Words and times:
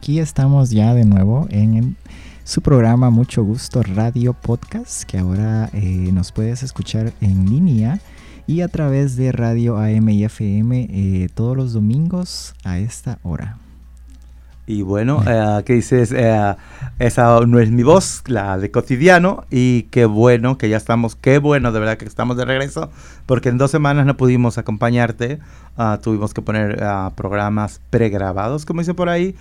aquí 0.00 0.18
estamos 0.18 0.70
ya 0.70 0.94
de 0.94 1.04
nuevo 1.04 1.46
en 1.50 1.94
su 2.44 2.62
programa 2.62 3.10
Mucho 3.10 3.44
Gusto 3.44 3.82
Radio 3.82 4.32
Podcast, 4.32 5.02
que 5.02 5.18
ahora 5.18 5.68
eh, 5.74 6.08
nos 6.10 6.32
puedes 6.32 6.62
escuchar 6.62 7.12
en 7.20 7.44
línea 7.44 8.00
y 8.46 8.62
a 8.62 8.68
través 8.68 9.16
de 9.16 9.30
Radio 9.30 9.76
AM 9.76 10.08
y 10.08 10.24
FM 10.24 10.88
eh, 10.90 11.28
todos 11.34 11.54
los 11.54 11.74
domingos 11.74 12.54
a 12.64 12.78
esta 12.78 13.18
hora. 13.24 13.58
Y 14.70 14.82
bueno, 14.82 15.20
eh, 15.26 15.62
¿qué 15.64 15.72
dices? 15.72 16.12
Eh, 16.12 16.54
esa 17.00 17.40
no 17.40 17.58
es 17.58 17.72
mi 17.72 17.82
voz, 17.82 18.22
la 18.28 18.56
de 18.56 18.70
cotidiano. 18.70 19.44
Y 19.50 19.82
qué 19.90 20.04
bueno 20.04 20.58
que 20.58 20.68
ya 20.68 20.76
estamos, 20.76 21.16
qué 21.16 21.38
bueno 21.38 21.72
de 21.72 21.80
verdad 21.80 21.98
que 21.98 22.04
estamos 22.04 22.36
de 22.36 22.44
regreso, 22.44 22.88
porque 23.26 23.48
en 23.48 23.58
dos 23.58 23.72
semanas 23.72 24.06
no 24.06 24.16
pudimos 24.16 24.58
acompañarte. 24.58 25.40
Ah, 25.76 25.98
tuvimos 26.00 26.34
que 26.34 26.42
poner 26.42 26.84
ah, 26.84 27.10
programas 27.16 27.80
pregrabados, 27.90 28.64
como 28.64 28.80
dice 28.80 28.94
por 28.94 29.08
ahí. 29.08 29.34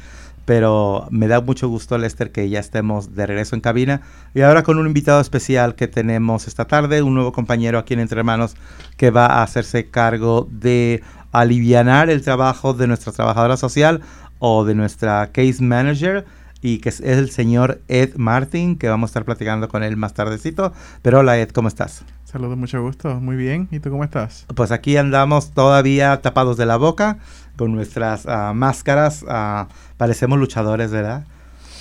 Pero 0.49 1.07
me 1.11 1.27
da 1.27 1.41
mucho 1.41 1.69
gusto, 1.69 1.95
Lester, 1.99 2.31
que 2.31 2.49
ya 2.49 2.59
estemos 2.59 3.13
de 3.13 3.27
regreso 3.27 3.53
en 3.53 3.61
cabina. 3.61 4.01
Y 4.33 4.41
ahora 4.41 4.63
con 4.63 4.79
un 4.79 4.87
invitado 4.87 5.21
especial 5.21 5.75
que 5.75 5.87
tenemos 5.87 6.47
esta 6.47 6.65
tarde, 6.65 7.03
un 7.03 7.13
nuevo 7.13 7.31
compañero 7.31 7.77
aquí 7.77 7.93
en 7.93 7.99
Entre 7.99 8.17
Hermanos 8.17 8.55
que 8.97 9.11
va 9.11 9.27
a 9.27 9.43
hacerse 9.43 9.91
cargo 9.91 10.47
de 10.49 11.03
alivianar 11.31 12.09
el 12.09 12.23
trabajo 12.23 12.73
de 12.73 12.87
nuestra 12.87 13.11
trabajadora 13.11 13.57
social 13.57 14.01
o 14.39 14.65
de 14.65 14.73
nuestra 14.73 15.31
case 15.31 15.61
manager 15.61 16.25
y 16.63 16.79
que 16.79 16.89
es 16.89 16.99
el 16.99 17.29
señor 17.29 17.83
Ed 17.87 18.15
Martin, 18.15 18.75
que 18.75 18.89
vamos 18.89 19.09
a 19.09 19.11
estar 19.11 19.25
platicando 19.25 19.69
con 19.69 19.83
él 19.83 19.97
más 19.97 20.15
tardecito. 20.15 20.73
Pero 21.03 21.19
hola 21.19 21.37
Ed, 21.37 21.51
¿cómo 21.51 21.67
estás? 21.67 22.03
Saludos, 22.31 22.59
mucho 22.59 22.79
gusto. 22.83 23.19
Muy 23.19 23.35
bien. 23.35 23.67
¿Y 23.71 23.79
tú 23.79 23.89
cómo 23.89 24.03
estás? 24.03 24.45
Pues 24.53 24.71
aquí 24.71 24.97
andamos 24.97 25.49
todavía 25.49 26.21
tapados 26.21 26.57
de 26.57 26.67
la 26.67 26.77
boca, 26.77 27.17
con 27.57 27.73
nuestras 27.73 28.25
uh, 28.25 28.53
máscaras. 28.53 29.23
Uh, 29.23 29.65
parecemos 29.97 30.37
luchadores, 30.37 30.91
¿verdad? 30.91 31.25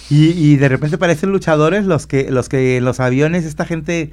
Y, 0.08 0.56
de 0.56 0.70
repente 0.70 0.96
parecen 0.96 1.32
luchadores 1.32 1.84
los 1.84 2.06
que, 2.06 2.30
los 2.30 2.48
que 2.48 2.80
los 2.80 2.98
aviones, 2.98 3.44
esta 3.44 3.66
gente 3.66 4.10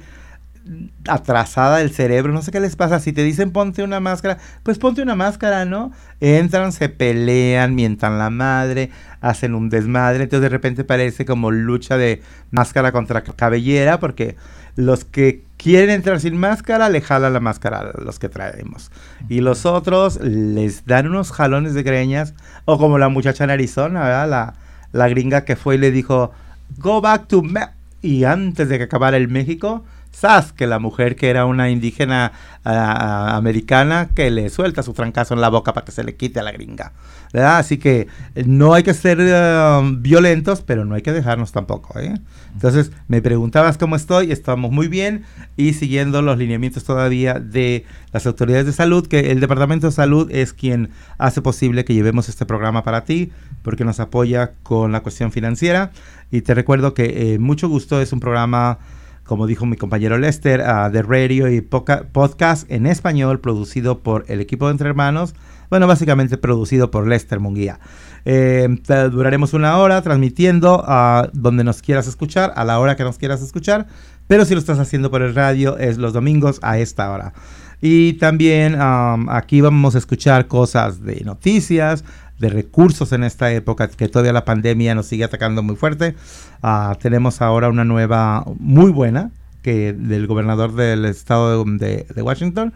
atrasada 1.08 1.78
del 1.78 1.90
cerebro, 1.90 2.34
no 2.34 2.42
sé 2.42 2.50
qué 2.50 2.60
les 2.60 2.76
pasa, 2.76 3.00
si 3.00 3.14
te 3.14 3.22
dicen 3.22 3.50
ponte 3.50 3.82
una 3.82 3.98
máscara, 4.00 4.36
pues 4.62 4.76
ponte 4.76 5.00
una 5.00 5.14
máscara, 5.14 5.64
¿no? 5.64 5.90
Entran, 6.20 6.72
se 6.72 6.90
pelean, 6.90 7.74
mientan 7.74 8.18
la 8.18 8.28
madre, 8.28 8.90
hacen 9.22 9.54
un 9.54 9.70
desmadre, 9.70 10.24
entonces 10.24 10.42
de 10.42 10.48
repente 10.50 10.84
parece 10.84 11.24
como 11.24 11.50
lucha 11.50 11.96
de 11.96 12.20
máscara 12.50 12.92
contra 12.92 13.22
cabellera, 13.22 13.98
porque 13.98 14.36
los 14.74 15.06
que 15.06 15.45
quieren 15.66 15.90
entrar 15.90 16.20
sin 16.20 16.36
máscara 16.36 16.88
le 16.88 17.00
jalan 17.00 17.32
la 17.32 17.40
máscara 17.40 17.90
a 17.92 18.00
los 18.00 18.20
que 18.20 18.28
traemos. 18.28 18.92
Y 19.28 19.40
los 19.40 19.66
otros 19.66 20.20
les 20.20 20.86
dan 20.86 21.08
unos 21.08 21.32
jalones 21.32 21.74
de 21.74 21.82
greñas, 21.82 22.34
o 22.66 22.78
como 22.78 22.98
la 22.98 23.08
muchacha 23.08 23.42
en 23.42 23.50
Arizona, 23.50 24.04
¿verdad? 24.04 24.28
La, 24.30 24.54
la 24.92 25.08
gringa 25.08 25.44
que 25.44 25.56
fue 25.56 25.74
y 25.74 25.78
le 25.78 25.90
dijo, 25.90 26.30
go 26.78 27.00
back 27.00 27.26
to... 27.26 27.42
Me 27.42 27.62
y 28.00 28.22
antes 28.22 28.68
de 28.68 28.78
que 28.78 28.84
acabara 28.84 29.16
el 29.16 29.26
México, 29.26 29.82
Sas, 30.16 30.54
que 30.54 30.66
la 30.66 30.78
mujer 30.78 31.14
que 31.14 31.28
era 31.28 31.44
una 31.44 31.68
indígena 31.68 32.32
uh, 32.64 32.70
americana 32.70 34.08
que 34.14 34.30
le 34.30 34.48
suelta 34.48 34.82
su 34.82 34.94
trancazo 34.94 35.34
en 35.34 35.42
la 35.42 35.50
boca 35.50 35.74
para 35.74 35.84
que 35.84 35.92
se 35.92 36.04
le 36.04 36.16
quite 36.16 36.40
a 36.40 36.42
la 36.42 36.52
gringa. 36.52 36.94
¿verdad? 37.34 37.58
Así 37.58 37.76
que 37.76 38.08
no 38.46 38.72
hay 38.72 38.82
que 38.82 38.94
ser 38.94 39.18
uh, 39.18 39.82
violentos, 39.98 40.62
pero 40.62 40.86
no 40.86 40.94
hay 40.94 41.02
que 41.02 41.12
dejarnos 41.12 41.52
tampoco. 41.52 42.00
¿eh? 42.00 42.14
Entonces, 42.54 42.92
me 43.08 43.20
preguntabas 43.20 43.76
cómo 43.76 43.94
estoy, 43.94 44.32
estamos 44.32 44.72
muy 44.72 44.88
bien 44.88 45.24
y 45.58 45.74
siguiendo 45.74 46.22
los 46.22 46.38
lineamientos 46.38 46.84
todavía 46.84 47.34
de 47.34 47.84
las 48.10 48.26
autoridades 48.26 48.64
de 48.64 48.72
salud, 48.72 49.06
que 49.06 49.32
el 49.32 49.40
Departamento 49.40 49.88
de 49.88 49.92
Salud 49.92 50.30
es 50.30 50.54
quien 50.54 50.92
hace 51.18 51.42
posible 51.42 51.84
que 51.84 51.92
llevemos 51.92 52.30
este 52.30 52.46
programa 52.46 52.84
para 52.84 53.04
ti, 53.04 53.32
porque 53.62 53.84
nos 53.84 54.00
apoya 54.00 54.52
con 54.62 54.92
la 54.92 55.00
cuestión 55.00 55.30
financiera. 55.30 55.90
Y 56.30 56.40
te 56.40 56.54
recuerdo 56.54 56.94
que 56.94 57.34
eh, 57.34 57.38
mucho 57.38 57.68
gusto 57.68 58.00
es 58.00 58.14
un 58.14 58.20
programa 58.20 58.78
como 59.26 59.46
dijo 59.46 59.66
mi 59.66 59.76
compañero 59.76 60.18
Lester, 60.18 60.60
uh, 60.60 60.90
de 60.90 61.02
radio 61.02 61.50
y 61.50 61.60
podcast 61.60 62.70
en 62.70 62.86
español 62.86 63.40
producido 63.40 64.02
por 64.02 64.24
el 64.28 64.40
equipo 64.40 64.66
de 64.66 64.72
Entre 64.72 64.88
Hermanos. 64.88 65.34
Bueno, 65.68 65.86
básicamente 65.86 66.38
producido 66.38 66.90
por 66.90 67.08
Lester 67.08 67.40
Munguía. 67.40 67.80
Eh, 68.24 68.68
duraremos 69.10 69.52
una 69.52 69.78
hora 69.78 70.00
transmitiendo 70.02 70.84
a 70.86 71.28
donde 71.32 71.64
nos 71.64 71.82
quieras 71.82 72.06
escuchar, 72.06 72.52
a 72.56 72.64
la 72.64 72.78
hora 72.78 72.96
que 72.96 73.02
nos 73.02 73.18
quieras 73.18 73.42
escuchar. 73.42 73.86
Pero 74.28 74.44
si 74.44 74.54
lo 74.54 74.60
estás 74.60 74.78
haciendo 74.78 75.10
por 75.10 75.22
el 75.22 75.34
radio, 75.34 75.76
es 75.78 75.98
los 75.98 76.12
domingos 76.12 76.58
a 76.62 76.78
esta 76.78 77.10
hora. 77.10 77.32
Y 77.80 78.14
también 78.14 78.74
um, 78.74 79.28
aquí 79.28 79.60
vamos 79.60 79.94
a 79.94 79.98
escuchar 79.98 80.46
cosas 80.46 81.02
de 81.02 81.22
noticias, 81.24 82.04
de 82.38 82.48
recursos 82.48 83.12
en 83.12 83.24
esta 83.24 83.52
época, 83.52 83.88
que 83.88 84.08
todavía 84.08 84.32
la 84.32 84.44
pandemia 84.44 84.94
nos 84.94 85.06
sigue 85.06 85.24
atacando 85.24 85.62
muy 85.62 85.76
fuerte. 85.76 86.14
Uh, 86.62 86.94
tenemos 87.00 87.40
ahora 87.40 87.68
una 87.68 87.84
nueva 87.84 88.44
muy 88.58 88.90
buena 88.90 89.30
que 89.62 89.92
del 89.92 90.26
gobernador 90.26 90.74
del 90.74 91.04
estado 91.06 91.64
de, 91.64 92.22
Washington. 92.22 92.72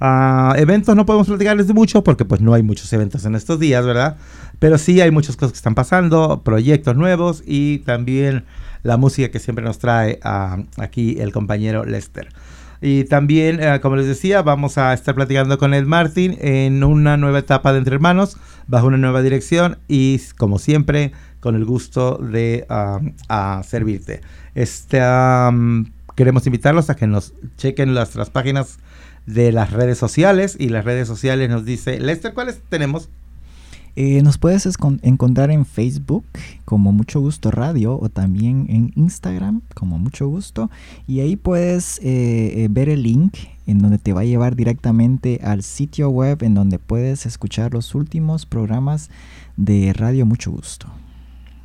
Uh, 0.00 0.54
eventos 0.56 0.94
no 0.94 1.06
podemos 1.06 1.28
platicarles 1.28 1.68
de 1.68 1.72
mucho 1.72 2.04
porque 2.04 2.24
pues 2.24 2.40
no 2.40 2.52
hay 2.52 2.62
muchos 2.62 2.92
eventos 2.92 3.24
en 3.24 3.34
estos 3.34 3.58
días, 3.58 3.84
¿verdad? 3.86 4.16
Pero 4.58 4.76
sí 4.76 5.00
hay 5.00 5.10
muchas 5.10 5.36
cosas 5.36 5.52
que 5.52 5.56
están 5.56 5.74
pasando, 5.74 6.42
proyectos 6.44 6.96
nuevos 6.96 7.42
y 7.46 7.78
también 7.78 8.44
la 8.82 8.96
música 8.96 9.30
que 9.30 9.38
siempre 9.38 9.64
nos 9.64 9.78
trae 9.78 10.20
uh, 10.24 10.62
aquí 10.76 11.16
el 11.20 11.32
compañero 11.32 11.84
Lester. 11.84 12.28
Y 12.86 13.04
también, 13.04 13.62
eh, 13.62 13.80
como 13.80 13.96
les 13.96 14.06
decía, 14.06 14.42
vamos 14.42 14.76
a 14.76 14.92
estar 14.92 15.14
platicando 15.14 15.56
con 15.56 15.72
Ed 15.72 15.86
Martin 15.86 16.36
en 16.38 16.84
una 16.84 17.16
nueva 17.16 17.38
etapa 17.38 17.72
de 17.72 17.78
Entre 17.78 17.94
Hermanos, 17.94 18.36
bajo 18.66 18.88
una 18.88 18.98
nueva 18.98 19.22
dirección 19.22 19.78
y, 19.88 20.20
como 20.36 20.58
siempre, 20.58 21.12
con 21.40 21.54
el 21.54 21.64
gusto 21.64 22.18
de 22.18 22.66
uh, 22.68 23.08
a 23.30 23.62
servirte. 23.62 24.20
Este, 24.54 25.00
queremos 26.14 26.46
invitarlos 26.46 26.90
a 26.90 26.94
que 26.94 27.06
nos 27.06 27.32
chequen 27.56 27.94
nuestras 27.94 28.28
páginas 28.28 28.78
de 29.24 29.50
las 29.50 29.72
redes 29.72 29.96
sociales 29.96 30.54
y 30.58 30.68
las 30.68 30.84
redes 30.84 31.08
sociales 31.08 31.48
nos 31.48 31.64
dice, 31.64 31.98
Lester, 31.98 32.34
¿cuáles 32.34 32.60
tenemos? 32.68 33.08
Eh, 33.96 34.22
nos 34.22 34.38
puedes 34.38 34.68
encontrar 35.02 35.52
en 35.52 35.64
Facebook 35.64 36.24
como 36.64 36.90
Mucho 36.90 37.20
Gusto 37.20 37.52
Radio 37.52 37.96
o 38.00 38.08
también 38.08 38.66
en 38.68 38.92
Instagram 38.96 39.60
como 39.74 39.98
Mucho 39.98 40.26
Gusto 40.26 40.68
y 41.06 41.20
ahí 41.20 41.36
puedes 41.36 41.98
eh, 41.98 42.64
eh, 42.64 42.68
ver 42.70 42.88
el 42.88 43.04
link 43.04 43.36
en 43.66 43.78
donde 43.78 43.98
te 43.98 44.12
va 44.12 44.22
a 44.22 44.24
llevar 44.24 44.56
directamente 44.56 45.40
al 45.44 45.62
sitio 45.62 46.10
web 46.10 46.42
en 46.42 46.54
donde 46.54 46.80
puedes 46.80 47.24
escuchar 47.24 47.72
los 47.72 47.94
últimos 47.94 48.46
programas 48.46 49.10
de 49.56 49.92
Radio 49.92 50.26
Mucho 50.26 50.50
Gusto. 50.50 50.88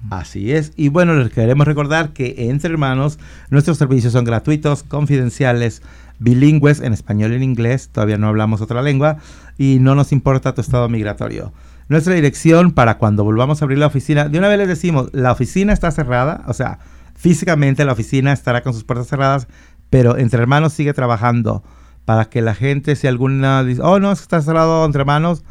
Así 0.10 0.54
es. 0.54 0.72
Y 0.78 0.90
bueno, 0.90 1.16
les 1.16 1.32
queremos 1.32 1.68
recordar 1.68 2.14
que 2.14 2.36
entre 2.50 2.72
hermanos 2.72 3.20
nuestros 3.50 3.78
servicios 3.78 4.14
son 4.14 4.24
gratuitos, 4.24 4.84
confidenciales, 4.84 5.82
bilingües 6.20 6.80
en 6.80 6.94
español 6.94 7.34
y 7.34 7.36
en 7.36 7.44
inglés, 7.44 7.90
todavía 7.92 8.18
no 8.18 8.28
hablamos 8.28 8.62
otra 8.62 8.82
lengua 8.82 9.18
y 9.58 9.80
no 9.82 9.96
nos 9.96 10.12
importa 10.12 10.54
tu 10.54 10.62
estado 10.62 10.88
migratorio. 10.90 11.52
Nuestra 11.90 12.14
dirección 12.14 12.72
para 12.72 13.00
cuando 13.00 13.24
volvamos 13.24 13.62
a 13.62 13.66
abrir 13.66 13.80
la 13.80 13.88
oficina, 13.88 14.30
de 14.30 14.38
una 14.38 14.48
vez 14.48 14.60
les 14.60 14.68
decimos, 14.68 15.10
la 15.12 15.32
oficina 15.32 15.74
está 15.74 15.90
cerrada, 15.90 16.44
o 16.48 16.54
sea, 16.54 16.78
físicamente 17.16 17.84
la 17.84 17.94
oficina 17.94 18.32
estará 18.32 18.62
con 18.62 18.74
sus 18.74 18.84
puertas 18.84 19.08
cerradas, 19.08 19.48
pero 19.90 20.16
Entre 20.16 20.40
Hermanos 20.40 20.72
sigue 20.74 20.94
trabajando 20.94 21.64
para 22.06 22.26
que 22.26 22.42
la 22.42 22.54
gente, 22.54 22.96
si 22.96 23.08
alguna 23.08 23.64
dice, 23.64 23.82
oh 23.84 24.00
no, 24.00 24.12
está 24.12 24.40
cerrado 24.42 24.86
Entre 24.86 25.02
Hermanos, 25.02 25.44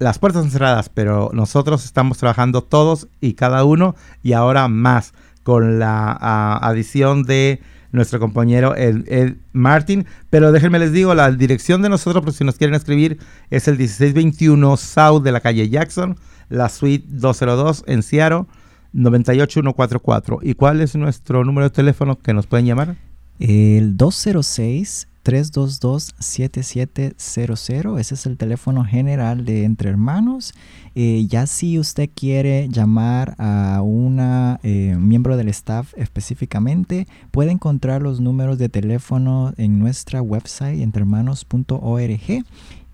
las 0.00 0.18
puertas 0.18 0.44
están 0.44 0.58
cerradas, 0.58 0.88
pero 0.88 1.30
nosotros 1.32 1.84
estamos 1.84 2.18
trabajando 2.18 2.62
todos 2.62 3.06
y 3.20 3.34
cada 3.34 3.64
uno 3.64 3.94
y 4.24 4.32
ahora 4.32 4.66
más 4.66 5.14
con 5.44 5.78
la 5.78 6.18
uh, 6.20 6.66
adición 6.66 7.22
de 7.22 7.60
nuestro 7.96 8.20
compañero 8.20 8.76
Ed, 8.76 9.04
Ed, 9.08 9.34
Martin. 9.52 10.06
Pero 10.30 10.52
déjenme 10.52 10.78
les 10.78 10.92
digo, 10.92 11.14
la 11.14 11.30
dirección 11.32 11.82
de 11.82 11.88
nosotros, 11.88 12.22
por 12.22 12.32
si 12.32 12.44
nos 12.44 12.56
quieren 12.56 12.74
escribir, 12.74 13.18
es 13.50 13.66
el 13.66 13.76
1621 13.76 14.76
South 14.76 15.22
de 15.22 15.32
la 15.32 15.40
calle 15.40 15.68
Jackson, 15.68 16.16
la 16.48 16.68
suite 16.68 17.04
202 17.08 17.84
en 17.88 18.02
Seattle, 18.02 18.44
98144. 18.92 20.38
¿Y 20.42 20.54
cuál 20.54 20.80
es 20.80 20.94
nuestro 20.94 21.44
número 21.44 21.64
de 21.64 21.70
teléfono 21.70 22.18
que 22.18 22.32
nos 22.32 22.46
pueden 22.46 22.66
llamar? 22.66 22.96
El 23.38 23.96
206 23.96 25.08
322-7700. 25.26 27.98
Ese 27.98 28.14
es 28.14 28.26
el 28.26 28.36
teléfono 28.36 28.84
general 28.84 29.44
de 29.44 29.64
Entre 29.64 29.90
Hermanos. 29.90 30.54
Eh, 30.94 31.26
ya 31.28 31.48
si 31.48 31.80
usted 31.80 32.08
quiere 32.14 32.68
llamar 32.68 33.34
a 33.38 33.82
una 33.82 34.60
eh, 34.62 34.94
miembro 34.96 35.36
del 35.36 35.48
staff 35.48 35.94
específicamente, 35.96 37.08
puede 37.32 37.50
encontrar 37.50 38.02
los 38.02 38.20
números 38.20 38.56
de 38.58 38.68
teléfono 38.68 39.52
en 39.56 39.80
nuestra 39.80 40.22
website 40.22 40.80
entrehermanos.org 40.80 42.44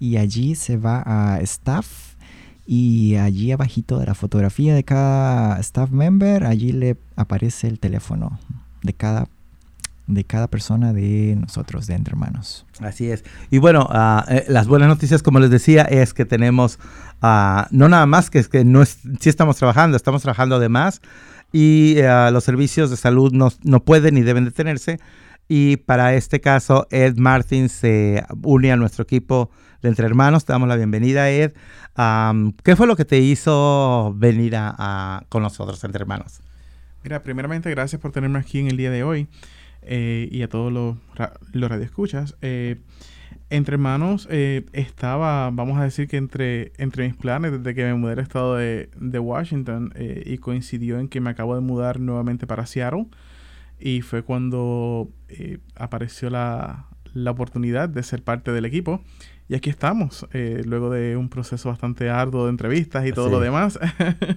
y 0.00 0.17
allí 0.17 0.55
se 0.55 0.78
va 0.78 1.02
a 1.05 1.38
staff 1.43 2.14
y 2.67 3.17
allí 3.17 3.52
abajito 3.52 3.99
de 3.99 4.06
la 4.06 4.14
fotografía 4.14 4.75
de 4.75 4.85
cada 4.85 5.61
staff 5.61 5.90
member, 5.90 6.44
allí 6.44 6.73
le 6.73 6.96
aparece 7.14 7.69
el 7.69 7.78
teléfono 7.78 8.38
de 8.82 8.94
cada 8.94 9.28
de 10.14 10.25
cada 10.25 10.49
persona 10.49 10.93
de 10.93 11.37
nosotros, 11.41 11.87
de 11.87 11.94
Entre 11.94 12.12
Hermanos. 12.12 12.67
Así 12.81 13.11
es. 13.11 13.25
Y 13.50 13.59
bueno, 13.59 13.87
ah, 13.91 14.25
eh, 14.29 14.44
las 14.49 14.67
buenas 14.67 14.88
noticias, 14.88 15.23
como 15.23 15.41
les 15.41 15.50
decía, 15.50 15.82
es 15.82 16.14
que 16.14 16.25
tenemos, 16.25 16.79
ah, 17.20 17.69
no 17.70 17.88
nada 17.88 18.06
más 18.06 18.31
que 18.31 18.38
es 18.38 18.49
que 18.49 18.64
no 18.64 18.82
es, 18.82 18.99
sí 19.20 19.29
estamos 19.29 19.56
trabajando, 19.56 19.97
estamos 19.97 20.23
trabajando 20.23 20.56
además 20.56 21.00
y 21.53 22.00
ah, 22.00 22.31
los 22.31 22.44
servicios 22.44 22.91
de 22.91 22.97
salud 22.97 23.32
no, 23.32 23.50
no 23.62 23.85
pueden 23.85 24.14
ni 24.14 24.23
deben 24.23 24.44
detenerse. 24.44 24.99
Y 25.49 25.76
para 25.76 26.14
este 26.14 26.41
caso, 26.41 26.87
Ed 26.91 27.17
Martin 27.17 27.69
se 27.69 28.25
une 28.43 28.73
a 28.73 28.76
nuestro 28.76 29.03
equipo 29.03 29.50
de 29.82 29.88
Entre 29.91 30.06
Hermanos. 30.06 30.44
Te 30.44 30.53
damos 30.53 30.69
la 30.69 30.76
bienvenida, 30.76 31.29
Ed. 31.31 31.53
¿Qué 32.62 32.76
fue 32.76 32.87
lo 32.87 32.97
que 32.97 33.05
te 33.05 33.19
hizo 33.19 34.14
venir 34.17 34.55
a, 34.56 35.25
con 35.29 35.43
nosotros, 35.43 35.82
Entre 35.85 36.00
Hermanos? 36.00 36.41
Mira, 37.03 37.23
primeramente, 37.23 37.69
gracias 37.70 38.00
por 38.00 38.12
tenerme 38.12 38.38
aquí 38.38 38.61
en 38.61 38.69
el 38.69 38.76
día 38.76 38.91
de 38.91 39.03
hoy 39.03 39.29
eh, 39.82 40.29
y 40.31 40.43
a 40.43 40.49
todos 40.49 40.73
los, 40.73 40.96
los 41.52 41.70
radioescuchas. 41.70 42.37
Eh, 42.43 42.76
entre 43.52 43.75
Hermanos 43.75 44.26
eh, 44.31 44.64
estaba, 44.73 45.50
vamos 45.50 45.79
a 45.79 45.84
decir 45.84 46.08
que 46.08 46.17
entre, 46.17 46.73
entre 46.79 47.06
mis 47.06 47.14
planes 47.14 47.52
desde 47.52 47.75
que 47.75 47.84
me 47.84 47.94
mudé 47.94 48.12
al 48.12 48.20
estado 48.20 48.56
de, 48.56 48.88
de 48.96 49.19
Washington 49.19 49.93
eh, 49.94 50.23
y 50.25 50.38
coincidió 50.38 50.99
en 50.99 51.08
que 51.08 51.20
me 51.20 51.29
acabo 51.29 51.55
de 51.55 51.61
mudar 51.61 52.00
nuevamente 52.00 52.46
para 52.46 52.64
Seattle 52.64 53.08
y 53.79 54.00
fue 54.00 54.23
cuando 54.23 55.11
eh, 55.29 55.58
apareció 55.75 56.31
la, 56.31 56.87
la, 57.12 57.31
oportunidad 57.31 57.90
de 57.90 58.02
ser 58.02 58.23
parte 58.23 58.52
del 58.52 58.64
equipo. 58.64 59.02
Y 59.49 59.55
aquí 59.55 59.69
estamos, 59.69 60.26
eh, 60.32 60.62
luego 60.64 60.88
de 60.88 61.19
un 61.19 61.28
proceso 61.28 61.69
bastante 61.69 62.08
arduo 62.08 62.44
de 62.44 62.50
entrevistas 62.50 63.05
y 63.06 63.12
todo 63.12 63.28
lo 63.28 63.38
demás. 63.38 63.78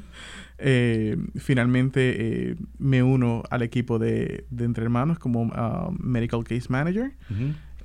eh, 0.58 1.18
finalmente 1.36 2.52
eh, 2.52 2.56
me 2.78 3.04
uno 3.04 3.44
al 3.50 3.62
equipo 3.62 4.00
de, 4.00 4.46
de 4.50 4.66
Entre 4.66 4.84
Hermanos 4.84 5.20
como 5.20 5.44
uh, 5.44 5.92
Medical 6.00 6.44
Case 6.44 6.68
Manager. 6.70 7.14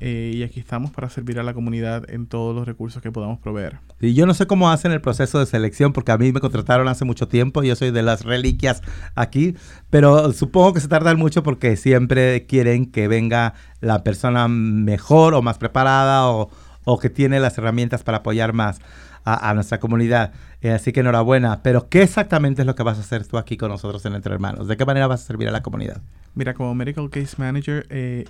Eh, 0.02 0.32
y 0.34 0.43
aquí 0.44 0.61
estamos 0.61 0.90
para 0.90 1.11
servir 1.11 1.38
a 1.38 1.43
la 1.43 1.52
comunidad 1.52 2.11
en 2.11 2.26
todos 2.26 2.56
los 2.56 2.67
recursos 2.67 3.02
que 3.02 3.12
podamos 3.12 3.38
proveer. 3.38 3.81
Y 4.00 4.14
yo 4.14 4.25
no 4.25 4.32
sé 4.32 4.46
cómo 4.46 4.70
hacen 4.70 4.93
el 4.93 5.02
proceso 5.02 5.38
de 5.38 5.44
selección, 5.44 5.93
porque 5.93 6.11
a 6.11 6.17
mí 6.17 6.32
me 6.32 6.40
contrataron 6.40 6.88
hace 6.88 7.05
mucho 7.05 7.28
tiempo, 7.28 7.62
yo 7.62 7.76
soy 7.76 7.90
de 7.90 8.02
las 8.02 8.25
reliquias 8.25 8.81
aquí, 9.14 9.56
pero 9.90 10.32
supongo 10.32 10.72
que 10.72 10.81
se 10.81 10.88
tardan 10.88 11.19
mucho 11.19 11.43
porque 11.43 11.76
siempre 11.76 12.46
quieren 12.46 12.87
que 12.87 13.08
venga 13.08 13.52
la 13.82 14.02
persona 14.02 14.49
mejor 14.49 15.34
o 15.34 15.43
más 15.43 15.58
preparada 15.58 16.28
o, 16.28 16.49
o 16.84 16.99
que 16.99 17.11
tiene 17.11 17.38
las 17.38 17.58
herramientas 17.58 18.02
para 18.02 18.19
apoyar 18.19 18.55
más 18.55 18.81
a, 19.25 19.55
nuestra 19.55 19.81
comunidad. 19.81 20.32
Eh, 20.61 20.70
así 20.70 20.93
que 20.93 21.00
enhorabuena. 21.00 21.62
Pero, 21.62 21.88
¿qué 21.88 22.02
exactamente 22.02 22.62
es 22.62 22.67
lo 22.67 22.75
que 22.75 22.82
vas 22.82 22.99
a 22.99 23.00
hacer 23.00 23.26
tú 23.26 23.38
aquí 23.38 23.56
con 23.56 23.70
nosotros 23.70 24.05
en 24.06 24.14
Entre 24.14 24.32
Hermanos? 24.32 24.69
¿De 24.69 24.76
qué 24.76 24.84
manera 24.84 25.06
vas 25.06 25.22
a 25.22 25.26
servir 25.26 25.49
a 25.49 25.52
la 25.52 25.62
comunidad? 25.62 26.02
Mira, 26.34 26.55
como 26.55 26.75
Medical 26.75 27.11
Case 27.11 27.37
Manager, 27.38 27.87
eh, 27.90 28.25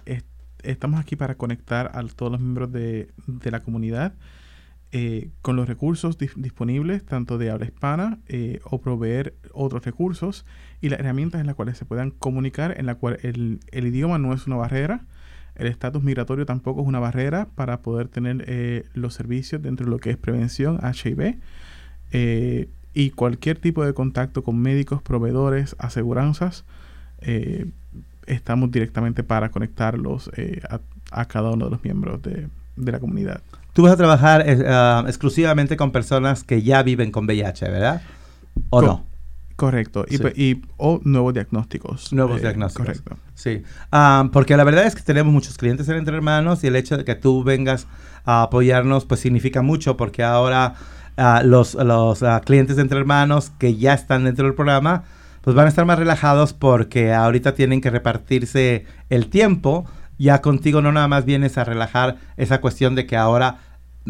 estamos 0.63 1.01
aquí 1.01 1.17
para 1.17 1.37
conectar 1.37 1.91
a 1.95 2.03
todos 2.05 2.33
los 2.33 2.41
miembros 2.41 2.73
de, 2.73 3.11
de 3.27 3.51
la 3.51 3.61
comunidad 3.61 4.15
eh, 4.93 5.31
con 5.41 5.55
los 5.55 5.69
recursos 5.69 6.19
dis 6.19 6.33
disponibles, 6.35 7.07
tanto 7.07 7.39
de 7.39 7.51
habla 7.51 7.65
hispana 7.65 8.19
eh, 8.27 8.59
o 8.65 8.81
proveer 8.81 9.37
otros 9.53 9.85
recursos 9.85 10.45
y 10.81 10.89
las 10.89 10.99
herramientas 10.99 11.41
en 11.41 11.47
las 11.47 11.55
cuales 11.55 11.79
se 11.79 11.85
puedan 11.85 12.11
comunicar, 12.11 12.75
en 12.77 12.87
la 12.87 12.97
cual 12.97 13.21
el, 13.23 13.61
el 13.71 13.87
idioma 13.87 14.19
no 14.19 14.35
es 14.35 14.49
una 14.49 14.57
barrera, 14.57 15.05
el 15.61 15.67
estatus 15.67 16.03
migratorio 16.03 16.47
tampoco 16.47 16.81
es 16.81 16.87
una 16.87 16.99
barrera 16.99 17.49
para 17.55 17.83
poder 17.83 18.09
tener 18.09 18.45
eh, 18.47 18.85
los 18.95 19.15
servicios 19.15 19.63
dentro 19.63 19.87
de 19.87 19.91
lo 19.91 19.99
que 19.99 20.11
es 20.11 20.17
prevención 20.17 20.81
HIV 20.83 21.37
eh, 22.13 22.69
y 22.95 23.11
cualquier 23.11 23.59
tipo 23.59 23.85
de 23.85 23.95
contacto 23.95 24.43
con 24.43 24.59
médicos, 24.59 25.03
proveedores, 25.03 25.77
aseguranzas. 25.79 26.65
Eh, 27.21 27.71
estamos 28.27 28.71
directamente 28.71 29.23
para 29.23 29.51
conectarlos 29.51 30.31
eh, 30.37 30.61
a, 30.69 30.81
a, 31.11 31.25
cada 31.27 31.51
uno 31.51 31.67
de 31.67 31.71
los 31.73 31.85
miembros 31.85 32.23
de, 32.23 32.49
de 32.77 32.93
la 32.93 32.99
comunidad. 32.99 33.43
Tú 33.73 33.83
vas 33.83 33.93
a 33.93 33.97
trabajar 33.97 34.45
uh, 34.47 35.07
exclusivamente 35.07 35.77
con 35.77 35.93
personas 35.93 36.43
que 36.43 36.63
ya 36.63 36.83
viven 36.83 37.13
con 37.13 37.27
VIH, 37.27 37.71
¿verdad? 37.71 38.03
¿O 38.71 38.83
no? 38.83 39.05
Correcto. 39.61 40.07
Y, 40.09 40.17
sí. 40.17 40.25
y, 40.37 40.63
o 40.79 41.03
nuevos 41.05 41.35
diagnósticos. 41.35 42.15
Nuevos 42.15 42.39
eh, 42.39 42.41
diagnósticos. 42.41 42.87
Correcto. 43.03 43.17
Sí. 43.35 43.63
Um, 43.93 44.31
porque 44.31 44.57
la 44.57 44.65
verdad 44.65 44.87
es 44.87 44.95
que 44.95 45.03
tenemos 45.03 45.31
muchos 45.31 45.59
clientes 45.59 45.87
en 45.91 45.97
Entre 45.97 46.17
Hermanos 46.17 46.65
y 46.65 46.69
el 46.69 46.77
hecho 46.77 46.97
de 46.97 47.05
que 47.05 47.15
tú 47.15 47.45
vengas 47.45 47.87
a 48.25 48.45
apoyarnos 48.45 49.05
pues 49.05 49.21
significa 49.21 49.61
mucho 49.61 49.99
porque 49.99 50.25
ahora 50.25 50.77
uh, 51.19 51.47
los, 51.47 51.75
los 51.75 52.23
uh, 52.23 52.41
clientes 52.43 52.77
de 52.77 52.83
Entre 52.83 52.99
Hermanos 52.99 53.53
que 53.59 53.77
ya 53.77 53.93
están 53.93 54.25
dentro 54.25 54.47
del 54.47 54.55
programa 54.55 55.05
pues 55.43 55.55
van 55.55 55.67
a 55.67 55.69
estar 55.69 55.85
más 55.85 55.99
relajados 55.99 56.55
porque 56.55 57.13
ahorita 57.13 57.55
tienen 57.55 57.83
que 57.83 57.91
repartirse 57.91 58.87
el 59.11 59.27
tiempo. 59.29 59.85
Ya 60.17 60.41
contigo 60.41 60.81
no 60.81 60.91
nada 60.91 61.07
más 61.07 61.27
vienes 61.27 61.59
a 61.59 61.65
relajar 61.65 62.17
esa 62.39 62.63
cuestión 62.63 62.95
de 62.95 63.05
que 63.05 63.19
ahora 63.19 63.59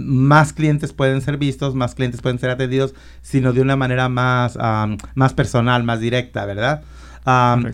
más 0.01 0.53
clientes 0.53 0.93
pueden 0.93 1.21
ser 1.21 1.37
vistos, 1.37 1.75
más 1.75 1.95
clientes 1.95 2.21
pueden 2.21 2.39
ser 2.39 2.51
atendidos, 2.51 2.95
sino 3.23 3.53
de 3.53 3.61
una 3.61 3.77
manera 3.77 4.09
más, 4.09 4.57
um, 4.57 4.97
más 5.15 5.35
personal, 5.35 5.85
más 5.85 6.01
directa, 6.01 6.45
¿verdad? 6.47 6.83
Um, 7.27 7.67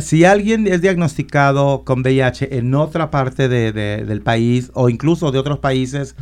si 0.00 0.24
alguien 0.24 0.66
es 0.68 0.80
diagnosticado 0.80 1.84
con 1.84 2.00
VIH 2.00 2.56
en 2.56 2.74
otra 2.74 3.10
parte 3.10 3.48
de, 3.48 3.72
de, 3.72 4.04
del 4.04 4.22
país 4.22 4.70
o 4.74 4.88
incluso 4.88 5.32
de 5.32 5.38
otros 5.38 5.58
países, 5.58 6.14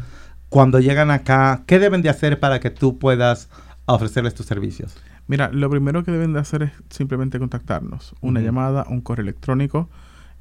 cuando 0.49 0.81
llegan 0.81 1.11
acá, 1.11 1.63
¿qué 1.67 1.79
deben 1.79 2.03
de 2.03 2.09
hacer 2.09 2.41
para 2.41 2.59
que 2.59 2.71
tú 2.71 2.99
puedas 2.99 3.49
ofrecerles 3.87 4.35
tus 4.35 4.47
servicios? 4.47 4.97
Mira, 5.27 5.51
lo 5.53 5.71
primero 5.71 6.03
que 6.03 6.11
deben 6.11 6.33
de 6.33 6.41
hacer 6.41 6.65
es 6.65 6.73
simplemente 6.89 7.39
contactarnos. 7.39 8.15
Una 8.21 8.41
uh 8.41 8.43
-huh. 8.43 8.47
llamada, 8.47 8.85
un 8.89 9.01
correo 9.01 9.23
electrónico 9.23 9.89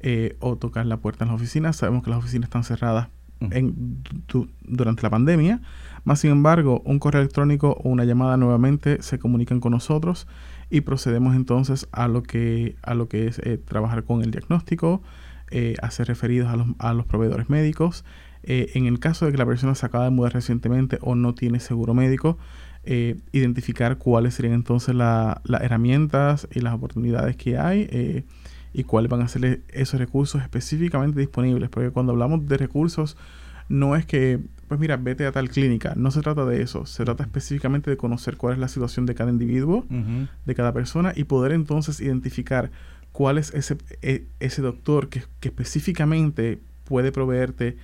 eh, 0.00 0.36
o 0.40 0.56
tocar 0.56 0.86
la 0.86 0.96
puerta 0.96 1.24
en 1.24 1.30
las 1.30 1.36
oficinas. 1.36 1.76
Sabemos 1.76 2.02
que 2.02 2.10
las 2.10 2.18
oficinas 2.18 2.48
están 2.48 2.64
cerradas. 2.64 3.08
En, 3.40 4.02
du 4.28 4.48
durante 4.62 5.02
la 5.02 5.10
pandemia. 5.10 5.60
Más 6.04 6.20
sin 6.20 6.30
embargo, 6.30 6.82
un 6.84 6.98
correo 6.98 7.20
electrónico 7.20 7.76
o 7.82 7.88
una 7.88 8.04
llamada 8.04 8.36
nuevamente 8.36 9.02
se 9.02 9.18
comunican 9.18 9.60
con 9.60 9.72
nosotros 9.72 10.26
y 10.70 10.82
procedemos 10.82 11.34
entonces 11.34 11.88
a 11.92 12.08
lo 12.08 12.22
que, 12.22 12.76
a 12.82 12.94
lo 12.94 13.08
que 13.08 13.26
es 13.26 13.38
eh, 13.40 13.58
trabajar 13.58 14.04
con 14.04 14.22
el 14.22 14.30
diagnóstico, 14.30 15.02
eh, 15.50 15.74
hacer 15.82 16.06
referidos 16.06 16.48
a 16.48 16.56
los, 16.56 16.68
a 16.78 16.94
los 16.94 17.06
proveedores 17.06 17.50
médicos. 17.50 18.04
Eh, 18.42 18.70
en 18.74 18.86
el 18.86 19.00
caso 19.00 19.26
de 19.26 19.32
que 19.32 19.38
la 19.38 19.44
persona 19.44 19.74
se 19.74 19.84
acaba 19.84 20.04
de 20.04 20.10
mudar 20.10 20.32
recientemente 20.32 20.98
o 21.02 21.14
no 21.14 21.34
tiene 21.34 21.60
seguro 21.60 21.92
médico, 21.92 22.38
identificar 23.32 23.98
cuáles 23.98 24.32
serían 24.32 24.54
entonces 24.54 24.94
las 24.94 25.36
la 25.44 25.58
herramientas 25.58 26.48
y 26.50 26.60
las 26.60 26.72
oportunidades 26.72 27.36
que 27.36 27.58
hay 27.58 28.24
y 28.72 28.84
cuáles 28.84 29.10
van 29.10 29.20
a 29.20 29.28
ser 29.28 29.62
esos 29.68 30.00
recursos 30.00 30.40
específicamente 30.40 31.20
disponibles. 31.20 31.68
Porque 31.68 31.90
cuando 31.90 32.12
hablamos 32.12 32.46
de 32.46 32.56
recursos, 32.56 33.18
no 33.70 33.94
es 33.96 34.04
que, 34.04 34.40
pues 34.68 34.78
mira, 34.78 34.96
vete 34.98 35.24
a 35.24 35.32
tal 35.32 35.48
clínica. 35.48 35.94
No 35.96 36.10
se 36.10 36.20
trata 36.20 36.44
de 36.44 36.60
eso. 36.60 36.84
Se 36.84 37.04
trata 37.04 37.22
específicamente 37.22 37.88
de 37.88 37.96
conocer 37.96 38.36
cuál 38.36 38.54
es 38.54 38.58
la 38.58 38.68
situación 38.68 39.06
de 39.06 39.14
cada 39.14 39.30
individuo, 39.30 39.86
uh 39.88 39.94
-huh. 39.94 40.28
de 40.44 40.54
cada 40.54 40.72
persona 40.72 41.12
y 41.16 41.24
poder 41.24 41.52
entonces 41.52 42.00
identificar 42.00 42.70
cuál 43.12 43.38
es 43.38 43.54
ese, 43.54 43.78
e, 44.02 44.26
ese 44.40 44.60
doctor 44.60 45.08
que, 45.08 45.22
que 45.38 45.48
específicamente 45.48 46.58
puede 46.84 47.12
proveerte 47.12 47.76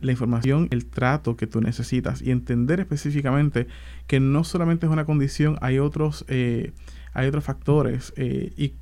la 0.00 0.12
información, 0.12 0.68
el 0.70 0.86
trato 0.86 1.36
que 1.36 1.46
tú 1.46 1.60
necesitas 1.60 2.22
y 2.22 2.30
entender 2.30 2.80
específicamente 2.80 3.66
que 4.06 4.20
no 4.20 4.44
solamente 4.44 4.86
es 4.86 4.92
una 4.92 5.04
condición, 5.04 5.58
hay 5.60 5.78
otros, 5.78 6.24
eh, 6.28 6.72
hay 7.12 7.28
otros 7.28 7.44
factores 7.44 8.12
eh, 8.16 8.52
y 8.56 8.74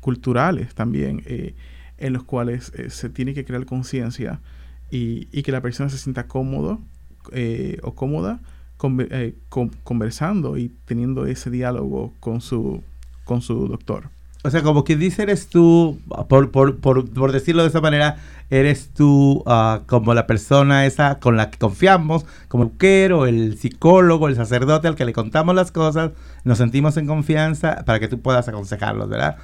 culturales 0.00 0.74
también 0.74 1.22
eh, 1.26 1.54
en 1.98 2.12
los 2.12 2.22
cuales 2.24 2.72
eh, 2.76 2.90
se 2.90 3.08
tiene 3.08 3.34
que 3.34 3.44
crear 3.44 3.64
conciencia 3.64 4.40
y, 4.90 5.28
y, 5.32 5.42
que 5.42 5.52
la 5.52 5.60
persona 5.60 5.90
se 5.90 5.98
sienta 5.98 6.26
cómodo 6.26 6.80
eh, 7.32 7.78
o 7.82 7.94
cómoda 7.94 8.40
con, 8.76 9.08
con, 9.48 9.70
conversando 9.84 10.56
y 10.56 10.72
teniendo 10.84 11.26
ese 11.26 11.50
diálogo 11.50 12.12
con 12.20 12.40
su, 12.40 12.82
con 13.24 13.42
su 13.42 13.68
doctor. 13.68 14.10
O 14.46 14.50
sea, 14.50 14.62
como 14.62 14.84
que 14.84 14.94
dice, 14.94 15.24
eres 15.24 15.48
tú, 15.48 15.98
por, 16.28 16.52
por, 16.52 16.76
por, 16.76 17.10
por 17.10 17.32
decirlo 17.32 17.62
de 17.62 17.68
esa 17.68 17.80
manera, 17.80 18.18
eres 18.48 18.90
tú 18.94 19.42
uh, 19.44 19.84
como 19.86 20.14
la 20.14 20.28
persona 20.28 20.86
esa 20.86 21.18
con 21.18 21.36
la 21.36 21.50
que 21.50 21.58
confiamos, 21.58 22.24
como 22.46 22.62
el 22.62 22.70
buquero, 22.70 23.26
el 23.26 23.58
psicólogo, 23.58 24.28
el 24.28 24.36
sacerdote 24.36 24.86
al 24.86 24.94
que 24.94 25.04
le 25.04 25.12
contamos 25.12 25.54
las 25.56 25.72
cosas, 25.72 26.12
nos 26.44 26.58
sentimos 26.58 26.96
en 26.96 27.08
confianza 27.08 27.82
para 27.84 27.98
que 27.98 28.06
tú 28.06 28.20
puedas 28.20 28.46
aconsejarlos, 28.46 29.08
¿verdad? 29.08 29.36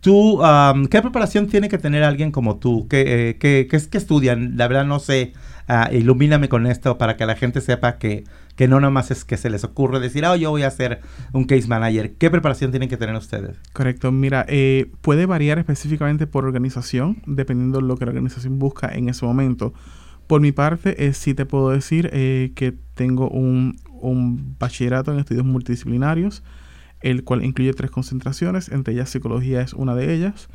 Tú, 0.00 0.42
um, 0.42 0.86
¿qué 0.86 1.00
preparación 1.02 1.46
tiene 1.46 1.68
que 1.68 1.78
tener 1.78 2.02
alguien 2.02 2.32
como 2.32 2.56
tú? 2.56 2.88
¿Qué, 2.88 3.30
eh, 3.30 3.36
qué, 3.38 3.68
qué, 3.70 3.78
qué 3.90 3.98
estudian? 3.98 4.56
La 4.56 4.68
verdad 4.68 4.84
no 4.84 4.98
sé. 4.98 5.32
Uh, 5.68 5.94
ilumíname 5.94 6.48
con 6.48 6.66
esto 6.66 6.98
para 6.98 7.16
que 7.16 7.24
la 7.26 7.36
gente 7.36 7.60
sepa 7.60 7.96
que, 7.98 8.24
que 8.56 8.66
no 8.66 8.80
nomás 8.80 9.10
es 9.10 9.24
que 9.24 9.36
se 9.36 9.48
les 9.50 9.62
ocurre 9.62 10.00
decir, 10.00 10.24
oh, 10.26 10.34
yo 10.34 10.50
voy 10.50 10.64
a 10.64 10.70
ser 10.70 11.00
un 11.32 11.44
case 11.44 11.68
manager. 11.68 12.12
¿Qué 12.14 12.28
preparación 12.28 12.72
tienen 12.72 12.88
que 12.88 12.96
tener 12.96 13.14
ustedes? 13.14 13.56
Correcto. 13.72 14.10
Mira, 14.10 14.44
eh, 14.48 14.90
puede 15.00 15.26
variar 15.26 15.58
específicamente 15.58 16.26
por 16.26 16.44
organización, 16.44 17.22
dependiendo 17.24 17.78
de 17.78 17.86
lo 17.86 17.96
que 17.96 18.04
la 18.04 18.10
organización 18.10 18.58
busca 18.58 18.90
en 18.92 19.08
ese 19.08 19.24
momento. 19.24 19.72
Por 20.26 20.40
mi 20.40 20.52
parte, 20.52 21.06
eh, 21.06 21.12
sí 21.12 21.34
te 21.34 21.46
puedo 21.46 21.70
decir 21.70 22.10
eh, 22.12 22.52
que 22.54 22.74
tengo 22.94 23.28
un, 23.28 23.76
un 24.00 24.56
bachillerato 24.58 25.12
en 25.12 25.20
estudios 25.20 25.46
multidisciplinarios 25.46 26.42
el 27.00 27.24
cual 27.24 27.44
incluye 27.44 27.72
tres 27.72 27.90
concentraciones, 27.90 28.68
entre 28.68 28.94
ellas 28.94 29.10
psicología 29.10 29.62
es 29.62 29.72
una 29.72 29.94
de 29.94 30.14
ellas, 30.14 30.48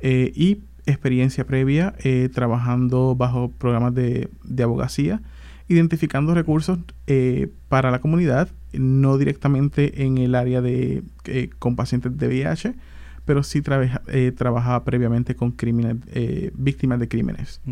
eh, 0.00 0.32
y 0.34 0.62
experiencia 0.86 1.46
previa 1.46 1.94
eh, 2.02 2.28
trabajando 2.32 3.14
bajo 3.14 3.50
programas 3.50 3.94
de, 3.94 4.28
de 4.42 4.62
abogacía, 4.62 5.22
identificando 5.68 6.34
recursos 6.34 6.78
eh, 7.06 7.48
para 7.68 7.90
la 7.90 8.00
comunidad, 8.00 8.50
no 8.72 9.16
directamente 9.16 10.04
en 10.04 10.18
el 10.18 10.34
área 10.34 10.60
de 10.60 11.04
con 11.58 11.76
pacientes 11.76 12.18
de 12.18 12.26
VIH, 12.28 12.74
pero 13.24 13.42
sí 13.42 13.62
trabajaba 13.62 14.84
previamente 14.84 15.34
con 15.36 15.52
crímenes, 15.52 15.96
víctimas 16.54 16.98
de 17.00 17.08
crímenes. 17.08 17.62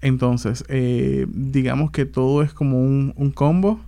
Entonces, 0.00 0.64
digamos 1.28 1.90
que 1.90 2.04
todo 2.04 2.42
es 2.42 2.52
como 2.52 2.78
un, 2.78 3.14
un 3.16 3.32
combo 3.32 3.80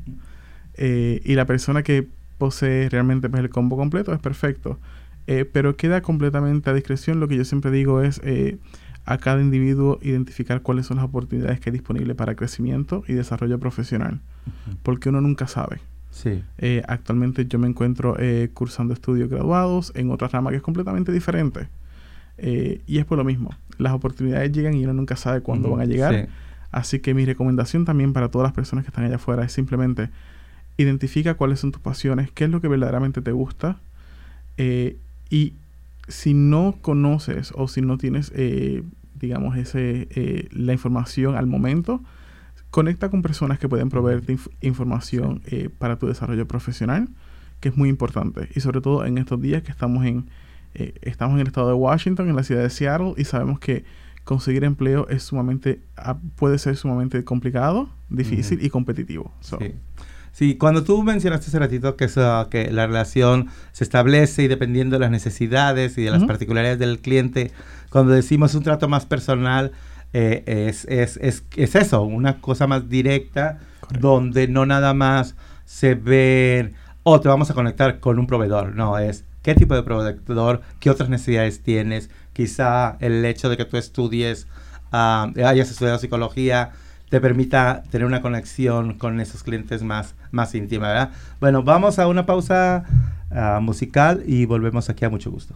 y 0.76 1.34
la 1.34 1.44
persona 1.44 1.84
que 1.84 2.08
posee 2.38 2.88
realmente 2.88 3.28
pues, 3.28 3.42
el 3.42 3.50
combo 3.50 3.76
completo 3.76 4.12
es 4.12 4.20
perfecto. 4.20 4.78
Eh, 5.26 5.44
pero 5.44 5.76
queda 5.76 6.02
completamente 6.02 6.70
a 6.70 6.74
discreción. 6.74 7.20
Lo 7.20 7.28
que 7.28 7.36
yo 7.36 7.44
siempre 7.44 7.70
digo 7.70 8.00
es 8.02 8.20
eh, 8.24 8.58
a 9.04 9.18
cada 9.18 9.40
individuo 9.40 9.98
identificar 10.02 10.62
cuáles 10.62 10.86
son 10.86 10.98
las 10.98 11.06
oportunidades 11.06 11.60
que 11.60 11.70
hay 11.70 11.72
disponibles 11.72 12.16
para 12.16 12.34
crecimiento 12.34 13.02
y 13.08 13.14
desarrollo 13.14 13.58
profesional, 13.58 14.20
porque 14.82 15.08
uno 15.08 15.20
nunca 15.20 15.46
sabe. 15.46 15.80
Sí. 16.10 16.42
Eh, 16.58 16.82
actualmente 16.88 17.46
yo 17.46 17.58
me 17.58 17.68
encuentro 17.68 18.16
cursando 18.54 18.94
estudios 18.94 19.28
graduados 19.28 19.92
en 19.94 20.10
otra 20.10 20.28
rama 20.28 20.50
que 20.50 20.56
es 20.56 20.62
completamente 20.62 21.12
diferente. 21.12 21.68
y 22.38 22.98
es 22.98 23.04
por 23.04 23.18
lo 23.18 23.24
mismo. 23.24 23.50
Las 23.78 23.92
oportunidades 23.92 24.52
llegan 24.52 24.74
y 24.74 24.84
uno 24.84 24.94
nunca 24.94 25.16
sabe 25.16 25.40
cuándo 25.40 25.70
van 25.70 25.80
a 25.80 25.84
llegar. 25.84 26.28
Así 26.70 27.00
que 27.00 27.14
mi 27.14 27.24
recomendación 27.24 27.84
también 27.84 28.12
para 28.12 28.30
todas 28.30 28.46
las 28.46 28.52
personas 28.52 28.84
que 28.84 28.90
están 28.90 29.04
allá 29.04 29.16
afuera 29.16 29.44
es 29.44 29.52
simplemente 29.52 30.10
identifica 30.76 31.34
cuáles 31.34 31.60
son 31.60 31.72
tus 31.72 31.80
pasiones, 31.80 32.30
qué 32.32 32.44
es 32.44 32.50
lo 32.50 32.60
que 32.60 32.68
verdaderamente 32.68 33.22
te 33.22 33.32
gusta 33.32 33.78
eh, 34.56 34.96
y 35.30 35.54
si 36.08 36.34
no 36.34 36.78
conoces 36.80 37.52
o 37.54 37.68
si 37.68 37.80
no 37.80 37.98
tienes, 37.98 38.32
eh, 38.34 38.82
digamos, 39.14 39.56
ese, 39.56 40.08
eh, 40.10 40.48
la 40.52 40.72
información 40.72 41.34
al 41.34 41.46
momento, 41.46 42.02
conecta 42.70 43.10
con 43.10 43.22
personas 43.22 43.58
que 43.58 43.68
pueden 43.68 43.88
proveerte 43.88 44.36
información 44.60 45.40
para 45.78 45.98
tu 45.98 46.06
desarrollo 46.06 46.46
profesional, 46.46 47.08
que 47.60 47.70
es 47.70 47.76
muy 47.76 47.88
importante. 47.88 48.50
Y 48.54 48.60
sobre 48.60 48.82
todo 48.82 49.06
en 49.06 49.16
estos 49.16 49.40
días 49.40 49.62
que 49.62 49.70
estamos 49.70 50.04
en, 50.04 50.28
estamos 50.74 51.34
en 51.36 51.40
el 51.40 51.46
estado 51.46 51.68
de 51.68 51.74
Washington, 51.74 52.28
en 52.28 52.36
la 52.36 52.42
ciudad 52.42 52.62
de 52.62 52.68
Seattle, 52.70 53.14
y 53.16 53.24
sabemos 53.24 53.60
que 53.60 53.84
conseguir 54.24 54.64
empleo 54.64 55.08
es 55.08 55.22
sumamente, 55.22 55.80
ah, 55.96 56.18
puede 56.34 56.58
ser 56.58 56.76
sumamente 56.76 57.24
complicado, 57.24 57.88
difícil 58.10 58.62
y 58.62 58.68
competitivo. 58.68 59.32
Sí, 59.40 59.56
cuando 60.58 60.84
tú 60.84 61.02
mencionaste 61.02 61.46
hace 61.46 61.58
ratito 61.58 61.96
que, 61.96 62.08
que 62.50 62.70
la 62.70 62.86
relación 62.86 63.48
se 63.72 63.84
establece 63.84 64.42
y 64.42 64.48
dependiendo 64.48 64.96
de 64.96 65.00
las 65.00 65.10
necesidades 65.10 65.96
y 65.96 66.02
de 66.02 66.10
las 66.10 66.24
particularidades 66.24 66.78
del 66.78 66.98
cliente, 66.98 67.52
cuando 67.90 68.12
decimos 68.12 68.54
un 68.54 68.62
trato 68.62 68.86
más 68.86 69.06
personal, 69.06 69.72
eh, 70.12 70.42
es, 70.46 70.84
es, 70.86 71.16
es, 71.22 71.44
es, 71.56 71.74
eso, 71.74 72.02
una 72.02 72.40
cosa 72.40 72.66
más 72.66 72.88
directa, 72.88 73.60
donde 73.98 74.46
no 74.48 74.66
nada 74.66 74.92
más 74.94 75.36
se 75.64 75.94
ve, 75.94 76.74
o 77.02 77.12
oh, 77.12 77.20
te 77.20 77.28
vamos 77.28 77.50
a 77.50 77.54
conectar 77.54 77.98
con 78.00 78.18
un 78.18 78.26
proveedor, 78.26 78.74
no, 78.74 78.98
es 78.98 79.24
qué 79.42 79.54
tipo 79.54 79.74
de 79.74 79.82
proveedor, 79.82 80.60
qué 80.80 80.90
otras 80.90 81.08
necesidades 81.08 81.62
tienes, 81.62 82.10
quizá 82.32 82.96
el 83.00 83.24
hecho 83.24 83.48
de 83.48 83.56
que 83.56 83.64
tú 83.64 83.76
estudies, 83.76 84.46
uh, 84.92 85.32
hayas 85.44 85.70
estudiado 85.70 85.98
psicología, 85.98 86.72
te 87.08 87.20
permita 87.20 87.82
tener 87.90 88.06
una 88.06 88.22
conexión 88.22 88.94
con 88.94 89.20
esos 89.20 89.42
clientes 89.42 89.82
más, 89.82 90.14
más 90.32 90.54
íntima, 90.54 90.88
¿verdad? 90.88 91.10
Bueno, 91.40 91.62
vamos 91.62 91.98
a 91.98 92.08
una 92.08 92.26
pausa 92.26 92.84
ah, 93.30 93.60
musical 93.62 94.22
y 94.26 94.44
volvemos 94.44 94.88
aquí 94.90 95.04
a 95.04 95.10
mucho 95.10 95.30
gusto. 95.30 95.54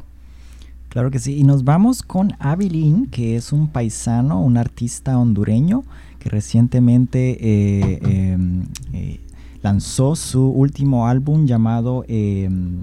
Claro 0.90 1.11
que 1.11 1.21
sí, 1.21 1.38
y 1.38 1.45
nos 1.45 1.62
vamos 1.62 2.02
con 2.02 2.35
Abilín, 2.40 3.07
que 3.07 3.37
es 3.37 3.52
un 3.52 3.69
paisano, 3.69 4.40
un 4.40 4.57
artista 4.57 5.19
hondureño 5.19 5.85
que 6.19 6.28
recientemente 6.28 7.38
eh, 7.40 8.00
em, 8.02 8.64
eh, 8.92 9.21
lanzó 9.62 10.16
su 10.16 10.49
último 10.49 11.07
álbum 11.07 11.47
llamado 11.47 12.04
em, 12.09 12.83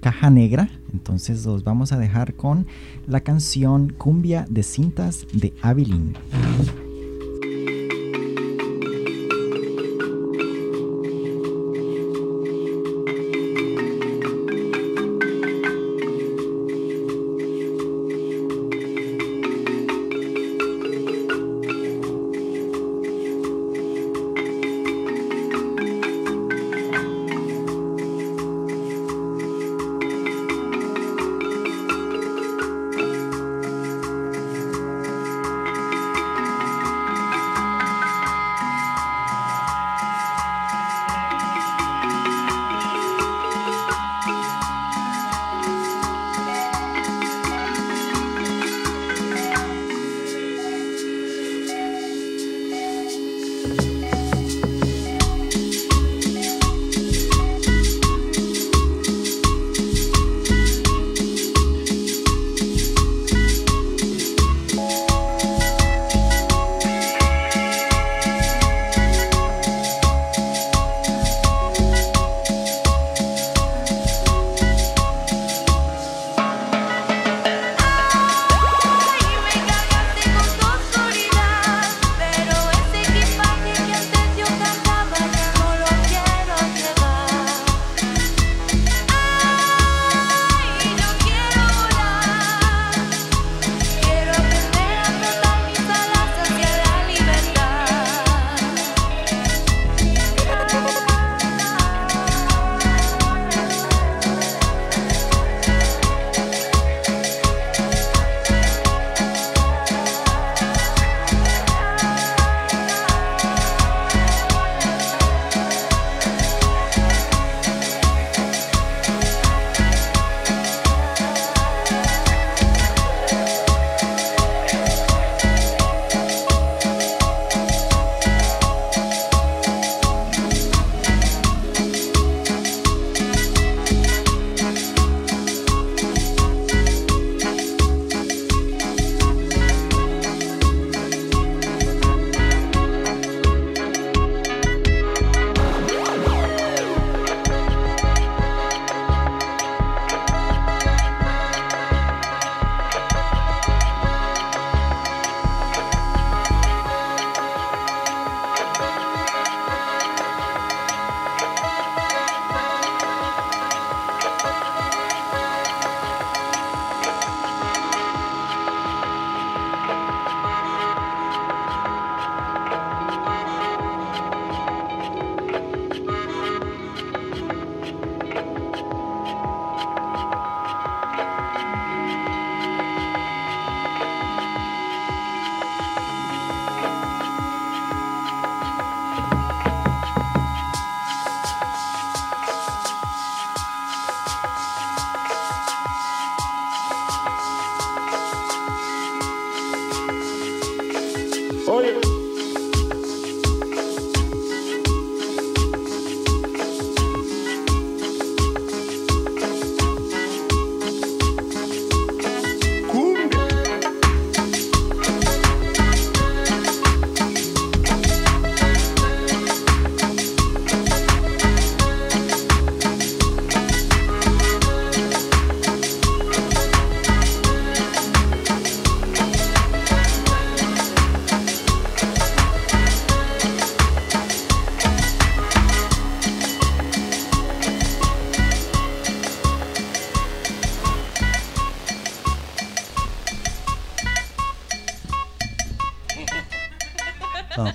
Caja 0.00 0.28
Negra. 0.30 0.68
Entonces 0.92 1.46
los 1.46 1.62
vamos 1.62 1.92
a 1.92 1.98
dejar 1.98 2.34
con 2.34 2.66
la 3.06 3.20
canción 3.20 3.90
Cumbia 3.90 4.46
de 4.50 4.64
Cintas 4.64 5.26
de 5.32 5.54
Abilín. 5.62 6.14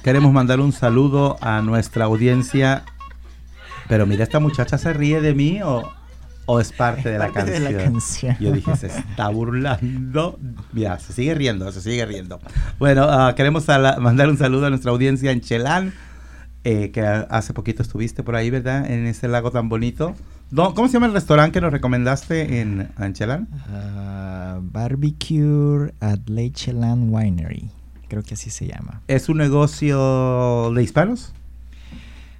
Queremos 0.03 0.33
mandar 0.33 0.59
un 0.59 0.71
saludo 0.71 1.37
a 1.41 1.61
nuestra 1.61 2.05
audiencia. 2.05 2.83
Pero 3.87 4.05
mira, 4.05 4.23
esta 4.23 4.39
muchacha 4.39 4.77
se 4.77 4.93
ríe 4.93 5.21
de 5.21 5.33
mí 5.33 5.61
o, 5.63 5.91
o 6.45 6.59
es 6.59 6.71
parte, 6.71 7.09
de, 7.09 7.19
la 7.19 7.31
canción? 7.31 8.37
Yo 8.39 8.51
dije, 8.51 8.75
se 8.75 8.87
está 8.87 9.29
burlando. 9.29 10.39
Mira, 10.71 10.99
se 10.99 11.13
sigue 11.13 11.33
riendo, 11.33 11.71
se 11.71 11.81
sigue 11.81 12.05
riendo. 12.05 12.39
Bueno, 12.79 13.03
ah, 13.09 13.33
queremos 13.35 13.65
mandar 13.99 14.29
un 14.29 14.37
saludo 14.37 14.67
a 14.67 14.69
nuestra 14.69 14.91
audiencia 14.91 15.31
en 15.31 15.41
Chelán, 15.41 15.93
eh, 16.63 16.91
que 16.91 17.01
hace 17.01 17.53
poquito 17.53 17.81
estuviste 17.81 18.23
por 18.23 18.35
ahí, 18.35 18.49
¿verdad? 18.49 18.89
En 18.89 19.07
ese 19.07 19.27
lago 19.27 19.51
tan 19.51 19.69
bonito. 19.69 20.15
¿Cómo 20.53 20.87
se 20.87 20.93
llama 20.93 21.07
el 21.07 21.13
restaurante 21.13 21.53
que 21.53 21.61
nos 21.61 21.71
recomendaste 21.71 22.61
en, 22.61 22.89
en 22.99 23.13
Chelán? 23.13 23.47
Ah, 23.69 24.59
barbecue 24.61 25.93
at 25.99 26.19
Lake 26.27 26.51
Chelan 26.53 27.09
Winery. 27.09 27.82
Creo 28.07 28.23
que 28.23 28.35
así 28.35 28.49
se 28.49 28.67
llama. 28.67 29.01
¿Es 29.07 29.29
un 29.29 29.37
negocio 29.37 30.71
de 30.73 30.83
hispanos? 30.83 31.33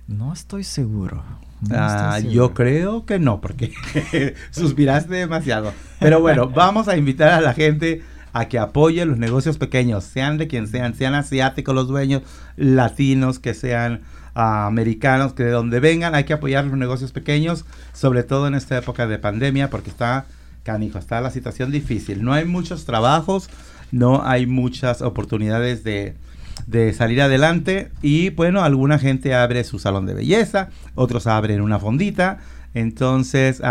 No 0.07 0.33
estoy 0.33 0.63
seguro. 0.63 1.23
Ah, 1.71 2.19
yo 2.19 2.53
creo 2.53 3.05
que 3.05 3.19
no, 3.19 3.39
porque 3.39 3.73
suspiraste 4.51 5.15
demasiado. 5.15 5.73
Pero 5.99 6.19
bueno, 6.19 6.49
vamos 6.55 6.87
a 6.87 6.97
invitar 6.97 7.31
a 7.31 7.41
la 7.41 7.53
gente 7.53 8.03
a 8.33 8.47
que 8.47 8.59
apoye 8.59 9.05
los 9.05 9.17
negocios 9.17 9.57
pequeños, 9.57 10.03
sean 10.03 10.37
de 10.37 10.47
quien 10.47 10.67
sean, 10.67 10.95
sean 10.95 11.13
asiáticos 11.13 11.73
los 11.73 11.87
dueños, 11.87 12.23
latinos, 12.57 13.39
que 13.39 13.53
sean 13.53 14.01
ah, 14.33 14.65
americanos, 14.65 15.33
que 15.33 15.43
de 15.43 15.51
donde 15.51 15.79
vengan, 15.79 16.15
hay 16.15 16.23
que 16.23 16.33
apoyar 16.33 16.65
los 16.65 16.77
negocios 16.77 17.11
pequeños, 17.11 17.65
sobre 17.93 18.23
todo 18.23 18.47
en 18.47 18.55
esta 18.55 18.77
época 18.77 19.07
de 19.07 19.19
pandemia, 19.19 19.69
porque 19.69 19.91
está, 19.91 20.25
canijo, 20.63 20.97
está 20.97 21.21
la 21.21 21.29
situación 21.29 21.71
difícil. 21.71 22.23
No 22.23 22.33
hay 22.33 22.45
muchos 22.45 22.85
trabajos, 22.85 23.49
no 23.93 24.25
hay 24.25 24.47
muchas 24.47 25.03
oportunidades 25.03 25.83
de, 25.83 26.15
de 26.65 26.93
salir 26.93 27.21
adelante 27.21 27.91
y 28.01 28.31
bueno, 28.31 28.63
alguna 28.63 28.97
gente 28.97 29.35
abre 29.35 29.63
su 29.63 29.77
salón 29.77 30.07
de 30.07 30.15
belleza, 30.15 30.69
otros 30.95 31.27
abren 31.27 31.61
una 31.61 31.77
fondita, 31.77 32.39
entonces 32.73 33.61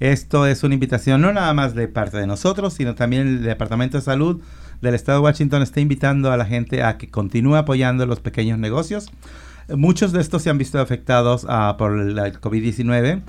esto 0.00 0.46
es 0.46 0.62
una 0.62 0.74
invitación 0.74 1.20
no 1.20 1.34
nada 1.34 1.52
más 1.52 1.74
de 1.74 1.86
parte 1.86 2.16
de 2.16 2.26
nosotros, 2.26 2.72
sino 2.72 2.94
también 2.94 3.28
el 3.28 3.42
Departamento 3.42 3.98
de 3.98 4.02
Salud 4.02 4.40
del 4.80 4.94
Estado 4.94 5.18
de 5.18 5.24
Washington 5.24 5.62
está 5.62 5.80
invitando 5.80 6.32
a 6.32 6.38
la 6.38 6.46
gente 6.46 6.82
a 6.82 6.96
que 6.96 7.10
continúe 7.10 7.56
apoyando 7.56 8.06
los 8.06 8.20
pequeños 8.20 8.58
negocios. 8.58 9.10
Muchos 9.68 10.12
de 10.12 10.22
estos 10.22 10.42
se 10.42 10.50
han 10.50 10.56
visto 10.56 10.80
afectados 10.80 11.44
ah, 11.46 11.74
por 11.76 11.98
el 11.98 12.16
COVID-19 12.16 13.20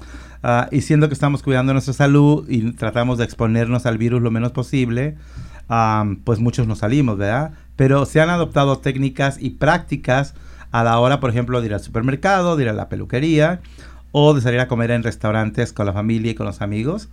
ah, 0.43 0.69
y 0.71 0.81
siendo 0.81 1.09
que 1.09 1.13
estamos 1.13 1.43
cuidando 1.43 1.73
nuestra 1.73 1.93
salud 1.93 2.47
y 2.47 2.71
tratamos 2.73 3.17
de 3.17 3.25
exponernos 3.25 3.85
al 3.85 3.97
virus 3.97 4.21
lo 4.21 4.31
menos 4.31 4.53
posible, 4.53 5.17
pues 6.23 6.39
muchos 6.39 6.67
nos 6.67 6.79
salimos, 6.79 7.17
¿verdad? 7.17 7.51
Pero 7.75 8.05
se 8.05 8.21
han 8.21 8.29
adoptado 8.29 8.79
técnicas 8.79 9.37
y 9.39 9.51
prácticas 9.51 10.33
a 10.71 10.83
la 10.83 10.99
hora, 10.99 11.19
por 11.19 11.29
ejemplo, 11.29 11.59
de 11.61 11.67
ir 11.67 11.73
al 11.73 11.81
supermercado, 11.81 12.55
de 12.55 12.63
ir 12.63 12.69
a 12.69 12.73
la 12.73 12.89
peluquería 12.89 13.61
o 14.11 14.33
de 14.33 14.41
salir 14.41 14.59
a 14.59 14.67
comer 14.67 14.91
en 14.91 15.03
restaurantes 15.03 15.73
con 15.73 15.85
la 15.85 15.93
familia 15.93 16.31
y 16.31 16.35
con 16.35 16.45
los 16.45 16.61
amigos. 16.61 17.09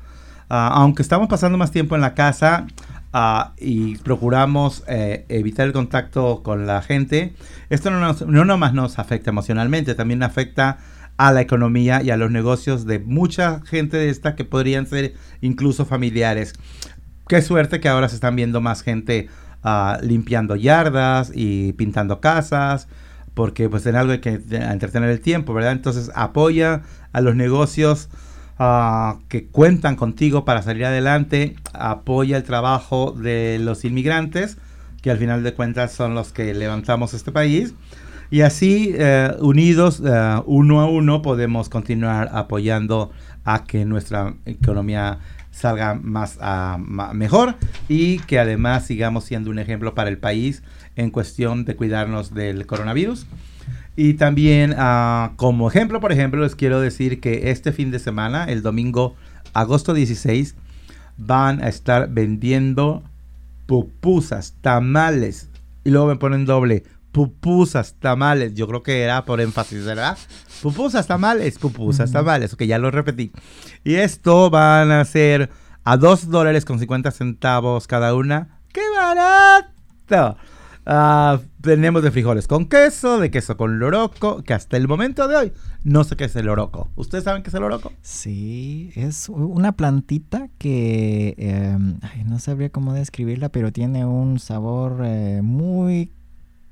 Ah, 0.49 0.71
aunque 0.75 1.03
estamos 1.03 1.29
pasando 1.29 1.59
más 1.59 1.71
tiempo 1.71 1.95
en 1.95 2.01
la 2.01 2.15
casa 2.15 2.67
ah, 3.13 3.53
y 3.59 3.97
procuramos 3.99 4.85
eh, 4.87 5.25
evitar 5.29 5.67
el 5.67 5.73
contacto 5.73 6.43
con 6.43 6.67
la 6.67 6.83
gente, 6.83 7.35
esto 7.71 7.91
no, 7.91 8.01
nos, 8.01 8.27
no 8.27 8.45
nomás 8.45 8.75
nos 8.75 8.99
afecta 8.99 9.31
emocionalmente, 9.31 9.95
también 9.95 10.23
afecta 10.23 10.79
a 11.17 11.33
la 11.33 11.41
economía 11.41 12.03
y 12.03 12.11
a 12.11 12.17
los 12.17 12.31
negocios 12.31 12.87
de 12.87 12.99
mucha 12.99 13.61
gente 13.65 13.97
de 13.97 14.11
esta 14.11 14.35
que 14.35 14.45
podrían 14.45 14.87
ser 14.87 15.15
incluso 15.41 15.87
familiares 15.87 16.55
qué 17.29 17.43
suerte 17.43 17.81
que 17.81 17.89
ahora 17.89 18.09
se 18.09 18.15
están 18.17 18.37
viendo 18.37 18.61
más 18.61 18.83
gente 18.83 19.29
ah, 19.63 19.99
limpiando 20.03 20.57
yardas 20.57 21.33
y 21.35 21.73
pintando 21.75 22.21
casas, 22.21 22.89
porque 23.35 23.69
pues 23.69 23.87
en 23.87 23.97
algo 23.97 24.13
hay 24.13 24.21
que 24.21 24.41
entretener 24.51 25.11
el 25.11 25.21
tiempo, 25.21 25.55
¿verdad? 25.55 25.73
Entonces 25.73 26.11
apoya 26.15 26.83
a 27.13 27.21
los 27.21 27.35
negocios 27.35 28.09
ah, 28.59 29.19
que 29.29 29.47
cuentan 29.47 29.97
contigo 29.97 30.45
para 30.45 30.63
salir 30.63 30.85
adelante, 30.85 31.57
apoya 31.73 32.37
el 32.37 32.45
trabajo 32.45 33.13
de 33.13 33.59
los 33.61 33.85
inmigrantes, 33.85 34.59
que 35.03 35.11
al 35.11 35.19
final 35.19 35.43
de 35.43 35.53
cuentas 35.55 35.93
son 35.93 36.15
los 36.15 36.33
que 36.33 36.55
levantamos 36.55 37.13
este 37.15 37.33
país. 37.33 37.75
Y 38.31 38.41
así, 38.41 38.95
eh, 38.97 39.33
unidos 39.39 40.03
eh, 40.05 40.41
uno 40.47 40.81
a 40.81 40.87
uno, 40.87 41.23
podemos 41.23 41.69
continuar 41.69 42.31
apoyando 42.33 43.13
a 43.45 43.65
que 43.65 43.85
nuestra 43.85 44.35
economía 44.47 45.19
salga 45.55 45.95
más 45.95 46.39
uh, 46.41 46.79
mejor 47.15 47.55
y 47.89 48.19
que 48.21 48.39
además 48.39 48.87
sigamos 48.87 49.25
siendo 49.25 49.51
un 49.51 49.59
ejemplo 49.59 49.95
para 49.95 50.11
el 50.11 50.19
país 50.19 50.63
en 50.97 51.11
cuestión 51.11 51.65
de 51.65 51.77
cuidarnos 51.77 52.35
del 52.35 52.67
coronavirus. 52.67 53.27
Y 53.97 54.15
también 54.15 54.73
uh, 54.73 55.37
como 55.37 55.69
ejemplo, 55.69 56.01
por 56.01 56.11
ejemplo, 56.13 56.43
les 56.43 56.57
quiero 56.57 56.81
decir 56.81 57.21
que 57.21 57.51
este 57.51 57.73
fin 57.73 57.91
de 57.93 58.01
semana, 58.01 58.45
el 58.47 58.63
domingo 58.63 59.15
agosto 59.53 59.95
16, 59.95 60.57
van 61.17 61.63
a 61.63 61.69
estar 61.69 62.11
vendiendo 62.11 63.05
pupusas, 63.67 64.55
tamales. 64.61 65.49
Y 65.85 65.91
luego 65.91 66.09
me 66.09 66.17
ponen 66.17 66.45
doble, 66.45 66.83
pupusas, 67.13 67.95
tamales. 68.01 68.55
Yo 68.55 68.67
creo 68.67 68.83
que 68.83 69.03
era 69.03 69.25
por 69.25 69.41
énfasis, 69.41 69.85
¿verdad? 69.85 70.19
Pupusas, 70.65 71.07
tamales, 71.07 71.59
pupusas, 71.59 72.11
tamales. 72.11 72.55
Ok, 72.55 72.63
ya 72.63 72.79
lo 72.79 72.91
repetí. 72.91 73.33
Y 73.85 73.97
esto 73.97 74.49
van 74.49 74.93
a 74.93 75.05
ser 75.05 75.51
a 75.85 75.99
2 75.99 76.31
dólares 76.31 76.65
con 76.65 76.79
50 76.79 77.11
centavos 77.11 77.87
cada 77.87 78.15
una. 78.15 78.63
¡Qué 78.73 78.81
barato! 78.97 80.39
Uh, 80.87 81.39
tenemos 81.61 82.03
de 82.03 82.11
frijoles 82.11 82.49
con 82.49 82.65
queso, 82.65 83.19
de 83.19 83.31
queso 83.31 83.59
con 83.59 83.79
loroco, 83.79 84.43
que 84.43 84.55
hasta 84.55 84.79
el 84.79 84.89
momento 84.89 85.29
de 85.29 85.37
hoy 85.37 85.53
no 85.83 86.03
sé 86.03 86.17
qué 86.17 86.25
es 86.25 86.37
el 86.37 86.47
loroco. 86.47 86.89
¿Ustedes 86.97 87.25
saben 87.25 87.43
qué 87.43 87.51
es 87.51 87.55
el 87.55 87.61
loroco? 87.61 87.93
Sí, 88.01 88.91
es 88.95 89.29
una 89.29 89.73
plantita 89.73 90.49
que 90.57 91.35
em, 91.37 91.99
no 92.25 92.39
sabría 92.39 92.71
cómo 92.71 92.95
describirla, 92.95 93.51
pero 93.51 93.71
tiene 93.71 94.07
un 94.07 94.39
sabor 94.39 95.03
eh, 95.05 95.43
muy 95.43 96.11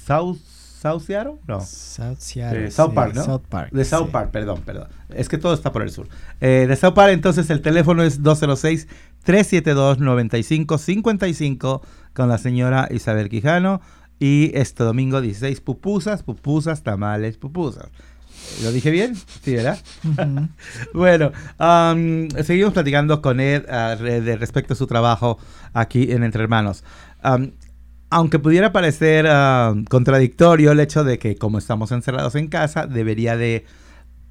South 0.07 0.39
South 0.81 1.03
Seattle? 1.03 1.35
No. 1.47 1.61
South 1.61 2.21
Seattle. 2.21 2.63
De 2.63 2.71
South 2.71 2.95
Park, 2.95 3.15
¿no? 3.15 3.23
South 3.23 3.43
Park. 3.51 3.71
De 3.71 3.85
South 3.85 4.09
Park, 4.11 4.31
perdón, 4.31 4.63
perdón. 4.65 4.89
Es 5.11 5.29
que 5.29 5.37
todo 5.37 5.53
está 5.53 5.73
por 5.73 5.83
el 5.83 5.91
sur. 5.91 6.09
Eh, 6.41 6.65
de 6.67 6.75
South 6.75 6.95
Park, 6.95 7.13
entonces 7.13 7.51
el 7.51 7.61
teléfono 7.61 8.03
es 8.03 8.23
206-372-9555 9.27 11.81
con 12.13 12.29
la 12.29 12.39
señora 12.39 12.89
Isabel 12.91 13.29
Quijano. 13.29 13.81
Y 14.19 14.51
este 14.55 14.83
domingo 14.85 15.21
16 15.23 15.61
pupusas, 15.63 16.23
pupusas, 16.23 16.83
tamales, 16.83 17.39
pupusas. 17.39 17.89
¿Lo 18.63 18.71
dije 18.71 18.91
bien? 18.91 19.17
Sí, 19.17 19.55
¿verdad? 19.55 19.79
bueno, 20.95 21.33
seguimos 22.45 22.75
platicando 22.75 23.23
con 23.23 23.41
Ed 23.41 23.65
uh, 23.65 23.97
de 24.03 24.37
respecto 24.37 24.75
a 24.75 24.77
su 24.77 24.87
trabajo 24.87 25.39
aquí 25.73 26.13
en 26.13 26.23
Entre 26.23 26.43
Hermanos 26.43 26.85
aunque 28.11 28.41
pudiera 28.41 28.73
parecer 28.73 29.27
ah, 29.29 29.75
contradictorio 29.89 30.73
el 30.73 30.81
hecho 30.81 31.05
de 31.05 31.19
que 31.19 31.37
como 31.37 31.59
estamos 31.59 31.93
encerrados 31.93 32.35
en 32.35 32.49
casa, 32.49 32.87
debería 32.87 33.37
de, 33.37 33.65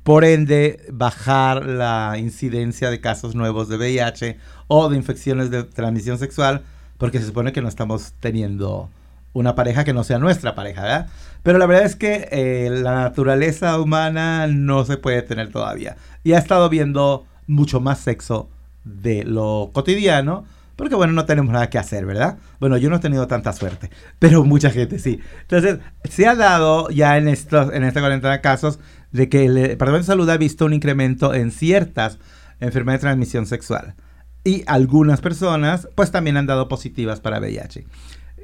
por 0.10 0.26
ende, 0.26 0.88
bajar 0.92 1.68
la 1.68 2.16
incidencia 2.18 2.90
de 2.90 3.00
casos 3.00 3.36
nuevos 3.36 3.70
de 3.70 3.78
VIH 3.78 4.40
o 4.68 4.90
de 4.90 4.98
infecciones 4.98 5.52
de 5.52 5.64
transmisión 5.64 6.18
sexual, 6.18 6.64
porque 6.98 7.20
se 7.20 7.28
supone 7.28 7.54
que 7.54 7.62
no 7.62 7.68
estamos 7.68 8.16
teniendo 8.20 8.90
una 9.34 9.54
pareja 9.54 9.84
que 9.84 9.94
no 9.94 10.04
sea 10.04 10.18
nuestra 10.18 10.56
pareja, 10.56 10.82
¿verdad? 10.82 11.08
Pero 11.44 11.60
la 11.60 11.68
verdad 11.68 11.86
es 11.86 11.96
que 11.96 12.28
eh, 12.32 12.72
la 12.72 12.96
naturaleza 12.96 13.80
humana 13.80 14.48
no 14.48 14.84
se 14.84 14.98
puede 14.98 15.22
tener 15.22 15.52
todavía. 15.52 15.96
Y 16.24 16.34
ha 16.34 16.40
estado 16.40 16.70
viendo 16.70 17.28
mucho 17.46 17.80
más 17.80 18.00
sexo 18.00 18.50
de 18.86 19.24
lo 19.24 19.70
cotidiano, 19.74 20.44
porque 20.76 20.96
bueno, 20.96 21.14
no 21.14 21.26
tenemos 21.26 21.54
nada 21.54 21.70
que 21.70 21.78
hacer, 21.78 22.08
¿verdad? 22.08 22.40
Bueno, 22.60 22.78
yo 22.78 22.90
no 22.90 22.96
he 22.96 23.00
tenido 23.00 23.28
tanta 23.28 23.54
suerte, 23.54 23.92
pero 24.18 24.44
mucha 24.44 24.72
gente 24.72 24.98
sí. 24.98 25.20
Entonces, 25.42 25.78
se 26.06 26.26
ha 26.26 26.34
dado 26.34 26.90
ya 26.90 27.18
en 27.18 27.28
estos 27.28 27.72
en 27.72 27.84
esta 27.84 28.00
cuarentena 28.00 28.42
casos 28.42 28.80
de 29.12 29.30
que 29.30 29.46
el 29.46 29.56
Departamento 29.56 30.04
de 30.04 30.14
Salud 30.14 30.30
ha 30.30 30.38
visto 30.38 30.66
un 30.66 30.74
incremento 30.74 31.34
en 31.34 31.52
ciertas 31.52 32.20
enfermedades 32.60 33.02
de 33.02 33.08
transmisión 33.08 33.46
sexual. 33.46 33.96
Y 34.44 34.64
algunas 34.68 35.22
personas, 35.22 35.88
pues 35.96 36.12
también 36.12 36.38
han 36.38 36.46
dado 36.46 36.68
positivas 36.68 37.20
para 37.20 37.40
VIH. 37.40 37.86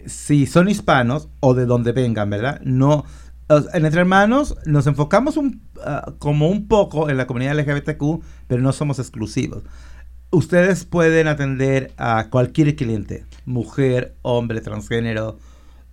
Si 0.06 0.46
son 0.46 0.70
hispanos 0.70 1.30
o 1.40 1.54
de 1.54 1.66
donde 1.66 1.92
vengan, 1.92 2.30
¿verdad? 2.30 2.62
No, 2.62 3.06
en 3.50 3.86
Entre 3.86 4.02
Hermanos 4.02 4.56
nos 4.66 4.88
enfocamos 4.88 5.40
ah, 5.84 6.14
como 6.20 6.50
un 6.50 6.68
poco 6.68 7.10
en 7.10 7.18
la 7.18 7.28
comunidad 7.28 7.58
LGBTQ, 7.58 8.24
pero 8.48 8.62
no 8.62 8.74
somos 8.74 9.00
exclusivos. 9.00 9.64
Ustedes 10.32 10.84
pueden 10.86 11.28
atender 11.28 11.94
a 11.98 12.30
cualquier 12.30 12.76
cliente, 12.76 13.26
mujer, 13.46 14.16
hombre, 14.22 14.62
transgénero, 14.62 15.38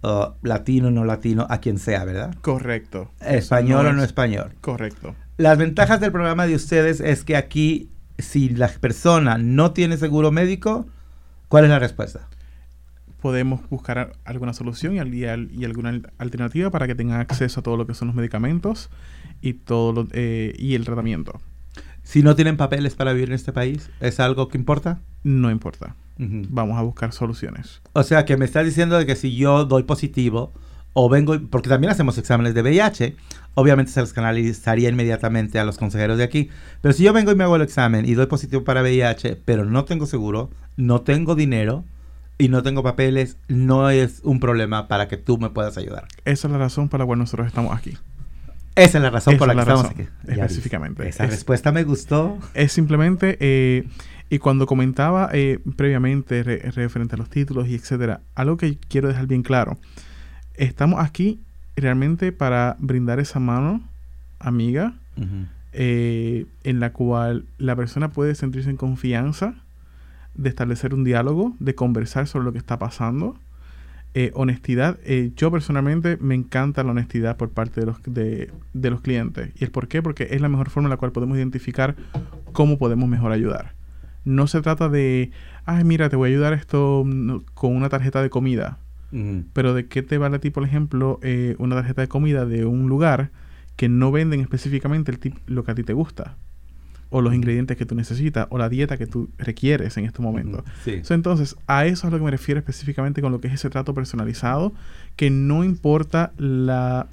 uh, 0.03 0.33
latino, 0.43 0.91
no 0.91 1.05
latino, 1.05 1.47
a 1.49 1.59
quien 1.59 1.79
sea, 1.79 2.05
¿verdad? 2.05 2.35
Correcto. 2.41 3.11
Español 3.21 3.87
o 3.87 3.93
no 3.93 4.03
español. 4.03 4.53
Correcto. 4.61 5.15
Las 5.37 5.59
ventajas 5.59 6.01
del 6.01 6.13
programa 6.13 6.47
de 6.47 6.55
ustedes 6.55 7.01
es 7.01 7.25
que 7.25 7.37
aquí, 7.37 7.91
si 8.19 8.49
la 8.49 8.69
persona 8.69 9.39
no 9.39 9.73
tiene 9.73 9.97
seguro 9.97 10.31
médico, 10.31 10.87
¿cuál 11.49 11.65
es 11.65 11.71
la 11.71 11.79
respuesta? 11.79 12.29
podemos 13.23 13.61
buscar 13.71 14.15
alguna 14.25 14.53
solución 14.53 14.97
y, 14.97 15.21
y, 15.21 15.65
alguna 15.65 16.03
alternativa 16.19 16.71
para 16.71 16.89
que 16.89 16.97
tengan 16.97 17.21
acceso 17.21 17.61
a 17.61 17.63
todo 17.63 17.77
lo 17.77 17.87
que 17.87 17.95
son 17.95 18.09
los 18.09 18.17
medicamentos 18.17 18.91
y 19.41 19.55
todo 19.55 20.09
eh, 20.11 20.55
y 20.59 20.75
el 20.75 20.85
tratamiento. 20.85 21.41
Si 22.03 22.25
no 22.25 22.35
tienen 22.35 22.57
papeles 22.57 22.97
para 22.97 23.13
vivir 23.13 23.29
en 23.29 23.37
este 23.37 23.53
país, 23.53 23.91
¿es 24.01 24.19
algo 24.19 24.49
que 24.49 24.59
importa? 24.59 24.99
No 25.23 25.53
importa. 25.53 25.95
Vamos 26.19 26.79
a 26.79 26.83
buscar 26.83 27.13
soluciones. 27.13 27.81
O 27.95 28.03
sea, 28.03 28.25
que 28.25 28.37
me 28.37 28.45
estás 28.45 28.65
diciendo 28.65 28.97
de 28.99 29.07
que 29.07 29.17
si 29.17 29.35
yo 29.35 29.65
doy 29.65 29.83
positivo 29.83 30.53
o 30.93 31.09
vengo, 31.09 31.41
porque 31.51 31.69
también 31.69 31.91
hacemos 31.91 32.19
exámenes 32.19 32.55
de 32.55 32.63
VIH, 32.63 33.17
obviamente 33.55 33.91
se 33.91 34.01
los 34.01 34.13
canalizaría 34.13 34.89
inmediatamente 34.89 35.59
a 35.59 35.65
los 35.65 35.79
consejeros 35.79 36.19
de 36.19 36.25
aquí. 36.25 36.51
Pero 36.81 36.93
si 36.95 37.03
yo 37.03 37.13
vengo 37.13 37.33
y 37.33 37.35
me 37.35 37.45
hago 37.45 37.57
el 37.57 37.63
examen 37.63 38.05
y 38.05 38.15
doy 38.15 38.27
positivo 38.27 38.63
para 38.63 38.83
VIH, 38.83 39.37
pero 39.45 39.65
no 39.65 39.85
tengo 39.85 40.07
seguro, 40.07 40.51
no 40.77 41.01
tengo 41.01 41.35
dinero, 41.35 41.85
y 42.43 42.49
no 42.49 42.65
tengo 42.65 42.83
papeles, 42.83 43.37
no 43.47 43.89
es 43.89 44.21
un 44.25 44.41
problema 44.41 44.89
para 44.89 45.07
que 45.07 45.17
tú 45.17 45.39
me 45.39 45.51
puedas 45.51 45.77
ayudar. 45.79 46.09
Esa 46.25 46.49
es 46.49 46.53
la 46.53 46.59
razón 46.59 46.89
por 46.89 46.99
la 46.99 47.07
cual 47.07 47.21
nosotros 47.21 47.47
estamos 47.47 47.77
aquí. 47.77 47.97
Esa 48.75 48.99
es 48.99 49.03
la 49.03 49.11
razón 49.11 49.37
por 49.37 49.47
la, 49.47 49.55
que 49.55 49.61
estamos 49.61 49.85
aquí. 49.85 50.09
Específicamente. 50.27 51.09
Esa 51.09 51.27
respuesta 51.27 51.71
me 51.71 51.85
gustó. 51.85 52.39
Es 52.55 52.73
simplemente, 52.73 53.37
eh, 53.39 53.85
y 54.33 54.39
cuando 54.39 54.65
comentaba 54.65 55.29
eh, 55.35 55.59
previamente 55.77 56.43
referente 56.43 57.17
a 57.17 57.19
los 57.19 57.29
títulos 57.29 57.69
y 57.69 57.75
etcétera, 57.75 58.23
algo 58.35 58.57
que 58.57 58.79
quiero 58.89 59.09
dejar 59.09 59.27
bien 59.27 59.43
claro. 59.43 59.77
Estamos 60.55 61.05
aquí 61.05 61.39
realmente 61.77 62.33
para 62.33 62.77
brindar 62.79 63.21
esa 63.21 63.41
mano 63.41 63.83
amiga 64.39 64.95
eh, 65.75 66.47
en 66.65 66.81
la 66.81 66.95
cual 66.95 67.45
la 67.59 67.77
persona 67.77 68.09
puede 68.09 68.35
sentirse 68.35 68.71
en 68.71 68.79
confianza 68.79 69.53
de 70.35 70.49
establecer 70.49 70.95
un 70.95 71.05
diálogo, 71.05 71.55
de 71.59 71.75
conversar 71.75 72.27
sobre 72.27 72.47
lo 72.47 72.53
que 72.53 72.59
está 72.59 72.79
pasando. 72.79 73.37
Eh, 74.15 74.31
honestidad, 74.33 74.99
eh, 75.05 75.33
yo 75.37 75.51
personalmente 75.51 76.17
me 76.23 76.35
encanta 76.35 76.83
la 76.85 76.93
honestidad 76.93 77.37
por 77.37 77.51
parte 77.51 77.81
de 77.81 77.87
los, 77.87 77.99
de, 78.07 78.51
los 78.73 79.03
clientes. 79.03 79.51
¿Y 79.61 79.65
el 79.65 79.71
por 79.71 79.89
qué? 79.89 80.01
Porque 80.01 80.29
es 80.31 80.41
la 80.41 80.49
mejor 80.49 80.71
forma 80.71 80.87
en 80.87 80.91
la 80.91 80.97
cual 80.97 81.13
podemos 81.13 81.37
identificar 81.37 81.97
cómo 82.55 82.79
podemos 82.79 83.11
mejor 83.11 83.31
ayudar. 83.33 83.82
No 84.25 84.47
se 84.47 84.61
trata 84.61 84.89
de, 84.89 85.31
ay, 85.65 85.85
mira, 85.85 86.09
te 86.09 86.17
voy 86.17 86.31
a 86.31 86.33
ayudar 86.33 86.53
esto 86.53 87.05
mm, 87.05 87.39
con 87.55 87.75
una 87.75 87.89
tarjeta 87.89 88.23
de 88.23 88.31
comida. 88.31 88.79
Pero 89.53 89.75
de 89.75 89.89
qué 89.89 90.01
te 90.01 90.17
vale 90.17 90.37
a 90.37 90.39
ti, 90.39 90.49
por 90.49 90.65
ejemplo, 90.65 91.21
eh, 91.23 91.55
una 91.59 91.77
tarjeta 91.77 92.01
de 92.01 92.09
comida 92.09 92.47
de 92.47 92.65
un 92.65 92.89
lugar 92.89 93.31
que 93.77 93.91
no 93.91 94.11
venden 94.11 94.41
específicamente 94.41 95.13
el 95.13 95.35
lo 95.45 95.65
que 95.65 95.73
a 95.73 95.75
ti 95.75 95.83
te 95.83 95.93
gusta 95.93 96.39
o 97.13 97.21
los 97.21 97.35
ingredientes 97.35 97.77
que 97.77 97.85
tú 97.85 97.95
necesitas 97.95 98.47
o 98.49 98.59
la 98.59 98.71
dieta 98.71 98.97
que 98.97 99.07
tú 99.07 99.29
requieres 99.37 99.99
en 99.99 100.07
este 100.07 100.23
momento. 100.23 100.65
entonces, 100.87 101.57
a 101.67 101.85
eso 101.85 102.07
es 102.07 102.13
lo 102.13 102.19
que 102.19 102.25
me 102.25 102.31
refiero 102.31 102.59
específicamente 102.59 103.21
con 103.21 103.31
lo 103.31 103.41
que 103.41 103.49
es 103.49 103.55
ese 103.55 103.69
trato 103.69 103.93
personalizado, 103.93 104.73
que 105.15 105.29
no 105.29 105.63
importa 105.63 106.33
la, 106.39 107.07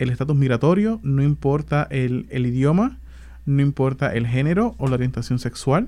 el 0.00 0.10
estatus 0.10 0.36
migratorio, 0.36 0.98
no 1.04 1.22
importa 1.22 1.86
el, 1.90 2.26
el 2.30 2.44
idioma, 2.44 2.98
no 3.46 3.62
importa 3.62 4.12
el 4.12 4.26
género 4.26 4.74
o 4.78 4.88
la 4.88 4.94
orientación 4.94 5.38
sexual. 5.38 5.86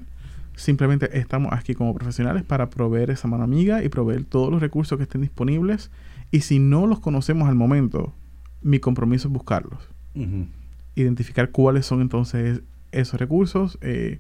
Simplemente 0.59 1.17
estamos 1.17 1.53
aquí 1.53 1.75
como 1.75 1.95
profesionales 1.95 2.43
para 2.43 2.69
proveer 2.69 3.11
esa 3.11 3.29
mano 3.29 3.45
amiga 3.45 3.85
y 3.85 3.89
proveer 3.89 4.25
todos 4.25 4.51
los 4.51 4.61
recursos 4.61 4.99
que 4.99 5.05
estén 5.05 5.21
disponibles. 5.21 5.93
Y 6.33 6.41
si 6.41 6.59
no 6.59 6.89
los 6.89 6.99
conocemos 6.99 7.49
al 7.49 7.55
momento, 7.55 8.13
mi 8.61 8.81
compromiso 8.81 9.29
es 9.29 9.33
buscarlos. 9.35 9.89
Identificar 10.97 11.53
cuáles 11.53 11.87
son 11.87 12.01
entonces 12.01 12.63
esos 12.91 13.21
recursos 13.21 13.79
eh, 13.83 14.19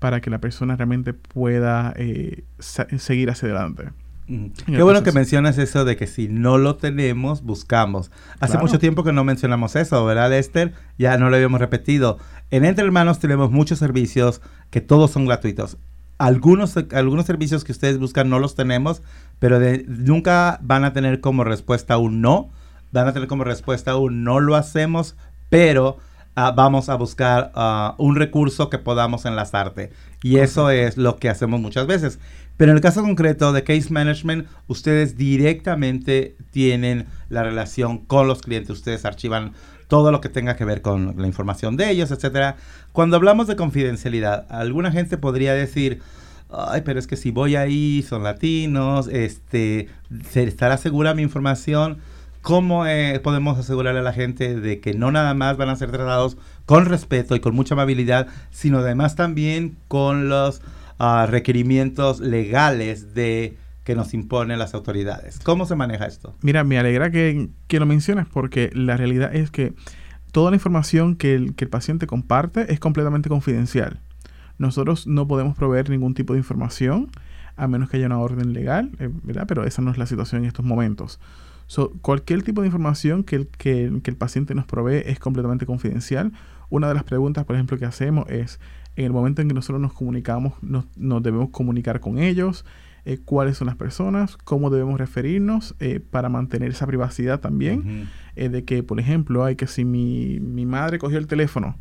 para 0.00 0.20
que 0.20 0.28
la 0.28 0.40
persona 0.40 0.74
realmente 0.74 1.14
pueda 1.14 1.94
eh, 1.94 2.42
seguir 2.58 3.30
hacia 3.30 3.46
adelante. 3.46 3.90
Qué 4.66 4.82
bueno 4.82 5.02
que 5.02 5.12
mencionas 5.12 5.58
eso 5.58 5.84
de 5.84 5.96
que 5.96 6.06
si 6.06 6.28
no 6.28 6.56
lo 6.58 6.76
tenemos, 6.76 7.42
buscamos. 7.42 8.10
Hace 8.38 8.58
mucho 8.58 8.78
tiempo 8.78 9.02
que 9.02 9.12
no 9.12 9.24
mencionamos 9.24 9.74
eso, 9.74 10.04
¿verdad, 10.04 10.32
Esther? 10.32 10.72
Ya 10.98 11.16
no 11.18 11.30
lo 11.30 11.36
habíamos 11.36 11.60
repetido. 11.60 12.18
En 12.50 12.64
Entre 12.64 12.84
Hermanos 12.84 13.18
tenemos 13.18 13.50
muchos 13.50 13.78
servicios 13.78 14.40
que 14.70 14.80
todos 14.80 15.10
son 15.10 15.26
gratuitos. 15.26 15.78
Algunos, 16.18 16.76
algunos 16.92 17.26
servicios 17.26 17.64
que 17.64 17.72
ustedes 17.72 17.98
buscan 17.98 18.28
no 18.28 18.38
los 18.38 18.54
tenemos, 18.54 19.02
pero 19.38 19.58
nunca 19.88 20.58
van 20.62 20.84
a 20.84 20.92
tener 20.92 21.20
como 21.20 21.42
respuesta 21.44 21.98
un 21.98 22.20
no. 22.20 22.50
Van 22.92 23.08
a 23.08 23.12
tener 23.12 23.28
como 23.28 23.44
respuesta 23.44 23.96
un 23.96 24.22
no 24.22 24.40
lo 24.40 24.54
hacemos, 24.54 25.16
pero 25.48 25.98
Ah, 26.36 26.52
vamos 26.52 26.88
a 26.88 26.94
buscar 26.94 27.50
ah, 27.54 27.96
un 27.98 28.14
recurso 28.16 28.70
que 28.70 28.78
podamos 28.78 29.24
enlazarte. 29.24 29.90
Y 30.22 30.36
eso 30.36 30.70
es 30.70 30.96
lo 30.96 31.16
que 31.16 31.28
hacemos 31.28 31.60
muchas 31.60 31.86
veces. 31.86 32.20
Pero 32.60 32.72
en 32.72 32.76
el 32.76 32.82
caso 32.82 33.00
concreto 33.00 33.54
de 33.54 33.64
Case 33.64 33.90
Management, 33.90 34.46
ustedes 34.66 35.16
directamente 35.16 36.36
tienen 36.50 37.06
la 37.30 37.42
relación 37.42 37.96
con 37.96 38.28
los 38.28 38.42
clientes. 38.42 38.68
Ustedes 38.68 39.06
archivan 39.06 39.54
todo 39.88 40.12
lo 40.12 40.20
que 40.20 40.28
tenga 40.28 40.56
que 40.56 40.66
ver 40.66 40.82
con 40.82 41.14
la 41.16 41.26
información 41.26 41.78
de 41.78 41.90
ellos, 41.90 42.10
etcétera. 42.10 42.56
Cuando 42.92 43.16
hablamos 43.16 43.46
de 43.46 43.56
confidencialidad, 43.56 44.46
alguna 44.50 44.92
gente 44.92 45.16
podría 45.16 45.54
decir, 45.54 46.02
ay, 46.50 46.82
pero 46.84 46.98
es 46.98 47.06
que 47.06 47.16
si 47.16 47.30
voy 47.30 47.56
ahí, 47.56 48.04
son 48.06 48.24
latinos, 48.24 49.08
este, 49.08 49.88
¿se 50.28 50.42
estará 50.42 50.76
segura 50.76 51.14
mi 51.14 51.22
información? 51.22 51.96
¿Cómo 52.42 52.84
eh, 52.84 53.20
podemos 53.24 53.58
asegurarle 53.58 54.00
a 54.00 54.02
la 54.02 54.12
gente 54.12 54.60
de 54.60 54.80
que 54.80 54.92
no 54.92 55.10
nada 55.10 55.32
más 55.32 55.56
van 55.56 55.70
a 55.70 55.76
ser 55.76 55.90
tratados 55.92 56.36
con 56.66 56.84
respeto 56.84 57.34
y 57.34 57.40
con 57.40 57.54
mucha 57.54 57.72
amabilidad, 57.72 58.26
sino 58.50 58.80
además 58.80 59.16
también 59.16 59.78
con 59.88 60.28
los 60.28 60.60
requerimientos 61.26 62.20
legales 62.20 63.14
de 63.14 63.56
que 63.84 63.94
nos 63.94 64.14
imponen 64.14 64.58
las 64.58 64.74
autoridades? 64.74 65.40
¿Cómo 65.40 65.66
se 65.66 65.76
maneja 65.76 66.06
esto? 66.06 66.36
Mira, 66.42 66.64
me 66.64 66.78
alegra 66.78 67.10
que, 67.10 67.50
lo 67.70 67.86
menciones 67.86 68.26
porque 68.26 68.70
la 68.74 68.96
realidad 68.96 69.34
es 69.34 69.50
que 69.50 69.74
toda 70.32 70.50
la 70.50 70.56
información 70.56 71.16
que 71.16 71.34
el, 71.34 71.54
que 71.54 71.64
el 71.64 71.70
paciente 71.70 72.06
comparte 72.06 72.72
es 72.72 72.80
completamente 72.80 73.28
confidencial. 73.28 74.00
Nosotros 74.58 75.06
no 75.06 75.26
podemos 75.26 75.56
proveer 75.56 75.88
ningún 75.88 76.14
tipo 76.14 76.34
de 76.34 76.40
información 76.40 77.10
a 77.56 77.66
menos 77.66 77.90
que 77.90 77.96
haya 77.96 78.06
una 78.06 78.18
orden 78.18 78.52
legal, 78.52 78.90
eh, 78.98 79.10
¿verdad? 79.22 79.46
Pero 79.46 79.64
esa 79.64 79.82
no 79.82 79.90
es 79.90 79.98
la 79.98 80.06
situación 80.06 80.42
en 80.42 80.48
estos 80.48 80.64
momentos 80.64 81.18
cualquier 82.02 82.42
tipo 82.42 82.62
de 82.62 82.68
información 82.68 83.22
que 83.22 83.36
el, 83.36 83.46
que, 83.46 83.84
el 83.84 84.16
paciente 84.16 84.54
nos 84.54 84.66
provee 84.66 85.02
es 85.06 85.18
completamente 85.18 85.66
confidencial. 85.66 86.32
Una 86.68 86.88
de 86.88 86.94
las 86.94 87.04
preguntas, 87.04 87.44
por 87.44 87.56
ejemplo, 87.56 87.78
que 87.78 87.84
hacemos 87.84 88.28
es, 88.28 88.58
en 88.96 89.04
el 89.04 89.12
momento 89.12 89.42
en 89.42 89.48
que 89.48 89.54
nosotros 89.54 89.80
nos 89.80 89.92
comunicamos, 89.92 90.54
nos, 90.62 90.84
debemos 91.22 91.50
comunicar 91.50 92.00
con 92.00 92.18
ellos, 92.18 92.64
eh, 93.04 93.18
cuáles 93.24 93.56
son 93.56 93.66
las 93.66 93.76
personas, 93.76 94.36
cómo 94.36 94.68
debemos 94.68 94.98
referirnos 94.98 95.74
eh, 95.80 96.00
para 96.00 96.28
mantener 96.28 96.70
esa 96.70 96.86
privacidad 96.86 97.40
también. 97.40 98.08
Eh, 98.36 98.48
de 98.48 98.64
que, 98.64 98.82
por 98.82 99.00
ejemplo, 99.00 99.44
hay 99.44 99.56
que 99.56 99.66
si 99.66 99.84
mi, 99.84 100.38
mi 100.40 100.66
madre 100.66 100.98
cogió 100.98 101.18
el 101.18 101.26
teléfono, 101.26 101.76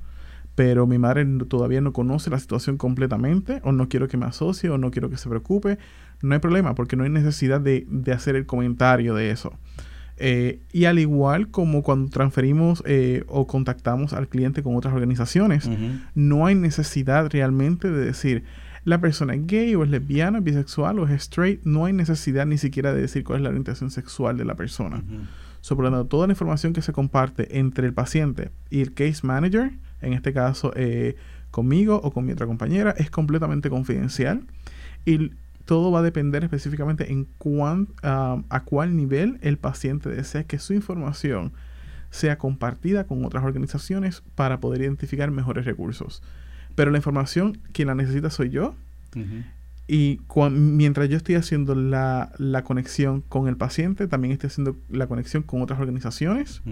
pero 0.56 0.88
mi 0.88 0.98
madre 0.98 1.26
todavía 1.48 1.82
no 1.82 1.94
conoce 1.94 2.30
la 2.30 2.40
situación 2.40 2.78
completamente, 2.78 3.62
o 3.64 3.72
no 3.72 3.90
quiero 3.90 4.08
que 4.08 4.18
me 4.18 4.26
asocie, 4.26 4.70
o 4.70 4.78
no 4.78 4.92
quiero 4.92 5.10
que 5.10 5.18
se 5.18 5.30
preocupe, 5.30 5.78
no 6.22 6.34
hay 6.34 6.40
problema, 6.40 6.76
porque 6.76 6.96
no 6.96 7.04
hay 7.04 7.10
necesidad 7.10 7.62
de, 7.62 7.86
de 7.90 8.12
hacer 8.12 8.36
el 8.36 8.46
comentario 8.46 9.14
de 9.16 9.32
eso. 9.32 9.54
Eh, 10.22 10.60
y 10.74 10.86
al 10.86 11.00
igual 11.00 11.50
como 11.50 11.82
cuando 11.82 12.12
transferimos 12.12 12.84
eh, 12.86 13.24
o 13.28 13.48
contactamos 13.48 14.12
al 14.14 14.28
cliente 14.28 14.62
con 14.62 14.76
otras 14.76 14.94
organizaciones, 14.94 15.70
no 16.14 16.46
hay 16.46 16.56
necesidad 16.56 17.30
realmente 17.32 17.90
de 17.90 18.06
decir 18.06 18.44
la 18.86 19.00
persona 19.00 19.36
es 19.36 19.46
gay 19.46 19.76
o 19.76 19.84
es 19.84 19.90
lesbiana, 19.90 20.40
bisexual 20.40 21.00
o 21.00 21.08
es 21.08 21.12
straight, 21.22 21.64
no 21.64 21.86
hay 21.86 21.94
necesidad 21.94 22.46
ni 22.46 22.58
siquiera 22.58 22.94
de 22.94 23.02
decir 23.02 23.24
cuál 23.24 23.38
es 23.38 23.44
la 23.44 23.50
orientación 23.50 23.92
sexual 23.92 24.38
de 24.38 24.46
la 24.46 24.56
persona. 24.56 25.04
Sobre 25.62 25.90
toda 26.06 26.28
la 26.28 26.34
información 26.34 26.74
que 26.74 26.82
se 26.82 26.94
comparte 26.94 27.60
entre 27.60 27.88
el 27.88 27.94
paciente 27.94 28.52
y 28.70 28.82
el 28.82 28.94
case 28.94 29.26
manager, 29.26 29.72
en 30.02 30.14
este 30.14 30.34
caso 30.34 30.72
eh, 30.76 31.16
conmigo 31.52 32.00
o 32.04 32.12
con 32.12 32.26
mi 32.26 32.32
otra 32.32 32.48
compañera, 32.48 32.92
es 32.98 33.10
completamente 33.10 33.70
confidencial. 33.70 34.44
Y 35.06 35.32
todo 35.70 35.92
va 35.92 36.00
a 36.00 36.02
depender 36.02 36.44
específicamente 36.44 37.12
en 37.12 37.26
cuán, 37.38 37.90
a 38.02 38.64
cuál 38.66 38.96
nivel 38.96 39.38
el 39.42 39.60
paciente 39.60 40.10
desea 40.10 40.44
que 40.44 40.58
su 40.58 40.74
información 40.74 41.54
sea 42.10 42.40
compartida 42.40 43.04
con 43.04 43.24
otras 43.24 43.44
organizaciones 43.44 44.24
para 44.34 44.60
poder 44.60 44.82
identificar 44.82 45.30
mejores 45.30 45.66
recursos. 45.66 46.24
Pero 46.74 46.90
la 46.90 46.98
información, 46.98 47.60
quien 47.72 47.88
la 47.88 47.94
necesita 47.94 48.32
soy 48.32 48.50
yo. 48.50 48.74
Y 49.88 50.22
mientras 50.50 51.08
yo 51.08 51.18
estoy 51.18 51.36
haciendo 51.36 51.76
la, 51.76 52.32
conexión 52.66 53.22
con 53.22 53.48
el 53.48 53.56
paciente, 53.56 54.08
también 54.08 54.32
estoy 54.32 54.48
haciendo 54.48 54.76
la 54.90 55.06
conexión 55.06 55.44
con 55.44 55.62
otras 55.62 55.80
organizaciones, 55.80 56.64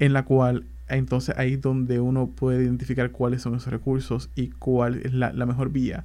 en 0.00 0.12
la 0.12 0.24
cual 0.24 0.64
entonces 0.88 1.38
ahí 1.38 1.52
es 1.52 1.60
donde 1.60 2.00
uno 2.00 2.26
puede 2.26 2.64
identificar 2.64 3.12
cuáles 3.12 3.42
son 3.42 3.54
esos 3.54 3.72
recursos 3.72 4.30
y 4.34 4.48
cuál 4.48 4.96
es 5.04 5.12
la, 5.12 5.30
mejor 5.46 5.70
vía 5.70 6.04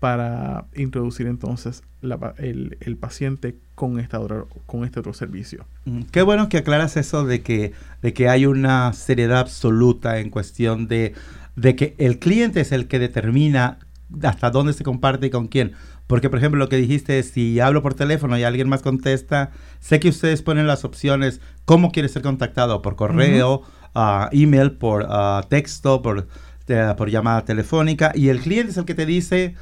para 0.00 0.64
introducir 0.74 1.26
entonces 1.26 1.82
el, 2.38 2.78
el, 2.80 2.96
paciente 2.96 3.56
con, 3.74 4.00
esta 4.00 4.18
con 4.64 4.84
este 4.84 5.00
otro 5.00 5.12
servicio. 5.12 5.66
Qué 6.10 6.22
bueno 6.22 6.48
que 6.48 6.58
aclaras 6.58 6.96
eso 6.96 7.24
de 7.24 7.42
que, 7.42 7.72
de 8.00 8.14
que 8.14 8.28
hay 8.28 8.46
una 8.46 8.94
seriedad 8.94 9.40
absoluta 9.40 10.18
en 10.18 10.30
cuestión 10.30 10.88
de, 10.88 11.12
de 11.54 11.76
que 11.76 11.94
el 11.98 12.18
cliente 12.18 12.62
es 12.62 12.72
el 12.72 12.88
que 12.88 12.98
determina 12.98 13.78
hasta 14.22 14.50
dónde 14.50 14.72
se 14.72 14.84
comparte 14.84 15.26
y 15.26 15.30
con 15.30 15.48
quién. 15.48 15.72
Porque, 16.06 16.28
por 16.30 16.38
ejemplo, 16.38 16.58
lo 16.58 16.68
que 16.68 16.76
dijiste 16.76 17.20
es, 17.20 17.30
si 17.30 17.60
hablo 17.60 17.82
por 17.82 17.94
teléfono 17.94 18.36
y 18.36 18.42
alguien 18.42 18.68
más 18.68 18.82
contesta, 18.82 19.52
sé 19.78 20.00
que 20.00 20.08
ustedes 20.08 20.42
ponen 20.42 20.66
las 20.66 20.84
opciones, 20.84 21.40
cómo 21.64 21.92
quiere 21.92 22.08
ser 22.08 22.22
contactado, 22.22 22.82
por 22.82 22.96
correo, 22.96 23.62
uh, 23.94 24.26
email, 24.32 24.72
por 24.72 25.02
uh, 25.02 25.46
texto, 25.48 26.02
por, 26.02 26.26
por 26.96 27.10
llamada 27.10 27.44
telefónica, 27.44 28.10
y 28.12 28.28
el 28.28 28.40
cliente 28.40 28.72
es 28.72 28.76
el 28.78 28.86
que 28.86 28.96
te 28.96 29.06
dice, 29.06 29.54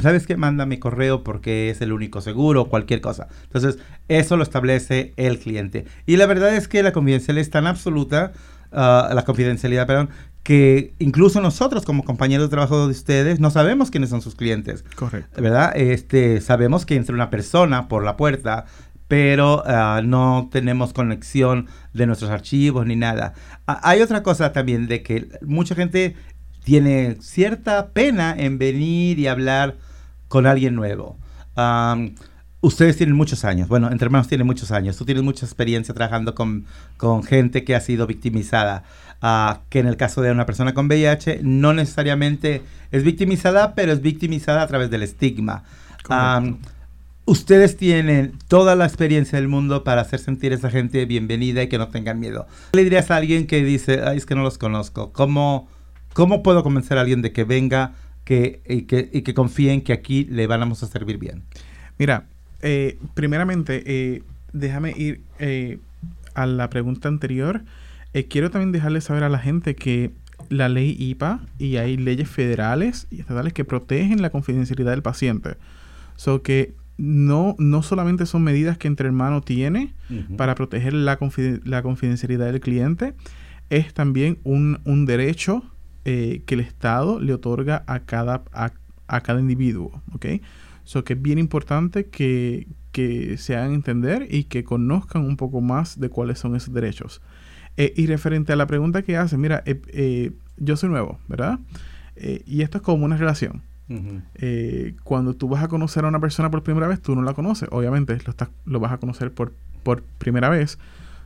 ¿sabes 0.00 0.26
qué? 0.26 0.36
Manda 0.36 0.66
mi 0.66 0.78
correo 0.78 1.22
porque 1.22 1.70
es 1.70 1.80
el 1.80 1.92
único 1.92 2.20
seguro, 2.20 2.66
cualquier 2.66 3.00
cosa. 3.00 3.28
Entonces, 3.44 3.78
eso 4.08 4.36
lo 4.36 4.42
establece 4.42 5.12
el 5.16 5.38
cliente. 5.38 5.86
Y 6.06 6.16
la 6.16 6.26
verdad 6.26 6.54
es 6.54 6.68
que 6.68 6.82
la 6.82 6.92
confidencialidad 6.92 7.42
es 7.42 7.50
tan 7.50 7.66
absoluta, 7.66 8.32
uh, 8.72 9.14
la 9.14 9.22
confidencialidad, 9.24 9.86
perdón, 9.86 10.10
que 10.42 10.94
incluso 10.98 11.40
nosotros 11.40 11.84
como 11.84 12.04
compañeros 12.04 12.46
de 12.46 12.50
trabajo 12.50 12.86
de 12.86 12.92
ustedes 12.92 13.40
no 13.40 13.50
sabemos 13.50 13.90
quiénes 13.90 14.10
son 14.10 14.22
sus 14.22 14.34
clientes. 14.34 14.84
Correcto. 14.94 15.40
¿Verdad? 15.40 15.72
Este, 15.76 16.40
sabemos 16.40 16.86
que 16.86 16.96
entra 16.96 17.14
una 17.14 17.30
persona 17.30 17.88
por 17.88 18.04
la 18.04 18.16
puerta, 18.16 18.64
pero 19.08 19.62
ah, 19.66 20.02
no 20.04 20.48
tenemos 20.50 20.92
conexión 20.92 21.66
de 21.92 22.06
nuestros 22.06 22.30
archivos 22.30 22.86
ni 22.86 22.96
nada. 22.96 23.34
hay 23.66 24.02
otra 24.02 24.22
cosa 24.22 24.52
también 24.52 24.86
de 24.86 25.02
que 25.02 25.28
mucha 25.42 25.74
gente 25.74 26.16
tiene 26.66 27.16
cierta 27.20 27.90
pena 27.90 28.34
en 28.36 28.58
venir 28.58 29.20
y 29.20 29.28
hablar 29.28 29.76
con 30.26 30.46
alguien 30.46 30.74
nuevo. 30.74 31.16
ustedes 32.60 32.96
tienen 32.96 33.14
muchos 33.14 33.44
años, 33.44 33.68
bueno, 33.68 33.88
entre 33.92 34.06
hermanos 34.06 34.26
tienen 34.26 34.48
muchos 34.48 34.72
años, 34.72 34.96
tú 34.96 35.04
tienes 35.04 35.22
mucha 35.22 35.46
experiencia 35.46 35.94
trabajando 35.94 36.34
con, 36.34 36.64
con 36.96 37.22
gente 37.22 37.62
que 37.62 37.76
ha 37.76 37.80
sido 37.80 38.08
victimizada 38.08 38.82
que 39.68 39.78
en 39.78 39.86
el 39.86 39.96
caso 39.96 40.22
de 40.22 40.32
una 40.32 40.44
persona 40.44 40.74
con 40.74 40.86
VIH 40.86 41.40
no 41.44 41.72
necesariamente 41.72 42.62
es 42.90 43.04
victimizada, 43.04 43.76
pero 43.76 43.92
es 43.92 44.00
victimizada 44.00 44.62
a 44.62 44.66
través 44.66 44.90
del 44.90 45.04
estigma. 45.04 45.62
ustedes 47.26 47.76
tienen 47.76 48.32
toda 48.48 48.74
la 48.74 48.86
experiencia 48.86 49.38
del 49.38 49.46
mundo 49.46 49.84
para 49.84 50.00
hacer 50.00 50.18
sentir 50.18 50.50
a 50.50 50.56
esa 50.56 50.70
gente 50.70 51.04
bienvenida 51.04 51.62
y 51.62 51.68
que 51.68 51.78
no 51.78 51.86
tengan 51.86 52.18
miedo. 52.18 52.48
¿Qué 52.72 52.78
le 52.78 52.82
dirías 52.82 53.08
a 53.12 53.16
alguien 53.18 53.46
que 53.46 53.62
dice, 53.62 54.02
ay, 54.04 54.16
es 54.16 54.26
que 54.26 54.34
no 54.34 54.42
los 54.42 54.58
conozco? 54.58 55.12
¿Cómo, 55.12 55.68
cómo 56.16 56.42
puedo 56.42 56.62
convencer 56.62 56.96
a 56.96 57.02
alguien 57.02 57.20
de 57.20 57.30
que 57.32 57.44
venga 57.44 57.92
que, 58.24 58.62
y, 58.66 58.82
que, 58.82 59.10
y 59.12 59.20
que 59.20 59.34
confíen 59.34 59.82
que 59.82 59.92
aquí 59.92 60.24
le 60.24 60.46
vamos 60.46 60.82
a 60.82 60.86
servir 60.86 61.18
bien? 61.18 61.42
Mira, 61.98 62.24
eh, 62.62 62.98
primeramente, 63.12 63.82
eh, 63.84 64.22
déjame 64.54 64.94
ir 64.96 65.20
eh, 65.38 65.78
a 66.32 66.46
la 66.46 66.70
pregunta 66.70 67.08
anterior. 67.08 67.64
Quiero 68.30 68.50
también 68.50 68.72
dejarles 68.72 69.04
saber 69.04 69.24
a 69.24 69.28
la 69.28 69.38
gente 69.38 69.74
que 69.74 70.10
la 70.48 70.70
ley 70.70 70.96
IPA 70.98 71.40
y 71.58 71.76
hay 71.76 71.98
leyes 71.98 72.30
federales 72.30 73.06
y 73.10 73.20
estatales 73.20 73.52
que 73.52 73.66
protegen 73.66 74.22
la 74.22 74.30
confidencialidad 74.30 74.92
del 74.92 75.02
paciente. 75.02 75.58
So 76.16 76.40
que 76.40 76.72
no, 76.96 77.56
no 77.58 77.82
solamente 77.82 78.24
son 78.24 78.42
medidas 78.42 78.78
que 78.78 78.88
Entre 78.88 79.06
Hermanos 79.06 79.44
tiene 79.44 79.92
para 80.38 80.54
proteger 80.54 80.94
la, 80.94 81.18
la, 81.64 81.82
confidencialidad 81.82 82.46
del 82.46 82.60
cliente, 82.60 83.12
es 83.68 83.92
también 83.92 84.38
un, 84.44 85.04
derecho 85.04 85.62
eh, 86.08 86.42
que 86.46 86.54
el 86.54 86.60
Estado 86.60 87.20
le 87.20 87.34
otorga 87.34 87.82
a 87.88 88.00
cada, 88.00 88.44
a, 88.52 89.20
cada 89.20 89.40
individuo. 89.40 90.02
¿ok? 90.14 90.26
So 90.84 91.02
que 91.02 91.14
es 91.14 91.20
bien 91.20 91.38
importante 91.38 92.06
que, 92.06 92.68
que 92.92 93.36
se 93.36 93.56
hagan 93.56 93.74
entender 93.74 94.26
y 94.30 94.44
que 94.44 94.64
conozcan 94.64 95.22
un 95.26 95.36
poco 95.36 95.60
más 95.60 96.00
de 96.00 96.08
cuáles 96.08 96.38
son 96.38 96.56
esos 96.56 96.72
derechos. 96.72 97.20
Eh, 97.76 97.92
y 97.96 98.06
referente 98.06 98.52
a 98.52 98.56
la 98.56 98.66
pregunta 98.66 99.02
que 99.02 99.16
hace, 99.18 99.36
mira, 99.36 99.62
eh, 99.66 99.82
eh, 99.88 100.32
yo 100.56 100.76
soy 100.76 100.88
nuevo, 100.88 101.18
¿verdad? 101.28 101.58
y 102.46 102.62
esto 102.62 102.78
es 102.78 102.82
como 102.82 103.04
una 103.04 103.18
relación. 103.18 103.62
cuando 105.04 105.34
tú 105.34 105.48
vas 105.48 105.62
a 105.62 105.68
conocer 105.68 106.06
a 106.06 106.08
una 106.08 106.18
persona 106.18 106.50
por 106.50 106.62
primera 106.62 106.88
vez, 106.88 107.02
tú 107.02 107.14
no 107.14 107.20
la 107.20 107.34
conoces. 107.34 107.68
Obviamente, 107.70 108.16
lo, 108.24 108.30
estás, 108.30 108.48
lo 108.64 108.80
vas 108.80 108.92
a 108.92 108.96
conocer 108.96 109.30
por, 109.30 109.52
por 109.82 110.02
primera 110.02 110.48
vez. 110.48 110.78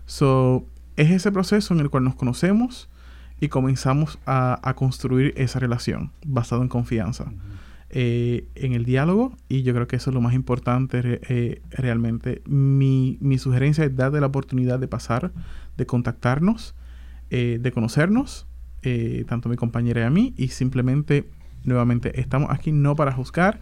So, 0.07 0.67
es 0.97 1.13
ese 1.13 1.31
proceso 1.31 1.73
en 1.73 1.81
el 1.81 1.91
cual 1.91 2.03
nos 2.03 2.17
conocemos 2.17 2.89
y 3.41 3.49
comenzamos 3.49 4.19
a, 4.27 4.75
construir 4.77 5.33
esa 5.37 5.59
relación 5.59 6.13
basado 6.25 6.63
en 6.63 6.69
confianza. 6.69 7.33
en 7.91 8.73
el 8.73 8.85
diálogo 8.85 9.35
y 9.49 9.63
yo 9.63 9.75
creo 9.75 9.89
que 9.89 9.97
eso 9.97 10.11
es 10.11 10.15
lo 10.15 10.21
más 10.21 10.35
importante 10.35 11.21
realmente. 11.71 12.43
Mi, 12.47 13.19
mi, 13.21 13.39
sugerencia 13.39 13.85
es 13.85 13.97
darle 13.97 14.21
la 14.21 14.27
oportunidad 14.27 14.79
de 14.79 14.87
pasar 14.87 15.33
de 15.81 15.87
contactarnos, 15.87 16.75
eh, 17.31 17.59
de 17.61 17.73
conocernos, 17.73 18.47
eh, 18.83 19.25
tanto 19.27 19.49
mi 19.49 19.57
compañera 19.57 20.03
y 20.03 20.05
a 20.05 20.11
mí, 20.11 20.35
y 20.37 20.49
simplemente, 20.49 21.29
nuevamente, 21.65 22.21
estamos 22.21 22.51
aquí 22.51 22.71
no 22.71 22.95
para 22.97 23.13
juzgar, 23.13 23.61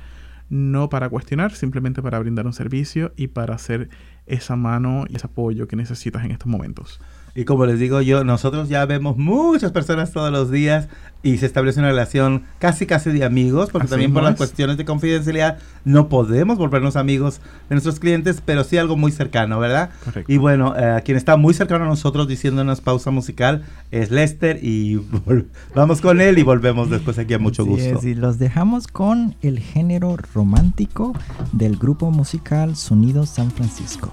no 0.50 0.88
para 0.88 1.08
cuestionar, 1.08 1.52
simplemente 1.52 2.02
para 2.02 2.18
brindar 2.18 2.46
un 2.46 2.52
servicio 2.52 3.12
y 3.16 3.28
para 3.28 3.54
hacer 3.54 3.88
esa 4.26 4.56
mano 4.56 5.04
y 5.08 5.16
ese 5.16 5.26
apoyo 5.26 5.68
que 5.68 5.76
necesitas 5.76 6.24
en 6.24 6.32
estos 6.32 6.48
momentos. 6.48 7.00
Y 7.38 7.44
como 7.44 7.66
les 7.66 7.78
digo 7.78 8.02
yo, 8.02 8.24
nosotros 8.24 8.68
ya 8.68 8.84
vemos 8.84 9.16
muchas 9.16 9.70
personas 9.70 10.10
todos 10.10 10.32
los 10.32 10.50
días 10.50 10.88
y 11.22 11.38
se 11.38 11.46
establece 11.46 11.78
una 11.78 11.90
relación 11.90 12.42
casi 12.58 12.84
casi 12.84 13.12
de 13.12 13.24
amigos, 13.24 13.70
porque 13.70 13.86
también 13.86 14.12
por 14.12 14.24
las 14.24 14.34
cuestiones 14.34 14.76
de 14.76 14.84
confidencialidad 14.84 15.58
no 15.84 16.08
podemos 16.08 16.58
volvernos 16.58 16.96
amigos 16.96 17.40
de 17.68 17.76
nuestros 17.76 18.00
clientes, 18.00 18.42
pero 18.44 18.64
sí 18.64 18.76
algo 18.76 18.96
muy 18.96 19.12
cercano, 19.12 19.60
¿verdad? 19.60 19.90
Correcto. 20.04 20.32
Y 20.32 20.36
bueno, 20.36 20.74
eh, 20.76 21.00
quien 21.04 21.16
está 21.16 21.36
muy 21.36 21.54
cercano 21.54 21.84
a 21.84 21.86
nosotros 21.86 22.26
diciéndonos 22.26 22.80
pausa 22.80 23.12
musical 23.12 23.62
es 23.92 24.10
Lester 24.10 24.58
y 24.60 25.00
vamos 25.76 26.00
con 26.00 26.20
él 26.20 26.38
y 26.38 26.42
volvemos 26.42 26.90
después 26.90 27.20
aquí 27.20 27.34
a 27.34 27.38
mucho 27.38 27.64
gusto. 27.64 28.00
y 28.02 28.16
los 28.16 28.40
dejamos 28.40 28.88
con 28.88 29.36
el 29.42 29.60
género 29.60 30.16
romántico 30.34 31.12
del 31.52 31.76
grupo 31.76 32.10
musical 32.10 32.74
Sonido 32.74 33.26
San 33.26 33.52
Francisco. 33.52 34.10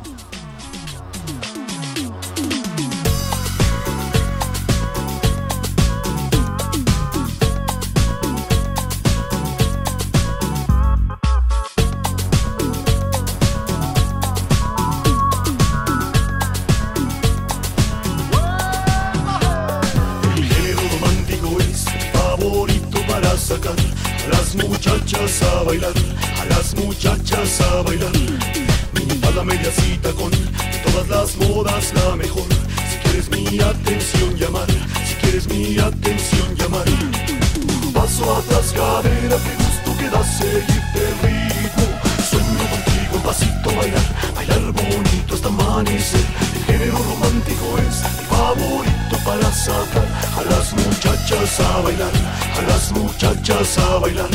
La 53.56 53.64
disco 53.64 54.35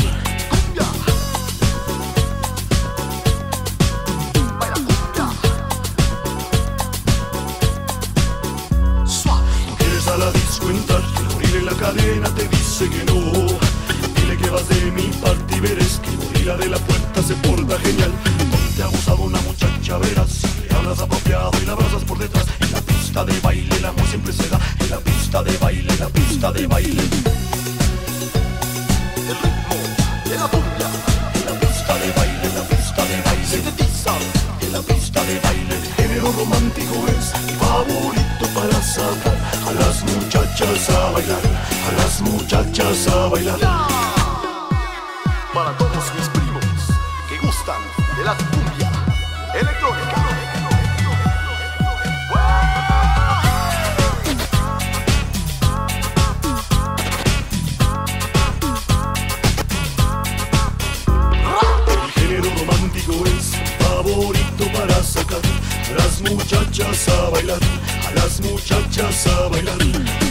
muchachas 40.61 40.89
a 40.89 41.11
bailar. 41.11 41.41
A 41.87 41.91
las 41.97 42.21
muchachas 42.21 43.07
a 43.07 43.27
bailar. 43.27 43.59
Para 45.53 45.77
todos 45.77 46.13
mis 46.15 46.29
primos 46.29 46.63
que 47.27 47.37
gustan 47.45 47.81
de 48.17 48.23
la 48.23 48.35
cumbia 48.35 48.91
electrónica. 49.53 50.15
El 61.87 62.11
género 62.11 62.49
romántico 62.59 63.13
es 63.25 63.51
mi 63.57 63.65
favorito 63.85 64.65
para 64.73 65.03
sacar 65.03 65.41
a 65.89 65.93
las 65.97 66.21
muchachas 66.21 67.09
a 67.09 67.29
bailar, 67.29 67.59
a 68.07 68.11
las 68.11 68.41
muchachas 68.41 69.27
a 69.27 69.47
bailar. 69.49 70.30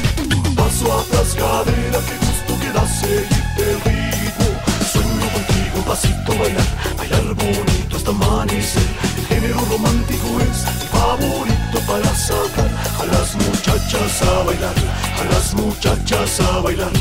Paso 0.81 0.99
atrás, 0.99 1.35
cadera, 1.35 1.99
que 2.07 2.17
gusto 2.25 2.59
que 2.59 2.73
da 2.73 2.87
seguirte 2.89 3.71
el 3.71 3.81
ritmo. 3.83 4.49
Sueño 4.91 5.29
contigo, 5.31 5.85
pasito 5.87 6.33
bailar, 6.39 6.65
bailar 6.97 7.35
bonito 7.35 7.97
hasta 7.97 8.11
amanecer. 8.11 8.89
El 9.19 9.27
género 9.27 9.61
romántico 9.71 10.41
es 10.41 10.65
mi 10.65 10.87
favorito 10.89 11.81
para 11.87 12.15
sacar 12.15 12.71
a 12.99 13.05
las 13.13 13.35
muchachas 13.37 14.23
a 14.23 14.43
bailar, 14.45 14.75
a 15.21 15.25
las 15.25 15.55
muchachas 15.55 16.41
a 16.41 16.61
bailar. 16.61 16.93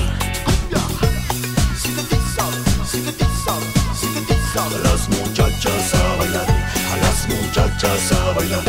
A 4.59 4.77
las 4.83 5.09
muchachas 5.09 5.93
a 5.93 6.15
bailar, 6.17 6.45
a 6.91 6.97
las 6.97 7.27
muchachas 7.29 8.11
a 8.11 8.33
bailar. 8.33 8.63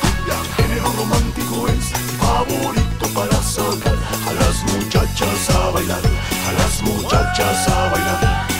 Cumbia, 0.00 0.38
género 0.56 0.92
romántico 0.96 1.66
es 1.66 1.90
mi 2.00 2.12
favorito 2.18 3.08
para 3.12 3.42
sacar 3.42 3.96
a 4.28 4.31
muchachas 4.64 5.50
a 5.50 5.70
bailar, 5.70 6.00
a 6.48 6.52
las 6.52 6.82
muchachas 6.82 7.68
a 7.68 7.88
bailar. 7.90 8.51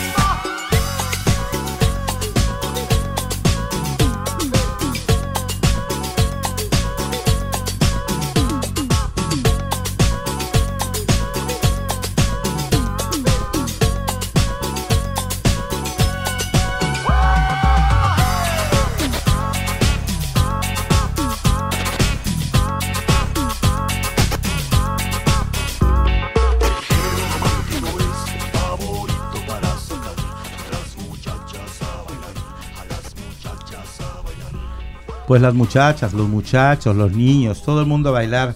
Pues 35.33 35.41
las 35.41 35.55
muchachas, 35.55 36.13
los 36.13 36.29
muchachos, 36.29 36.95
los 36.95 37.11
niños, 37.11 37.63
todo 37.63 37.81
el 37.81 37.87
mundo 37.87 38.09
a 38.09 38.11
bailar 38.11 38.55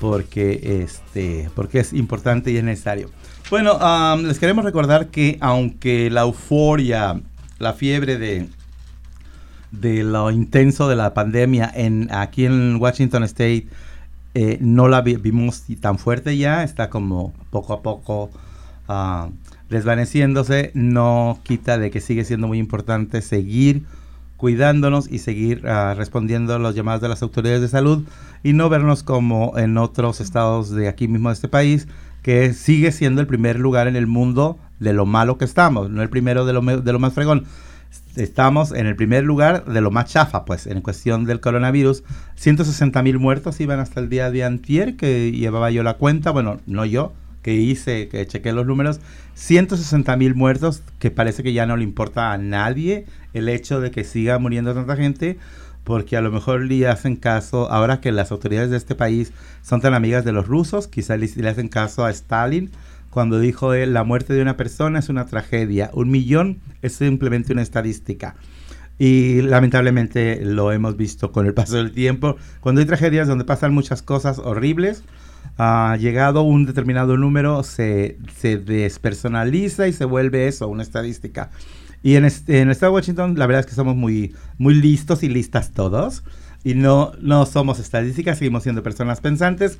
porque 0.00 0.80
este 0.82 1.50
porque 1.54 1.80
es 1.80 1.92
importante 1.92 2.50
y 2.50 2.56
es 2.56 2.64
necesario. 2.64 3.10
Bueno, 3.50 3.72
am, 3.72 4.22
les 4.22 4.38
queremos 4.38 4.64
recordar 4.64 5.08
que 5.08 5.36
aunque 5.42 6.08
la 6.08 6.22
euforia, 6.22 7.20
la 7.58 7.74
fiebre 7.74 8.16
de 8.16 8.48
de 9.72 10.02
lo 10.02 10.30
intenso 10.30 10.88
de 10.88 10.96
la 10.96 11.12
pandemia 11.12 11.70
en 11.74 12.08
aquí 12.14 12.46
en 12.46 12.76
Washington 12.76 13.22
State 13.24 13.66
eh, 14.32 14.56
no 14.62 14.88
la 14.88 15.02
vi- 15.02 15.16
vimos 15.16 15.64
tan 15.82 15.98
fuerte 15.98 16.38
ya, 16.38 16.62
está 16.64 16.88
como 16.88 17.34
poco 17.50 17.74
a 17.74 17.82
poco 17.82 18.30
ah, 18.88 19.28
desvaneciéndose, 19.68 20.70
no 20.72 21.40
quita 21.42 21.76
de 21.76 21.90
que 21.90 22.00
sigue 22.00 22.24
siendo 22.24 22.46
muy 22.48 22.56
importante 22.58 23.20
seguir 23.20 23.82
cuidándonos 24.40 25.06
y 25.12 25.18
seguir 25.18 25.68
ah, 25.68 25.92
respondiendo 25.94 26.54
a 26.54 26.58
los 26.58 26.74
llamados 26.74 27.02
de 27.02 27.10
las 27.10 27.20
autoridades 27.20 27.60
de 27.60 27.68
salud 27.68 28.04
y 28.42 28.54
no 28.54 28.70
vernos 28.70 29.02
como 29.02 29.52
en 29.58 29.76
otros 29.76 30.22
estados 30.22 30.70
de 30.70 30.88
aquí 30.88 31.08
mismo 31.08 31.28
de 31.28 31.34
este 31.34 31.48
país, 31.48 31.88
que 32.22 32.54
sigue 32.54 32.90
siendo 32.90 33.20
el 33.20 33.26
primer 33.26 33.58
lugar 33.60 33.86
en 33.86 33.96
el 33.96 34.06
mundo 34.06 34.58
de 34.78 34.94
lo 34.94 35.04
malo 35.04 35.36
que 35.36 35.44
estamos, 35.44 35.90
no 35.90 36.00
el 36.00 36.08
primero 36.08 36.46
de 36.46 36.54
lo, 36.54 36.62
de 36.62 36.92
lo 36.92 36.98
más 36.98 37.12
fregón. 37.12 37.44
Estamos 38.16 38.72
en 38.72 38.86
el 38.86 38.96
primer 38.96 39.24
lugar 39.24 39.66
de 39.66 39.82
lo 39.82 39.90
más 39.90 40.06
chafa, 40.06 40.46
pues, 40.46 40.66
en 40.66 40.80
cuestión 40.80 41.26
del 41.26 41.40
coronavirus. 41.40 42.02
160 42.36 43.02
mil 43.02 43.18
muertos 43.18 43.60
iban 43.60 43.78
hasta 43.78 44.00
el 44.00 44.08
día 44.08 44.30
de 44.30 44.42
antier, 44.42 44.96
que 44.96 45.32
llevaba 45.32 45.70
yo 45.70 45.82
la 45.82 45.94
cuenta, 45.94 46.30
bueno, 46.30 46.60
no 46.66 46.86
yo, 46.86 47.12
que 47.42 47.54
hice, 47.54 48.08
que 48.08 48.26
chequé 48.26 48.52
los 48.52 48.66
números. 48.66 49.00
160 49.34 50.16
mil 50.16 50.34
muertos, 50.34 50.82
que 50.98 51.10
parece 51.10 51.42
que 51.42 51.52
ya 51.52 51.66
no 51.66 51.76
le 51.76 51.84
importa 51.84 52.32
a 52.32 52.38
nadie 52.38 53.06
el 53.34 53.48
hecho 53.48 53.80
de 53.80 53.90
que 53.90 54.04
siga 54.04 54.38
muriendo 54.38 54.74
tanta 54.74 54.96
gente, 54.96 55.38
porque 55.84 56.16
a 56.16 56.20
lo 56.20 56.30
mejor 56.30 56.62
le 56.62 56.86
hacen 56.88 57.16
caso, 57.16 57.70
ahora 57.70 58.00
que 58.00 58.12
las 58.12 58.30
autoridades 58.32 58.70
de 58.70 58.76
este 58.76 58.94
país 58.94 59.32
son 59.62 59.80
tan 59.80 59.94
amigas 59.94 60.24
de 60.24 60.32
los 60.32 60.46
rusos, 60.46 60.88
quizá 60.88 61.16
le, 61.16 61.28
le 61.34 61.48
hacen 61.48 61.68
caso 61.68 62.04
a 62.04 62.10
Stalin, 62.10 62.70
cuando 63.10 63.40
dijo 63.40 63.74
él, 63.74 63.92
la 63.92 64.04
muerte 64.04 64.34
de 64.34 64.42
una 64.42 64.56
persona 64.56 65.00
es 65.00 65.08
una 65.08 65.26
tragedia, 65.26 65.90
un 65.92 66.10
millón 66.10 66.60
es 66.80 66.92
simplemente 66.92 67.52
una 67.52 67.62
estadística. 67.62 68.36
Y 68.98 69.42
lamentablemente 69.42 70.44
lo 70.44 70.72
hemos 70.72 70.96
visto 70.96 71.32
con 71.32 71.46
el 71.46 71.54
paso 71.54 71.76
del 71.76 71.90
tiempo. 71.92 72.36
Cuando 72.60 72.82
hay 72.82 72.86
tragedias 72.86 73.26
donde 73.26 73.44
pasan 73.44 73.72
muchas 73.72 74.02
cosas 74.02 74.38
horribles, 74.38 75.02
ha 75.56 75.96
llegado 75.98 76.42
un 76.42 76.66
determinado 76.66 77.16
número, 77.16 77.62
se, 77.62 78.18
se 78.36 78.58
despersonaliza 78.58 79.88
y 79.88 79.92
se 79.92 80.04
vuelve 80.04 80.46
eso, 80.46 80.68
una 80.68 80.82
estadística. 80.82 81.50
Y 82.02 82.16
en, 82.16 82.24
este, 82.24 82.60
en 82.60 82.68
el 82.68 82.72
estado 82.72 82.92
de 82.92 82.96
Washington, 82.96 83.34
la 83.36 83.46
verdad 83.46 83.60
es 83.60 83.66
que 83.66 83.74
somos 83.74 83.94
muy, 83.96 84.34
muy 84.58 84.74
listos 84.74 85.22
y 85.22 85.28
listas 85.28 85.72
todos. 85.72 86.22
Y 86.64 86.74
no, 86.74 87.12
no 87.20 87.46
somos 87.46 87.78
estadísticas, 87.78 88.38
seguimos 88.38 88.62
siendo 88.64 88.82
personas 88.82 89.20
pensantes 89.20 89.78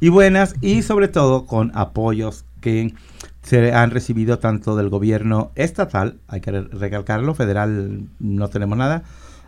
y 0.00 0.08
buenas 0.10 0.54
y 0.60 0.82
sobre 0.82 1.08
todo 1.08 1.44
con 1.44 1.72
apoyos 1.74 2.44
que 2.60 2.94
se 3.42 3.72
han 3.72 3.90
recibido 3.90 4.38
tanto 4.38 4.76
del 4.76 4.90
gobierno 4.90 5.50
estatal, 5.56 6.18
hay 6.28 6.40
que 6.40 6.52
re- 6.52 6.68
recalcarlo, 6.70 7.34
federal 7.34 8.02
no 8.20 8.48
tenemos 8.48 8.78
nada, 8.78 9.02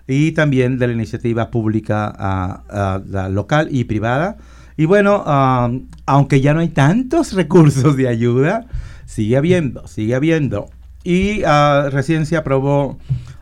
y 0.08 0.32
también 0.32 0.78
de 0.78 0.88
la 0.88 0.92
iniciativa 0.94 1.50
pública 1.50 2.12
ah, 2.18 3.00
la 3.08 3.28
local 3.28 3.68
y 3.70 3.84
privada. 3.84 4.36
Y 4.76 4.86
bueno, 4.86 5.22
aunque 6.06 6.40
ya 6.40 6.54
no 6.54 6.60
hay 6.60 6.68
tantos 6.70 7.32
recursos 7.34 7.96
de 7.96 8.08
ayuda, 8.08 8.66
sigue 9.06 9.36
habiendo, 9.36 9.86
sigue 9.86 10.14
habiendo. 10.14 10.68
Y 11.04 11.42
ah, 11.44 11.88
recién 11.90 12.26
se 12.26 12.36
aprobó 12.36 12.98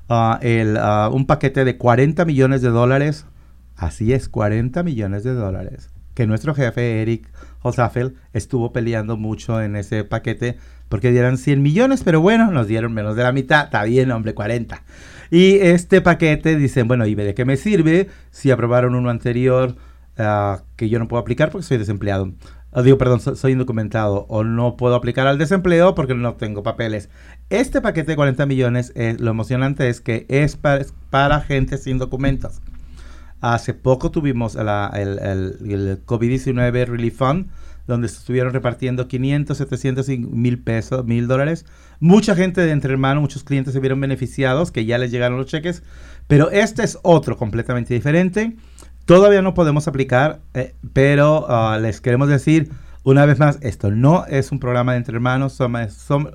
ah, 0.09 0.39
el, 0.43 0.77
ah, 0.79 1.11
un 1.13 1.27
paquete 1.27 1.65
de 1.65 1.77
40 1.77 2.25
millones 2.25 2.63
de 2.63 2.69
dólares. 2.69 3.27
Así 3.77 4.13
es, 4.13 4.29
40 4.29 4.83
millones 4.83 5.25
de 5.25 5.35
dólares. 5.35 5.91
Que 6.15 6.27
nuestro 6.27 6.55
jefe, 6.55 7.03
Eric 7.03 7.29
Holzapfel, 7.63 8.17
estuvo 8.33 8.73
peleando 8.73 9.17
mucho 9.17 9.63
en 9.63 9.77
ese 9.77 10.05
paquete 10.05 10.59
porque 10.89 11.13
dieran 11.13 11.39
100 11.39 11.63
millones, 11.63 12.03
pero 12.05 12.21
bueno, 12.21 12.51
nos 12.51 12.67
dieron 12.67 12.93
menos 12.93 13.17
de 13.17 13.23
la 13.23 13.33
mitad. 13.33 13.65
Está 13.65 13.85
bien, 13.85 14.11
hombre, 14.11 14.35
40. 14.35 14.83
Y 15.31 15.55
este 15.61 16.01
paquete 16.01 16.57
dicen, 16.57 16.89
bueno, 16.89 17.07
¿y 17.07 17.15
de 17.15 17.35
qué 17.35 17.45
me 17.45 17.57
sirve 17.57 18.09
si 18.31 18.51
aprobaron 18.51 18.95
uno 18.95 19.11
anterior 19.11 19.77
que 20.77 20.89
yo 20.91 20.99
no 20.99 21.09
puedo 21.09 21.21
aplicar 21.21 21.51
porque 21.51 21.67
soy 21.67 21.79
desempleado? 21.79 22.33
Ah, 22.73 22.83
digo, 22.83 22.99
perdón, 22.99 23.21
so- 23.21 23.35
soy 23.35 23.53
indocumentado 23.53 24.27
o 24.29 24.45
no 24.45 24.77
puedo 24.77 24.95
aplicar 24.95 25.27
al 25.27 25.39
desempleo 25.39 25.95
porque 25.95 26.15
no 26.15 26.35
tengo 26.35 26.63
papeles. 26.63 27.09
Este 27.49 27.81
paquete 27.81 28.13
de 28.13 28.17
40 28.17 28.47
millones, 28.47 28.93
eh, 28.95 29.17
lo 29.19 29.31
emocionante 29.33 29.89
es 29.89 30.01
que 30.01 30.25
es 30.29 30.57
para, 30.57 30.81
es 30.81 30.95
para 31.11 31.41
gente 31.41 31.79
sin 31.79 31.99
documentos. 31.99 32.61
Hace 33.41 33.75
poco 33.75 34.11
tuvimos 34.11 34.55
la- 34.55 34.91
el, 34.95 35.19
el- 35.19 35.57
el 35.73 36.05
COVID-19 36.07 36.87
Relief 36.87 37.17
Fund, 37.17 37.49
donde 37.89 38.07
se 38.09 38.19
estuvieron 38.19 38.53
repartiendo 38.53 39.09
500, 39.09 39.57
700 39.59 40.09
y 40.11 40.19
mil 40.19 40.61
pesos, 40.61 41.05
mil 41.07 41.27
dólares. 41.27 41.65
Mucha 41.99 42.37
gente 42.37 42.61
de 42.61 42.71
entre 42.71 42.93
hermanos, 42.93 43.21
muchos 43.23 43.43
clientes 43.43 43.73
se 43.75 43.81
vieron 43.81 44.01
beneficiados, 44.01 44.71
que 44.71 44.85
ya 44.85 44.97
les 44.99 45.11
llegaron 45.11 45.39
los 45.39 45.47
cheques, 45.47 45.83
pero 46.29 46.51
este 46.51 46.85
es 46.85 46.99
otro 47.03 47.37
completamente 47.37 47.95
diferente. 47.95 48.55
Todavía 49.11 49.43
no 49.43 49.55
podemos 49.55 49.89
aplicar, 49.89 50.39
eh, 50.55 50.77
pero 50.93 51.47
ah, 51.49 51.81
les 51.83 52.01
queremos 52.01 52.29
decir, 52.29 52.71
Una 53.03 53.27
vez 53.27 53.41
más, 53.41 53.59
esto 53.61 53.91
no 53.91 54.25
es 54.27 54.53
un 54.53 54.61
programa 54.61 54.93
de 54.93 54.99
entre 54.99 55.17
hermanos, 55.17 55.59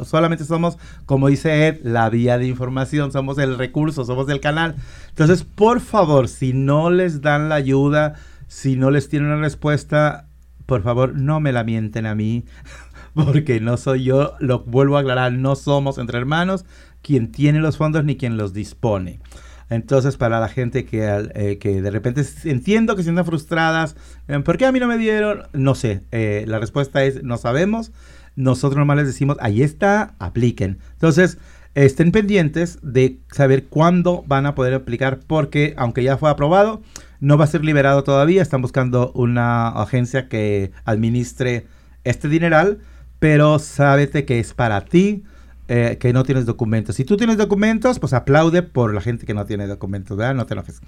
solamente 0.04 0.44
somos, 0.44 0.78
como 1.06 1.30
dice 1.30 1.68
Ed, 1.68 1.80
la 1.84 2.10
vía 2.10 2.38
de 2.38 2.48
información, 2.48 3.14
somos 3.14 3.38
el 3.38 3.58
recurso, 3.58 4.04
somos 4.04 4.28
el 4.28 4.42
canal. 4.42 4.76
Entonces, 5.08 5.46
por 5.46 5.80
favor, 5.80 6.28
si 6.28 6.52
no 6.52 6.90
les 6.90 7.22
dan 7.22 7.48
la 7.48 7.56
ayuda, 7.56 8.16
si 8.50 8.76
no 8.76 8.92
les 8.92 9.08
tienen 9.08 9.30
una 9.30 9.40
respuesta, 9.40 10.28
por 10.66 10.84
favor, 10.84 11.16
no 11.16 11.40
me 11.40 11.54
la 11.54 11.64
mienten 11.64 12.06
a 12.06 12.14
mí, 12.14 12.44
porque 13.14 13.62
no 13.62 13.78
soy 13.78 14.04
yo, 14.04 14.34
lo 14.42 14.66
vuelvo 14.66 14.98
a 14.98 15.00
aclarar, 15.00 15.32
no 15.32 15.56
somos 15.56 15.98
entre 15.98 16.18
hermanos 16.18 16.66
quien 17.02 17.32
tiene 17.32 17.62
los 17.62 17.78
fondos 17.78 18.04
ni 18.04 18.18
quien 18.18 18.36
los 18.36 18.52
dispone. 18.52 19.22
Entonces, 19.70 20.18
para 20.18 20.40
la 20.40 20.48
gente 20.48 20.86
que, 20.86 21.30
eh, 21.34 21.58
que 21.58 21.82
de 21.82 21.92
repente 21.92 22.24
entiendo 22.44 22.96
que 22.96 23.02
se 23.02 23.06
sientan 23.06 23.26
frustradas, 23.26 23.96
eh, 24.28 24.40
¿por 24.40 24.58
qué 24.58 24.66
a 24.66 24.72
mí 24.72 24.80
no 24.80 24.88
me 24.88 24.98
dieron? 24.98 25.44
No 25.54 25.76
sé, 25.76 26.04
eh, 26.12 26.46
la 26.48 26.60
respuesta 26.60 27.04
es 27.04 27.24
no 27.24 27.38
sabemos. 27.38 27.92
Nosotros 28.36 28.78
nomás 28.78 28.98
les 28.98 29.08
decimos, 29.08 29.38
ahí 29.40 29.64
está, 29.64 30.14
apliquen. 30.20 30.80
Entonces, 30.94 31.38
estén 31.74 32.12
pendientes 32.12 32.80
de 32.82 33.20
saber 33.32 33.66
cuándo 33.66 34.24
van 34.28 34.46
a 34.46 34.56
poder 34.56 34.74
aplicar, 34.74 35.20
porque 35.26 35.74
aunque 35.78 36.04
ya 36.04 36.18
fue 36.18 36.30
aprobado, 36.30 36.82
no 37.20 37.38
va 37.38 37.46
a 37.46 37.48
ser 37.48 37.64
liberado 37.64 38.04
todavía. 38.04 38.42
Están 38.42 38.62
buscando 38.62 39.12
una 39.14 39.70
agencia 39.70 40.28
que 40.28 40.72
administre 40.84 41.66
este 42.04 42.28
dineral, 42.28 42.80
pero 43.20 43.58
sábete 43.58 44.26
que 44.26 44.40
es 44.40 44.54
para 44.54 44.82
ti 44.82 45.24
eh, 45.68 45.98
que 46.00 46.14
no 46.14 46.24
tienes 46.24 46.46
documentos. 46.46 46.96
Si 46.96 47.06
tú 47.06 47.18
tienes 47.18 47.38
documentos, 47.38 47.98
pues 47.98 48.14
aplaude 48.14 48.62
por 48.62 48.94
la 48.94 49.02
gente 49.02 49.26
que 49.26 49.34
no 49.34 49.46
tiene 49.46 49.66
documentos, 49.66 50.16
¿verdad? 50.16 50.36
No 50.36 50.46
te 50.46 50.54
enojes. 50.54 50.80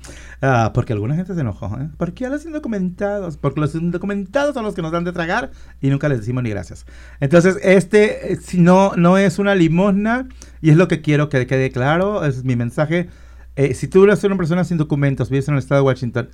Ah, 0.41 0.71
porque 0.71 0.93
alguna 0.93 1.15
gente 1.15 1.33
se 1.33 1.41
enojó, 1.41 1.65
¿eh? 1.81 1.89
¿Por 1.97 2.13
qué 2.13 2.27
a 2.27 2.29
los 2.29 2.45
indocumentados? 2.45 3.37
Porque 3.37 3.59
los 3.59 3.73
indocumentados 3.73 4.53
son 4.53 4.63
los 4.65 4.75
que 4.75 4.83
nos 4.83 4.91
dan 4.91 5.03
de 5.03 5.13
tragar 5.13 5.49
y 5.81 5.89
nunca 5.89 6.09
les 6.09 6.19
decimos 6.19 6.43
ni 6.43 6.51
gracias. 6.51 6.85
Entonces, 7.19 7.57
este, 7.63 8.33
eh, 8.33 8.35
si 8.35 8.59
no, 8.59 8.91
no 8.95 9.17
es 9.17 9.39
una 9.39 9.55
limosna 9.55 10.27
y 10.61 10.69
es 10.69 10.77
lo 10.77 10.87
que 10.87 11.01
quiero 11.01 11.29
que 11.29 11.47
quede 11.47 11.71
claro, 11.71 12.23
es 12.23 12.43
mi 12.43 12.55
mensaje. 12.55 13.09
Eh, 13.55 13.73
si 13.73 13.87
tú 13.87 14.03
eres 14.03 14.23
una 14.23 14.37
persona 14.37 14.63
sin 14.63 14.77
documentos, 14.77 15.31
vives 15.31 15.47
en 15.47 15.55
el 15.55 15.59
estado 15.59 15.81
de 15.81 15.87
Washington 15.87 16.29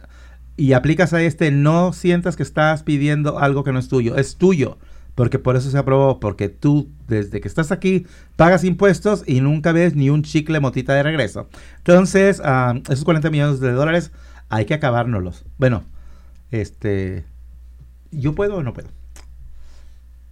y 0.58 0.74
aplicas 0.74 1.14
a 1.14 1.22
este, 1.22 1.50
no 1.52 1.94
sientas 1.94 2.36
que 2.36 2.44
estás 2.44 2.84
pidiendo 2.84 3.39
algo 3.39 3.64
que 3.64 3.72
no 3.72 3.80
es 3.80 3.88
tuyo, 3.88 4.18
es 4.18 4.36
tuyo 4.36 4.78
porque 5.16 5.39
por 5.39 5.55
eso 5.55 5.70
se 5.70 5.78
aprobó, 5.78 6.20
porque 6.20 6.49
tú 6.49 6.89
desde 7.07 7.41
que 7.41 7.47
estás 7.47 7.72
aquí 7.72 8.05
pagas 8.36 8.64
impuestos 8.64 9.24
y 9.28 9.41
nunca 9.41 9.72
ves 9.72 9.95
ni 9.95 10.09
un 10.09 10.24
chicle 10.24 10.59
motita 10.59 10.93
de 10.93 11.03
regreso. 11.03 11.49
Entonces, 11.78 12.41
esos 12.89 13.05
40 13.05 13.30
millones 13.30 13.59
de 13.59 13.72
dólares 13.72 14.11
hay 14.49 14.66
que 14.66 14.74
acabárnoslos. 14.74 15.45
Bueno, 15.57 15.84
este, 16.51 17.26
¿yo 18.11 18.34
puedo 18.34 18.57
o 18.57 18.64
no 18.64 18.74
puedo? 18.74 18.89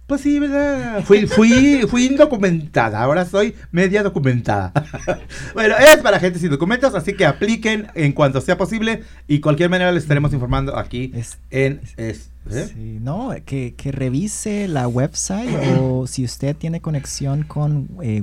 Pues 0.06 0.20
sí, 0.20 0.38
¿verdad? 0.38 1.02
Fui, 1.04 1.26
fui, 1.26 1.86
fui 1.88 2.06
indocumentada, 2.06 3.00
ahora 3.00 3.24
soy 3.24 3.54
media 3.70 4.02
documentada. 4.02 4.72
bueno, 5.54 5.74
es 5.78 5.96
para 5.98 6.18
gente 6.18 6.38
sin 6.38 6.50
documentos, 6.50 6.94
así 6.94 7.14
que 7.14 7.24
apliquen 7.24 7.86
en 7.94 8.12
cuanto 8.12 8.40
sea 8.40 8.58
posible 8.58 9.04
y 9.26 9.40
cualquier 9.40 9.70
manera 9.70 9.92
les 9.92 10.02
estaremos 10.02 10.32
informando 10.32 10.76
aquí 10.76 11.12
en... 11.50 11.80
Es, 11.96 12.31
¿eh? 12.50 12.70
sí, 12.72 12.98
no, 13.00 13.30
que, 13.44 13.74
que, 13.74 13.92
revise 13.92 14.68
la 14.68 14.88
website 14.88 15.50
o 15.78 16.06
si 16.08 16.24
usted 16.24 16.56
tiene 16.56 16.80
conexión 16.80 17.44
con 17.44 17.88
eh, 18.02 18.22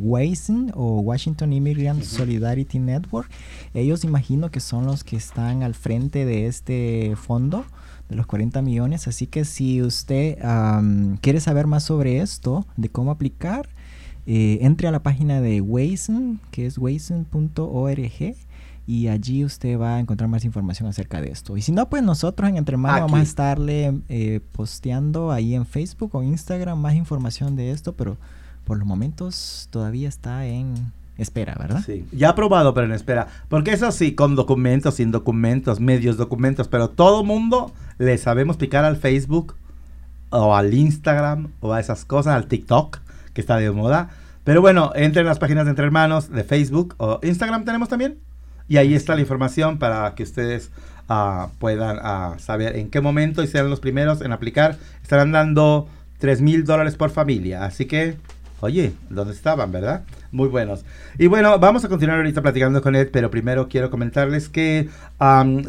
o 0.73 0.99
Washington 0.99 1.53
Immigrant 1.53 2.03
Solidarity 2.03 2.79
Network, 2.79 3.29
ellos 3.73 4.03
imagino 4.03 4.51
que 4.51 4.59
son 4.59 4.85
los 4.85 5.03
que 5.03 5.15
están 5.15 5.63
al 5.63 5.75
frente 5.75 6.25
de 6.25 6.47
este 6.47 7.15
fondo 7.15 7.65
de 8.09 8.15
los 8.15 8.25
40 8.25 8.61
millones. 8.61 9.07
Así 9.07 9.27
que 9.27 9.45
si 9.45 9.81
usted 9.81 10.37
quiere 11.21 11.39
saber 11.39 11.67
más 11.67 11.83
sobre 11.83 12.19
esto, 12.19 12.65
de 12.75 12.89
cómo 12.89 13.11
aplicar, 13.11 13.69
eh, 14.25 14.59
entre 14.61 14.87
a 14.87 14.91
la 14.91 15.01
página 15.01 15.41
de 15.41 15.61
Wazen, 15.61 16.39
que 16.51 16.65
es 16.65 16.77
wazen.org. 16.77 18.35
Y 18.89 19.07
allí 19.07 19.45
usted 19.45 19.79
va 19.79 19.97
a 19.97 19.99
encontrar 19.99 20.31
más 20.31 20.43
información 20.45 20.89
acerca 20.89 21.21
de 21.21 21.29
esto. 21.29 21.55
Y 21.55 21.61
si 21.61 21.71
no, 21.71 21.87
pues 21.91 22.01
nosotros 22.01 22.49
en 22.49 22.57
Entre 22.57 22.75
Manos 22.75 23.01
vamos 23.01 23.19
a 23.19 23.21
estarle 23.21 24.01
eh, 24.09 24.39
posteando 24.51 25.31
ahí 25.31 25.53
en 25.53 25.67
Facebook 25.67 26.15
o 26.15 26.23
Instagram 26.23 26.79
más 26.79 26.95
información 26.95 27.55
de 27.55 27.69
esto, 27.69 27.93
pero 27.93 28.17
por 28.63 28.79
los 28.79 28.87
momentos 28.87 29.67
todavía 29.69 30.09
está 30.09 30.47
en 30.47 30.73
espera, 31.19 31.55
¿verdad? 31.59 31.83
Sí, 31.85 32.03
ya 32.11 32.29
aprobado, 32.29 32.73
pero 32.73 32.87
en 32.87 32.93
espera. 32.93 33.27
Porque 33.47 33.73
eso 33.73 33.91
sí, 33.91 34.15
con 34.15 34.35
documentos, 34.35 34.95
sin 34.95 35.11
documentos, 35.11 35.79
medios 35.79 36.17
documentos, 36.17 36.67
pero 36.67 36.89
todo 36.89 37.23
mundo 37.23 37.71
le 37.99 38.17
sabemos 38.17 38.57
picar 38.57 38.85
al 38.85 38.97
Facebook 38.97 39.53
o 40.31 40.55
al 40.55 40.73
Instagram 40.73 41.49
o 41.59 41.73
a 41.73 41.79
esas 41.79 42.05
cosas, 42.05 42.33
al 42.33 42.47
TikTok, 42.47 42.97
que 43.35 43.41
está 43.41 43.57
de 43.57 43.69
moda. 43.69 44.09
Pero 44.45 44.61
bueno, 44.61 44.93
entren 44.95 45.25
en 45.25 45.29
las 45.29 45.37
páginas 45.37 45.65
de 45.65 45.69
Entre 45.69 45.85
Hermanos 45.85 46.31
de 46.31 46.43
Facebook 46.43 46.95
o 46.97 47.19
Instagram 47.21 47.65
tenemos 47.65 47.87
también. 47.87 48.17
Y 48.69 48.77
ahí 48.77 48.93
está 48.93 49.15
la 49.15 49.21
información 49.21 49.79
para 49.79 50.13
que 50.15 50.23
ustedes 50.23 50.69
uh, 51.09 51.49
puedan 51.57 51.97
uh, 51.97 52.39
saber 52.39 52.77
en 52.77 52.89
qué 52.89 53.01
momento 53.01 53.43
y 53.43 53.47
sean 53.47 53.69
los 53.69 53.79
primeros 53.79 54.21
en 54.21 54.31
aplicar. 54.31 54.77
Estarán 55.01 55.31
dando 55.31 55.89
3 56.19 56.41
mil 56.41 56.63
dólares 56.63 56.95
por 56.95 57.09
familia. 57.09 57.65
Así 57.65 57.85
que, 57.85 58.15
oye, 58.59 58.93
¿dónde 59.09 59.33
estaban, 59.33 59.71
verdad? 59.71 60.03
Muy 60.31 60.47
buenos. 60.47 60.85
Y 61.17 61.25
bueno, 61.25 61.57
vamos 61.57 61.83
a 61.83 61.89
continuar 61.89 62.19
ahorita 62.19 62.43
platicando 62.43 62.81
con 62.83 62.95
Ed, 62.95 63.09
pero 63.11 63.31
primero 63.31 63.67
quiero 63.67 63.89
comentarles 63.89 64.49
que 64.49 64.87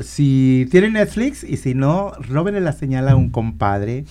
si 0.02 0.68
tienen 0.70 0.92
Netflix 0.92 1.42
y 1.42 1.56
si 1.56 1.74
no, 1.74 2.12
robenle 2.28 2.60
la 2.60 2.72
señal 2.72 3.08
a 3.08 3.16
un 3.16 3.30
compadre 3.30 4.04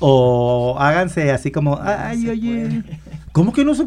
o 0.00 0.76
háganse 0.80 1.30
así 1.30 1.52
como, 1.52 1.78
ay, 1.80 2.28
oye, 2.28 2.82
¿cómo 3.30 3.52
que 3.52 3.64
no 3.64 3.76
se 3.76 3.86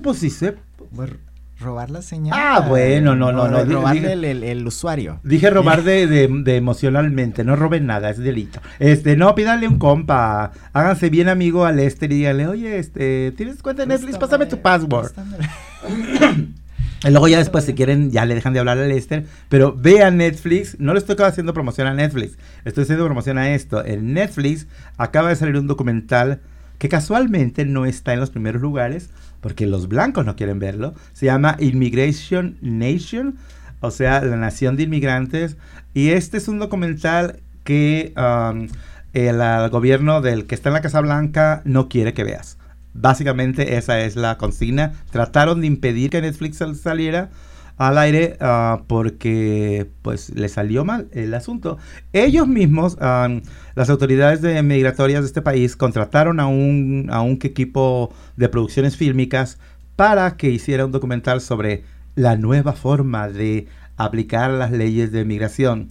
robar 1.60 1.90
la 1.90 2.02
señal. 2.02 2.38
Ah, 2.38 2.66
bueno, 2.68 3.16
no, 3.16 3.32
no, 3.32 3.48
no. 3.48 3.64
robarle 3.64 4.32
el, 4.52 4.68
usuario. 4.68 5.20
Dije 5.24 5.50
robar 5.50 5.84
de, 5.86 6.08
de, 6.08 6.56
emocionalmente, 6.56 7.44
no 7.44 7.56
roben 7.56 7.86
nada, 7.86 8.10
es 8.10 8.18
delito. 8.18 8.60
Este, 8.80 9.16
no, 9.16 9.34
pídanle 9.36 9.68
un 9.68 9.80
compa, 9.80 10.52
háganse 10.74 11.10
bien 11.10 11.30
amigo 11.30 11.66
a 11.66 11.72
Lester 11.72 12.12
y 12.12 12.18
díganle, 12.18 12.48
oye, 12.48 12.78
este, 12.78 13.34
¿tienes 13.38 13.62
cuenta 13.62 13.84
de 13.84 13.88
Netflix? 13.88 14.18
Pásame 14.18 14.46
tu 14.46 14.62
password. 14.62 15.12
y 17.04 17.10
luego 17.10 17.28
ya 17.28 17.38
después, 17.38 17.64
si 17.64 17.74
quieren, 17.74 18.12
ya 18.12 18.26
le 18.26 18.36
dejan 18.36 18.54
de 18.54 18.60
hablar 18.60 18.78
a 18.78 18.86
Lester, 18.86 19.26
pero 19.50 19.74
vean 19.74 20.18
Netflix, 20.18 20.80
no 20.80 20.94
le 20.94 21.00
estoy 21.00 21.16
haciendo 21.20 21.54
promoción 21.54 21.88
a 21.88 21.94
Netflix, 21.94 22.38
estoy 22.66 22.84
haciendo 22.84 23.06
promoción 23.06 23.38
a 23.38 23.54
esto. 23.54 23.84
En 23.86 24.14
Netflix 24.14 24.68
acaba 24.98 25.30
de 25.30 25.36
salir 25.36 25.56
un 25.58 25.68
documental 25.68 26.42
que 26.78 26.90
casualmente 26.90 27.66
no 27.66 27.86
está 27.86 28.14
en 28.14 28.20
los 28.20 28.32
primeros 28.32 28.62
lugares, 28.62 29.10
porque 29.46 29.68
los 29.68 29.88
blancos 29.88 30.26
no 30.26 30.36
quieren 30.36 30.58
verlo. 30.58 30.96
Se 31.14 31.28
llama 31.28 31.56
Immigration 31.60 32.58
Nation, 32.62 33.38
o 33.80 33.92
sea, 33.92 34.20
la 34.26 34.38
nación 34.38 34.76
de 34.76 34.82
inmigrantes. 34.82 35.56
Y 35.94 36.10
este 36.10 36.38
es 36.38 36.48
un 36.48 36.58
documental 36.58 37.42
que 37.64 38.12
um, 38.18 38.68
el, 39.14 39.70
gobierno 39.70 40.22
del 40.22 40.48
que 40.48 40.56
está 40.56 40.70
en 40.70 40.74
la 40.74 40.82
Casa 40.82 41.00
Blanca 41.00 41.62
no 41.64 41.90
quiere 41.90 42.16
que 42.16 42.24
veas. 42.24 42.58
Básicamente 42.96 43.78
esa 43.78 44.00
es 44.00 44.16
la 44.16 44.40
consigna. 44.40 44.94
Trataron 45.12 45.62
de 45.62 45.68
impedir 45.68 46.10
que 46.10 46.24
Netflix 46.24 46.64
saliera 46.82 47.30
al 47.78 47.98
aire 47.98 48.38
uh, 48.40 48.84
porque 48.88 49.90
pues 50.02 50.30
le 50.30 50.50
salió 50.50 50.86
mal 50.86 51.08
el 51.12 51.34
asunto. 51.34 51.78
Ellos 52.14 52.48
mismos, 52.48 52.98
um, 53.02 53.42
las 53.76 53.90
autoridades 53.90 54.42
de 54.42 54.62
migratorias 54.64 55.22
de 55.22 55.28
este 55.28 55.42
país, 55.42 55.76
contrataron 55.76 56.40
a 56.40 56.48
un, 56.48 57.08
a 57.12 57.22
un 57.22 57.40
equipo 57.42 58.14
de 58.38 58.50
producciones 58.50 58.96
fílmicas 58.96 59.60
para 59.96 60.38
que 60.38 60.50
hiciera 60.50 60.86
un 60.86 60.92
documental 60.92 61.42
sobre 61.42 61.84
la 62.16 62.38
nueva 62.38 62.74
forma 62.74 63.28
de 63.28 63.68
aplicar 63.98 64.52
las 64.52 64.72
leyes 64.72 65.12
de 65.12 65.26
migración. 65.26 65.88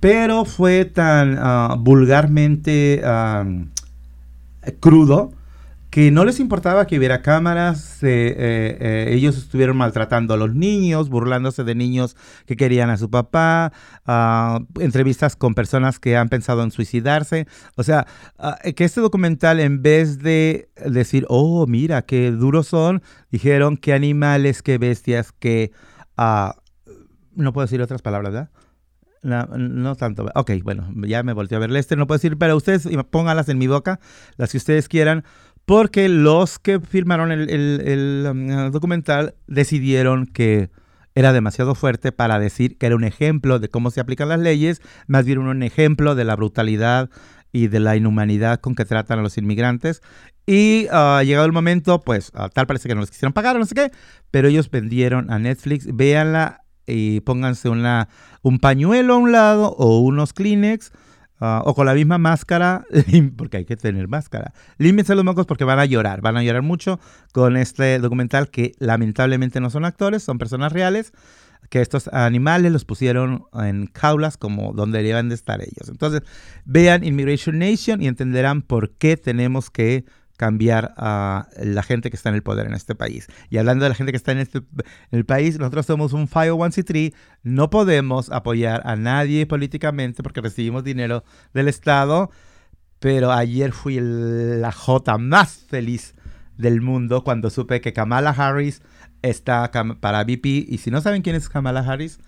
Pero 0.00 0.44
fue 0.44 0.84
tan 0.84 1.38
uh, 1.38 1.76
vulgarmente 1.78 3.02
crudo 4.80 5.32
que 5.96 6.10
no 6.10 6.26
les 6.26 6.40
importaba 6.40 6.86
que 6.86 6.98
hubiera 6.98 7.22
cámaras, 7.22 8.02
eh, 8.02 8.28
eh, 8.36 8.78
eh, 8.80 9.14
ellos 9.14 9.38
estuvieron 9.38 9.78
maltratando 9.78 10.34
a 10.34 10.36
los 10.36 10.54
niños, 10.54 11.08
burlándose 11.08 11.64
de 11.64 11.74
niños 11.74 12.18
que 12.44 12.54
querían 12.54 12.90
a 12.90 12.98
su 12.98 13.08
papá, 13.08 13.72
ah, 14.04 14.60
entrevistas 14.78 15.36
con 15.36 15.54
personas 15.54 15.98
que 15.98 16.18
han 16.18 16.28
pensado 16.28 16.62
en 16.62 16.70
suicidarse. 16.70 17.46
O 17.76 17.82
sea, 17.82 18.06
ah, 18.36 18.58
que 18.76 18.84
este 18.84 19.00
documental 19.00 19.58
en 19.58 19.80
vez 19.80 20.18
de 20.18 20.68
decir, 20.84 21.24
oh, 21.30 21.66
mira, 21.66 22.02
qué 22.02 22.30
duros 22.30 22.66
son, 22.66 23.02
dijeron 23.30 23.78
qué 23.78 23.94
animales, 23.94 24.60
qué 24.60 24.76
bestias, 24.76 25.32
qué... 25.32 25.72
Ah, 26.18 26.56
no 27.34 27.54
puedo 27.54 27.64
decir 27.64 27.80
otras 27.80 28.02
palabras, 28.02 28.34
¿verdad? 28.34 28.50
No, 29.26 29.96
tanto. 29.96 30.26
Ok, 30.36 30.52
bueno, 30.62 30.88
ya 31.06 31.24
me 31.24 31.32
volteé 31.32 31.56
a 31.56 31.58
ver 31.58 31.70
Lester. 31.70 31.98
No 31.98 32.06
puedo 32.06 32.18
decir, 32.18 32.38
pero 32.38 32.56
ustedes 32.56 32.88
pónganlas 33.10 33.48
en 33.48 33.58
mi 33.58 33.66
boca, 33.66 33.98
las 34.36 34.52
que 34.52 34.58
ustedes 34.58 34.88
quieran 34.88 35.24
porque 35.66 36.08
los 36.08 36.58
que 36.58 36.80
firmaron 36.80 37.32
el, 37.32 38.26
um, 38.30 38.70
documental 38.70 39.34
decidieron 39.46 40.26
que 40.26 40.70
era 41.14 41.32
demasiado 41.32 41.74
fuerte 41.74 42.12
para 42.12 42.38
decir 42.38 42.78
que 42.78 42.86
era 42.86 42.94
un 42.94 43.04
ejemplo 43.04 43.58
de 43.58 43.68
cómo 43.68 43.90
se 43.90 44.00
aplican 44.00 44.28
las 44.28 44.38
leyes, 44.38 44.80
más 45.08 45.24
bien 45.24 45.38
un 45.38 45.62
ejemplo 45.62 46.14
de 46.14 46.24
la 46.24 46.36
brutalidad 46.36 47.10
y 47.52 47.68
de 47.68 47.80
la 47.80 47.96
inhumanidad 47.96 48.60
con 48.60 48.74
que 48.74 48.84
tratan 48.84 49.18
a 49.18 49.22
los 49.22 49.38
inmigrantes. 49.38 50.02
Y 50.46 50.86
ah, 50.92 51.22
llegado 51.24 51.46
el 51.46 51.52
momento, 51.52 52.00
pues 52.00 52.30
ah, 52.34 52.48
tal 52.48 52.66
parece 52.66 52.88
que 52.88 52.94
no 52.94 53.00
les 53.00 53.10
quisieron 53.10 53.32
pagar 53.32 53.58
no 53.58 53.66
sé 53.66 53.74
qué, 53.74 53.90
pero 54.30 54.48
ellos 54.48 54.70
vendieron 54.70 55.30
a 55.32 55.38
Netflix. 55.38 55.88
Véanla 55.92 56.62
y 56.86 57.20
pónganse 57.20 57.68
un 57.68 58.58
pañuelo 58.60 59.14
a 59.14 59.16
un 59.16 59.32
lado 59.32 59.74
o 59.76 59.98
unos 59.98 60.32
Kleenex. 60.32 60.92
Ah, 61.40 61.62
o 61.64 61.74
con 61.74 61.86
la 61.86 61.94
misma 61.94 62.18
máscara, 62.18 62.84
porque 63.36 63.58
hay 63.58 63.64
que 63.64 63.76
tener 63.76 64.08
máscara. 64.08 64.52
Límpiense 64.78 65.14
los 65.14 65.24
mocos 65.24 65.46
porque 65.46 65.64
van 65.64 65.78
a 65.78 65.84
llorar, 65.84 66.20
van 66.20 66.36
a 66.36 66.42
llorar 66.42 66.62
mucho 66.62 67.00
con 67.32 67.56
este 67.56 67.98
documental 67.98 68.50
que 68.50 68.72
lamentablemente 68.78 69.60
no 69.60 69.70
son 69.70 69.84
actores, 69.84 70.22
son 70.22 70.38
personas 70.38 70.72
reales, 70.72 71.12
que 71.70 71.80
estos 71.80 72.08
animales 72.08 72.72
los 72.72 72.84
pusieron 72.84 73.44
en 73.54 73.90
jaulas 73.92 74.36
como 74.36 74.72
donde 74.72 75.02
deben 75.02 75.28
de 75.28 75.34
estar 75.34 75.60
ellos. 75.60 75.88
Entonces, 75.88 76.22
vean 76.64 77.04
Immigration 77.04 77.58
Nation 77.58 78.02
y 78.02 78.06
entenderán 78.06 78.62
por 78.62 78.92
qué 78.92 79.16
tenemos 79.16 79.70
que 79.70 80.04
cambiar 80.36 80.94
a 80.96 81.48
la 81.62 81.82
gente 81.82 82.10
que 82.10 82.16
está 82.16 82.28
en 82.28 82.34
el 82.34 82.42
poder 82.42 82.66
en 82.66 82.74
este 82.74 82.94
país. 82.94 83.26
Y 83.50 83.58
hablando 83.58 83.84
de 83.84 83.90
la 83.90 83.94
gente 83.94 84.12
que 84.12 84.16
está 84.16 84.32
en, 84.32 84.38
este, 84.38 84.58
en 84.58 84.64
el 85.10 85.24
país, 85.24 85.58
nosotros 85.58 85.86
somos 85.86 86.12
un 86.12 86.28
501c3, 86.28 87.14
no 87.42 87.70
podemos 87.70 88.30
apoyar 88.30 88.82
a 88.84 88.96
nadie 88.96 89.46
políticamente 89.46 90.22
porque 90.22 90.40
recibimos 90.40 90.84
dinero 90.84 91.24
del 91.54 91.68
Estado, 91.68 92.30
pero 92.98 93.32
ayer 93.32 93.72
fui 93.72 93.98
la 94.00 94.72
J 94.72 95.18
más 95.18 95.64
feliz 95.68 96.14
del 96.56 96.80
mundo 96.80 97.24
cuando 97.24 97.50
supe 97.50 97.80
que 97.80 97.92
Kamala 97.92 98.30
Harris 98.30 98.82
está 99.22 99.70
para 100.00 100.24
VP. 100.24 100.66
Y 100.68 100.78
si 100.78 100.90
no 100.90 101.00
saben 101.00 101.22
quién 101.22 101.36
es 101.36 101.48
Kamala 101.48 101.80
Harris, 101.80 102.18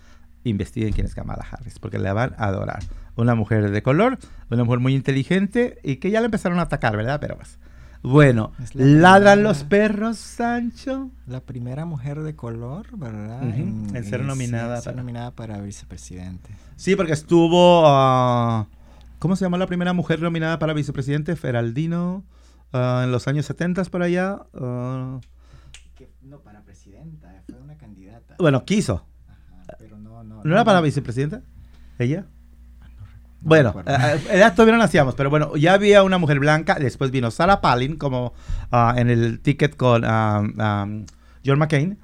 investiguen 0.44 0.92
quién 0.92 1.06
es 1.06 1.14
Kamala 1.14 1.46
Harris, 1.50 1.78
porque 1.78 1.98
la 1.98 2.12
van 2.12 2.34
a 2.38 2.46
adorar. 2.46 2.80
Una 3.16 3.34
mujer 3.34 3.70
de 3.70 3.82
color, 3.82 4.18
una 4.50 4.64
mujer 4.64 4.78
muy 4.80 4.94
inteligente 4.94 5.78
y 5.82 5.96
que 5.96 6.10
ya 6.10 6.20
la 6.20 6.26
empezaron 6.26 6.58
a 6.58 6.62
atacar, 6.62 6.96
¿verdad? 6.96 7.18
Pero 7.20 7.36
pues, 7.36 7.58
bueno, 8.02 8.52
la 8.74 8.84
ladran 8.84 9.34
primera- 9.38 9.48
los 9.48 9.64
perros, 9.64 10.16
Sancho. 10.18 11.10
La 11.26 11.40
primera 11.40 11.84
mujer 11.84 12.20
de 12.22 12.34
color, 12.36 12.86
¿verdad? 12.96 13.42
En 13.42 14.04
ser 14.04 14.22
nominada 14.24 14.76
en 14.76 14.82
ser 14.82 14.92
para- 14.92 15.02
nominada 15.02 15.30
para 15.32 15.60
vicepresidente. 15.60 16.50
Sí, 16.76 16.94
porque 16.96 17.12
estuvo. 17.12 17.82
ah, 17.86 18.66
¿Cómo 19.18 19.34
se 19.34 19.44
llamó 19.44 19.58
la 19.58 19.66
primera 19.66 19.92
mujer 19.92 20.22
nominada 20.22 20.58
para 20.58 20.72
vicepresidente? 20.74 21.34
Feraldino. 21.36 22.24
ah, 22.72 23.02
en 23.04 23.10
los 23.10 23.26
años 23.28 23.46
70 23.46 23.82
por 23.84 24.02
allá. 24.02 24.42
ah, 24.54 25.20
no, 26.22 26.40
para 26.40 26.62
presidenta, 26.62 27.42
fue 27.48 27.58
una 27.60 27.76
candidata. 27.76 28.36
bueno, 28.38 28.64
quiso. 28.64 29.04
pero 29.78 29.98
no, 29.98 30.22
no. 30.22 30.42
¿No 30.44 30.52
era 30.52 30.64
para 30.64 30.80
vicepresidenta? 30.80 31.42
¿Ella? 31.98 32.26
No 33.40 33.48
Bueno, 33.48 33.74
eh, 33.86 33.94
eh, 33.96 34.36
edad 34.38 34.52
todavía 34.54 34.72
no 34.74 34.78
nacíamos, 34.78 35.14
pero 35.14 35.30
bueno, 35.30 35.54
ya 35.56 35.74
había 35.74 36.02
una 36.02 36.18
mujer 36.18 36.40
blanca, 36.40 36.76
después 36.78 37.10
vino 37.10 37.30
Sarah 37.30 37.60
Palin 37.60 37.96
como 37.96 38.34
ah, 38.72 38.94
en 38.96 39.10
el 39.10 39.38
ticket 39.40 39.76
con 39.76 40.02
ah, 40.04 40.42
ah, 40.58 40.86
John 41.46 41.58
McCain. 41.58 41.98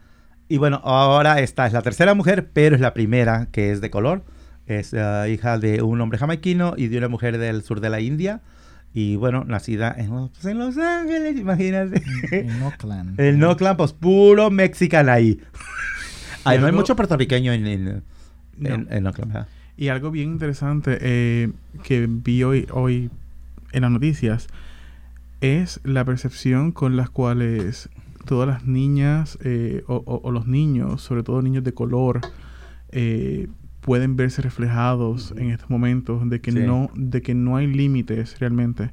Y 0.48 0.58
bueno, 0.58 0.80
ahora 0.84 1.40
esta 1.40 1.66
es 1.66 1.72
la 1.72 1.82
tercera 1.82 2.14
mujer, 2.14 2.50
pero 2.52 2.74
es 2.76 2.80
la 2.80 2.94
primera 2.94 3.48
que 3.50 3.72
es 3.72 3.80
de 3.80 3.90
color. 3.90 4.24
Es 4.66 4.94
ah, 4.94 5.26
hija 5.28 5.58
de 5.58 5.82
un 5.82 6.00
hombre 6.00 6.18
jamaiquino 6.18 6.74
y 6.76 6.86
de 6.88 6.98
una 6.98 7.08
mujer 7.08 7.38
del 7.38 7.62
sur 7.62 7.80
de 7.80 7.90
la 7.90 8.00
India. 8.00 8.40
Y 8.96 9.16
bueno, 9.16 9.42
nacida 9.44 9.92
en 9.98 10.10
Los, 10.10 10.30
pues, 10.30 10.44
en 10.44 10.58
Los 10.58 10.78
Ángeles, 10.78 11.36
imagínate. 11.36 12.00
En 12.30 12.62
Oakland. 12.62 13.18
El 13.20 13.40
no 13.40 13.56
clan, 13.56 13.76
pues 13.76 13.92
puro 13.92 14.50
mexican 14.50 15.08
ahí. 15.08 15.40
Ay, 16.44 16.58
no 16.60 16.66
hay 16.66 16.72
mucho 16.72 16.94
puertorriqueño 16.94 17.52
en, 17.52 17.66
en, 17.66 17.84
No. 18.56 18.68
en- 18.74 18.86
en 18.90 19.06
Oakland, 19.06 19.32
¿verdad? 19.32 19.48
Y 19.76 19.88
algo 19.88 20.10
bien 20.10 20.30
interesante 20.30 20.98
eh, 21.00 21.50
que 21.82 22.06
vi 22.08 22.42
hoy, 22.44 22.66
hoy 22.70 23.10
en 23.72 23.82
las 23.82 23.90
noticias 23.90 24.46
es 25.40 25.80
la 25.84 26.04
percepción 26.04 26.70
con 26.72 26.96
las 26.96 27.10
cuales 27.10 27.88
todas 28.24 28.48
las 28.48 28.64
niñas 28.66 29.36
eh, 29.42 29.82
o, 29.88 29.96
o- 30.06 30.20
o 30.22 30.30
los 30.30 30.46
niños, 30.46 31.02
sobre 31.02 31.22
todo 31.22 31.42
niños 31.42 31.64
de 31.64 31.72
color, 31.74 32.20
eh, 32.92 33.48
pueden 33.80 34.16
verse 34.16 34.40
reflejados 34.40 35.32
Ujú. 35.32 35.40
en 35.40 35.50
estos 35.50 35.68
momentos 35.68 36.26
de 36.30 36.40
que 36.40 36.52
Sí. 36.52 36.60
no 36.60 36.88
de 36.94 37.20
que 37.20 37.34
no 37.34 37.56
hay 37.56 37.66
límites 37.66 38.38
realmente 38.38 38.92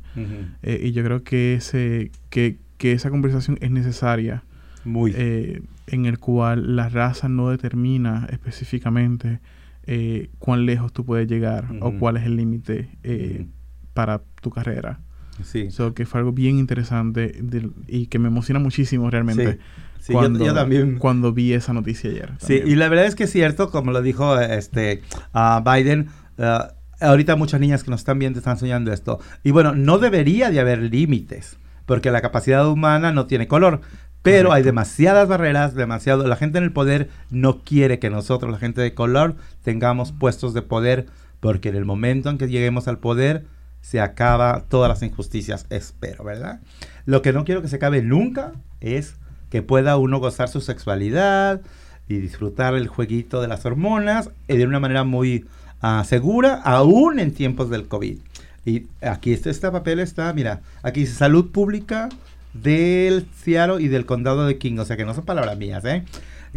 Eh, 0.63 0.81
y 0.83 0.91
yo 0.91 1.03
creo 1.03 1.23
que 1.23 1.53
ese 1.53 2.11
que, 2.29 2.57
que 2.77 2.91
esa 2.91 3.09
conversación 3.09 3.57
es 3.61 3.71
necesaria 3.71 4.43
Muy. 4.83 5.13
en 5.15 6.05
el 6.05 6.17
cual 6.19 6.75
la 6.75 6.89
raza 6.89 7.29
no 7.29 7.49
determina 7.49 8.27
específicamente 8.31 9.39
eh, 9.87 10.29
cuán 10.39 10.65
lejos 10.65 10.93
tú 10.93 11.05
puedes 11.05 11.27
llegar 11.27 11.65
o 11.81 11.89
Ujú. 11.89 11.99
cuál 11.99 12.17
es 12.17 12.23
el 12.25 12.35
límite 12.35 12.89
eh, 13.03 13.39
Ujú. 13.41 13.49
para 13.93 14.21
tu 14.41 14.49
carrera. 14.51 14.99
sí. 15.43 15.71
So, 15.71 15.93
que 15.95 16.05
fue 16.05 16.19
algo 16.19 16.33
bien 16.33 16.59
interesante 16.59 17.33
del- 17.41 17.73
y 17.87 18.05
que 18.07 18.19
me 18.19 18.27
emociona 18.27 18.59
muchísimo 18.59 19.09
realmente 19.09 19.57
Sí, 19.99 20.13
yo- 20.13 20.19
cuando, 20.19 20.45
yo, 20.45 20.53
también. 20.53 20.97
cuando 20.97 21.33
vi 21.33 21.53
esa 21.53 21.73
noticia 21.73 22.09
ayer. 22.11 22.29
Sí, 22.39 22.57
también. 22.57 22.67
y 22.67 22.75
la 22.75 22.89
verdad 22.89 23.05
es 23.07 23.15
que 23.15 23.23
es 23.23 23.31
cierto, 23.31 23.69
como 23.71 23.91
lo 23.91 24.01
dijo 24.03 24.39
este 24.39 25.01
ah, 25.33 25.63
Biden, 25.65 26.07
ah, 26.37 26.73
ahorita 26.99 27.35
muchas 27.35 27.59
niñas 27.59 27.83
que 27.83 27.89
nos 27.91 28.01
están 28.01 28.19
viendo 28.19 28.37
están 28.39 28.57
soñando 28.57 28.93
esto. 28.93 29.19
Y 29.43 29.49
bueno, 29.51 29.73
no 29.73 29.97
debería 29.97 30.51
de 30.51 30.59
haber 30.59 30.79
límites, 30.83 31.57
porque 31.87 32.11
la 32.11 32.21
capacidad 32.21 32.67
humana 32.69 33.11
no 33.11 33.25
tiene 33.25 33.47
color. 33.47 33.81
Pero 34.21 34.53
hay 34.53 34.61
demasiadas 34.61 35.27
barreras, 35.27 35.73
demasiado. 35.73 36.27
La 36.27 36.35
gente 36.35 36.59
en 36.59 36.63
el 36.63 36.71
poder 36.71 37.09
no 37.31 37.63
quiere 37.63 37.99
que 37.99 38.09
nosotros, 38.09 38.51
la 38.51 38.59
gente 38.59 38.81
de 38.81 38.93
color, 38.93 39.35
tengamos 39.63 40.11
puestos 40.11 40.53
de 40.53 40.61
poder, 40.61 41.07
porque 41.39 41.69
en 41.69 41.75
el 41.75 41.85
momento 41.85 42.29
en 42.29 42.37
que 42.37 42.47
lleguemos 42.47 42.87
al 42.87 42.99
poder, 42.99 43.45
se 43.81 43.99
acaba 43.99 44.65
todas 44.69 44.89
las 44.89 45.01
injusticias, 45.01 45.65
espero, 45.69 46.23
¿verdad? 46.23 46.59
Lo 47.05 47.21
que 47.23 47.33
no 47.33 47.45
quiero 47.45 47.63
que 47.63 47.67
se 47.67 47.77
acabe 47.77 48.03
nunca 48.03 48.51
es 48.79 49.15
que 49.49 49.63
pueda 49.63 49.97
uno 49.97 50.19
gozar 50.19 50.49
su 50.49 50.61
sexualidad 50.61 51.61
y 52.07 52.17
disfrutar 52.17 52.75
el 52.75 52.87
jueguito 52.87 53.41
de 53.41 53.47
las 53.47 53.65
hormonas 53.65 54.29
eh, 54.47 54.57
de 54.57 54.65
una 54.65 54.79
manera 54.79 55.03
muy 55.03 55.45
ah, 55.81 56.03
segura, 56.05 56.61
aún 56.63 57.19
en 57.19 57.33
tiempos 57.33 57.69
del 57.69 57.87
COVID. 57.87 58.19
Y 58.65 58.85
aquí 59.01 59.33
este, 59.33 59.49
este 59.49 59.71
papel 59.71 59.99
está, 59.99 60.31
mira, 60.33 60.61
aquí 60.83 61.01
dice 61.01 61.15
salud 61.15 61.51
pública 61.51 62.09
del 62.53 63.27
Seattle 63.43 63.81
y 63.81 63.87
del 63.87 64.05
condado 64.05 64.45
de 64.45 64.57
King, 64.57 64.77
o 64.79 64.85
sea 64.85 64.97
que 64.97 65.05
no 65.05 65.13
son 65.13 65.25
palabras 65.25 65.57
mías, 65.57 65.83
¿eh? 65.85 66.03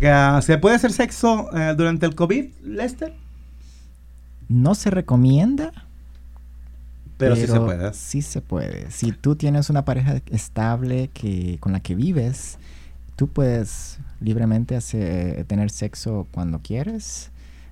Ah, 0.02 0.40
¿Se 0.42 0.58
puede 0.58 0.76
hacer 0.76 0.92
sexo 0.92 1.48
eh, 1.56 1.74
durante 1.76 2.06
el 2.06 2.14
COVID, 2.14 2.46
Lester? 2.62 3.14
No 4.48 4.74
se 4.74 4.90
recomienda, 4.90 5.72
Pero, 7.16 7.36
sí 7.36 7.46
se 7.46 7.60
puede. 7.60 7.94
Sí 7.94 8.22
se 8.22 8.40
puede. 8.40 8.90
Si 8.90 9.12
tú 9.12 9.36
tienes 9.36 9.70
una 9.70 9.84
pareja 9.84 10.20
estable 10.30 11.10
que, 11.14 11.58
con 11.60 11.72
la 11.72 11.80
que 11.80 11.94
vives, 11.94 12.58
tú 13.16 13.28
puedes 13.28 13.98
libremente 14.20 14.76
hacer, 14.76 15.44
tener 15.44 15.70
sexo 15.70 16.26
cuando 16.32 16.58
quieres. 16.58 17.30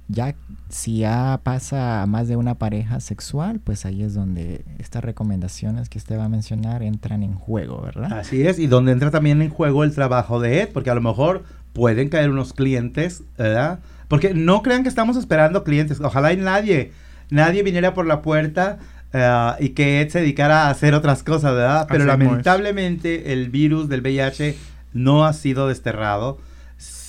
Ya 0.08 0.34
si 0.68 0.98
ya 0.98 1.40
pasa 1.42 2.02
a 2.02 2.06
más 2.06 2.28
de 2.28 2.36
una 2.36 2.54
pareja 2.54 3.00
sexual, 3.00 3.60
pues 3.62 3.84
ahí 3.86 4.02
es 4.02 4.14
donde 4.14 4.64
estas 4.78 5.04
recomendaciones 5.04 5.88
que 5.88 5.98
usted 5.98 6.18
va 6.18 6.24
a 6.24 6.28
mencionar 6.28 6.82
entran 6.82 7.22
en 7.22 7.34
juego, 7.34 7.80
¿verdad? 7.82 8.12
Así 8.12 8.46
es, 8.46 8.58
y 8.58 8.66
donde 8.66 8.92
entra 8.92 9.10
también 9.10 9.42
en 9.42 9.50
juego 9.50 9.84
el 9.84 9.94
trabajo 9.94 10.40
de 10.40 10.62
Ed, 10.62 10.68
porque 10.72 10.90
a 10.90 10.94
lo 10.94 11.00
mejor 11.00 11.44
pueden 11.72 12.08
caer 12.08 12.30
unos 12.30 12.52
clientes, 12.52 13.22
¿verdad? 13.38 13.80
Porque 14.08 14.34
no 14.34 14.62
crean 14.62 14.82
que 14.82 14.88
estamos 14.88 15.16
esperando 15.16 15.64
clientes, 15.64 16.00
ojalá 16.00 16.32
y 16.32 16.36
nadie, 16.36 16.92
nadie 17.30 17.62
viniera 17.62 17.94
por 17.94 18.06
la 18.06 18.22
puerta 18.22 18.78
eh, 19.12 19.50
y 19.60 19.70
que 19.70 20.00
Ed 20.00 20.08
se 20.08 20.20
dedicara 20.20 20.66
a 20.66 20.70
hacer 20.70 20.94
otras 20.94 21.22
cosas, 21.22 21.54
¿verdad? 21.54 21.86
Pero 21.88 22.04
Así 22.04 22.10
mismo 22.10 22.24
es. 22.24 22.30
lamentablemente 22.30 23.32
el 23.32 23.50
virus 23.50 23.88
del 23.88 24.00
VIH 24.00 24.56
no 24.94 25.24
ha 25.24 25.32
sido 25.32 25.68
desterrado, 25.68 26.38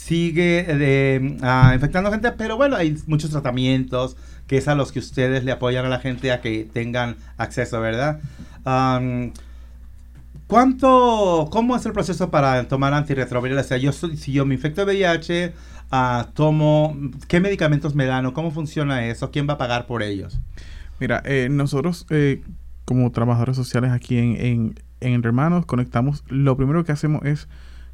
sigue 0.04 0.66
eh, 0.68 1.38
ah, 1.42 1.72
infectando 1.74 2.12
gente, 2.12 2.34
pero 2.34 2.58
bueno, 2.58 2.76
hay 2.76 2.98
muchos 3.08 3.30
tratamientos 3.30 4.18
que 4.48 4.58
es 4.58 4.68
a 4.68 4.76
los 4.76 4.92
que 4.92 5.00
ustedes 5.00 5.46
le 5.46 5.54
apoyan 5.54 5.86
a 5.86 5.90
la 5.90 6.00
gente 6.00 6.34
a 6.34 6.42
que 6.42 6.68
tengan 6.72 7.16
acceso, 7.38 7.80
¿verdad? 7.80 8.20
¿Cuánto, 10.48 11.48
cómo 11.50 11.78
es 11.78 11.86
el 11.86 11.94
proceso 11.94 12.30
para 12.30 12.68
tomar 12.68 12.94
antirretroviral? 12.94 13.60
O 13.60 13.64
sea, 13.64 13.78
yo 13.78 13.94
si 13.94 14.34
yo 14.34 14.46
me 14.46 14.56
infecto 14.56 14.86
de 14.86 14.94
VIH, 14.94 15.54
ah, 15.90 16.28
tomo, 16.34 16.98
¿qué 17.30 17.40
medicamentos 17.40 17.96
me 17.96 18.06
dan 18.06 18.26
o 18.26 18.34
cómo 18.34 18.52
funciona 18.52 19.06
eso? 19.06 19.32
¿Quién 19.32 19.48
va 19.48 19.54
a 19.54 19.58
pagar 19.58 19.88
por 19.88 20.04
ellos? 20.04 20.38
Mira, 21.00 21.24
eh, 21.26 21.48
nosotros 21.50 22.06
eh, 22.10 22.42
como 22.84 23.10
trabajadores 23.12 23.56
sociales 23.56 23.92
aquí 23.92 24.18
en, 24.18 24.36
en, 24.36 24.80
en 25.00 25.24
Hermanos 25.24 25.66
conectamos, 25.66 26.26
lo 26.28 26.58
primero 26.58 26.84
que 26.84 26.92
hacemos 26.92 27.24
es 27.24 27.48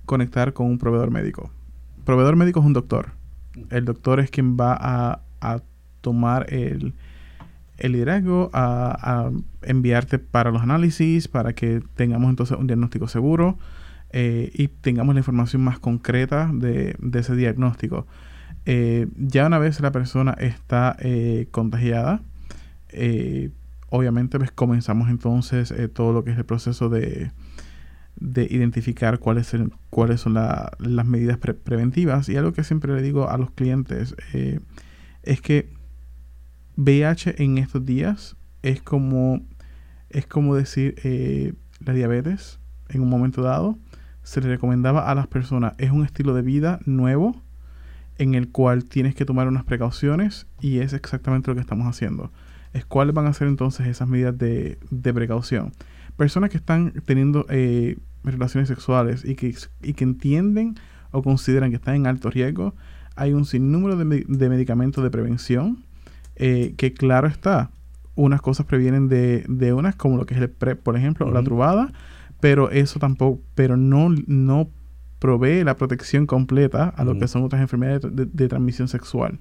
conectar 0.08 0.54
con 0.54 0.66
un 0.66 0.80
proveedor 0.80 1.12
médico. 1.12 1.52
Proveedor 2.10 2.38
médico 2.38 2.60
es 2.60 2.66
un 2.66 2.74
doctor. 2.74 3.12
El 3.70 3.86
doctor 3.86 4.20
es 4.20 4.32
quien 4.32 4.58
va 4.58 4.76
a, 4.82 5.62
tomar 6.02 6.52
el, 6.52 6.96
liderazgo, 7.78 8.50
a, 8.52 9.30
enviarte 9.62 10.18
para 10.18 10.50
los 10.50 10.64
análisis, 10.64 11.28
para 11.28 11.54
que 11.54 11.84
tengamos 11.94 12.32
entonces 12.32 12.58
un 12.58 12.66
diagnóstico 12.66 13.08
seguro 13.08 13.60
eh, 14.10 14.50
y 14.56 14.70
tengamos 14.70 15.14
la 15.14 15.20
información 15.20 15.62
más 15.62 15.78
concreta 15.78 16.50
de, 16.52 16.98
ese 17.14 17.36
diagnóstico. 17.36 18.08
Eh, 18.66 19.06
ya 19.16 19.46
una 19.46 19.60
vez 19.60 19.80
la 19.80 19.92
persona 19.92 20.36
está 20.40 20.98
eh, 21.02 21.48
contagiada, 21.52 22.24
obviamente 23.92 24.40
pues 24.40 24.50
comenzamos 24.50 25.12
entonces 25.12 25.72
todo 25.94 26.12
lo 26.12 26.24
que 26.24 26.32
es 26.32 26.40
el 26.40 26.46
proceso 26.46 26.90
de, 26.90 27.30
de 28.20 28.48
identificar 28.50 29.20
cuáles, 29.20 29.48
son 29.48 30.34
las 30.34 31.06
medidas 31.06 31.38
preventivas. 31.38 32.30
Y 32.30 32.38
algo 32.38 32.54
que 32.54 32.64
siempre 32.64 32.94
le 32.94 33.02
digo 33.02 33.30
a 33.30 33.38
los 33.38 33.52
clientes 33.52 34.16
eh, 34.34 34.60
es 35.24 35.42
que 35.42 35.74
VIH 36.76 37.42
en 37.44 37.58
estos 37.58 37.86
días 37.86 38.36
es 38.62 38.82
como, 38.82 39.42
es 40.10 40.26
como 40.26 40.56
decir 40.56 40.96
eh, 41.04 41.54
la 41.80 41.94
diabetes 41.94 42.60
en 42.90 43.02
un 43.02 43.10
momento 43.10 43.42
dado. 43.42 43.78
Se 44.24 44.42
le 44.42 44.48
recomendaba 44.48 45.10
a 45.10 45.16
las 45.16 45.28
personas, 45.28 45.74
es 45.78 45.92
un 45.92 46.06
estilo 46.06 46.34
de 46.34 46.42
vida 46.42 46.80
nuevo 46.86 47.42
en 48.18 48.36
el 48.36 48.50
cual 48.50 48.84
tienes 48.84 49.16
que 49.16 49.26
tomar 49.26 49.48
unas 49.48 49.64
precauciones 49.64 50.46
y 50.60 50.80
es 50.80 50.94
exactamente 50.94 51.50
lo 51.50 51.56
que 51.56 51.62
estamos 51.62 51.88
haciendo. 51.88 52.32
Es 52.74 52.86
cuáles 52.86 53.16
van 53.16 53.26
a 53.26 53.34
ser 53.34 53.48
entonces 53.48 53.88
esas 53.88 54.08
medidas 54.08 54.38
de, 54.38 54.78
de 54.92 55.14
precaución. 55.14 55.72
Personas 56.18 56.50
que 56.50 56.58
están 56.58 56.92
teniendo 57.06 57.46
eh, 57.50 57.98
relaciones 58.34 58.68
sexuales 58.68 59.26
y 59.26 59.36
que, 59.36 59.56
y 59.82 59.94
que 59.94 60.04
entienden 60.04 60.76
o 61.12 61.24
consideran 61.24 61.70
que 61.70 61.78
están 61.78 61.96
en 61.96 62.08
alto 62.08 62.30
riesgo, 62.30 62.76
hay 63.16 63.34
un 63.34 63.46
sinnúmero 63.46 63.98
de, 63.98 64.26
de 64.28 64.50
medicamentos 64.50 65.04
de 65.04 65.10
prevención 65.10 65.84
eh, 66.36 66.74
que 66.78 66.94
claro 66.94 67.28
está, 67.28 67.72
unas 68.16 68.42
cosas 68.42 68.66
previenen 68.66 69.10
de, 69.10 69.46
de 69.48 69.74
unas 69.74 69.96
como 69.96 70.18
lo 70.18 70.26
que 70.26 70.36
es 70.36 70.42
el 70.42 70.50
PrEP, 70.50 70.82
por 70.82 70.96
ejemplo, 70.96 71.26
o 71.26 71.32
la 71.32 71.44
trubada, 71.44 71.92
pero 72.40 72.72
eso 72.72 73.00
tampoco, 73.00 73.42
pero 73.56 73.76
no, 73.76 74.10
no 74.28 74.70
provee 75.20 75.64
la 75.64 75.76
protección 75.76 76.26
completa 76.26 76.90
a 76.90 77.04
lo 77.04 77.20
que 77.20 77.28
son 77.28 77.44
otras 77.44 77.62
enfermedades 77.62 78.04
de, 78.12 78.48
transmisión 78.48 78.88
sexual. 78.88 79.40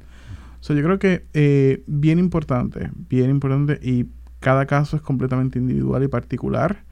So, 0.60 0.74
yo 0.74 0.82
creo 0.82 0.98
que 0.98 1.26
eh, 1.34 1.84
bien 1.86 2.18
importante, 2.18 2.90
bien 3.08 3.30
importante 3.30 3.78
y 3.80 4.06
cada 4.40 4.66
caso 4.66 4.96
es 4.96 5.02
completamente 5.02 5.58
individual 5.58 6.02
y 6.02 6.08
particular 6.08 6.84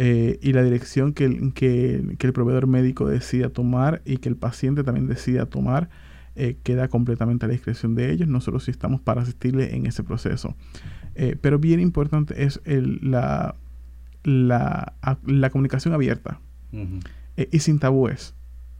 eh, 0.00 0.38
y 0.40 0.52
la 0.52 0.62
dirección 0.62 1.12
que 1.12 1.24
el, 1.24 1.52
que, 1.52 2.16
el 2.18 2.32
proveedor 2.32 2.66
médico 2.66 3.08
decida 3.08 3.50
tomar 3.50 4.00
y 4.04 4.18
que 4.18 4.28
el 4.28 4.36
paciente 4.36 4.84
también 4.84 5.08
decida 5.08 5.46
tomar 5.46 5.90
eh, 6.36 6.56
queda 6.62 6.88
completamente 6.88 7.44
a 7.44 7.48
la 7.48 7.52
discreción 7.52 7.94
de 7.94 8.12
ellos. 8.12 8.28
Nosotros 8.28 8.64
sí 8.64 8.70
estamos 8.70 9.00
para 9.00 9.22
asistirle 9.22 9.74
en 9.74 9.86
ese 9.86 10.02
proceso. 10.04 10.54
pero 11.40 11.58
bien 11.58 11.80
importante 11.80 12.44
es 12.44 12.60
el, 12.64 13.00
la, 13.02 13.56
la, 14.22 14.94
la, 15.26 15.50
comunicación 15.50 15.94
abierta. 15.94 16.40
Eh, 17.36 17.48
y 17.52 17.58
sin 17.60 17.78
tabúes. 17.78 18.34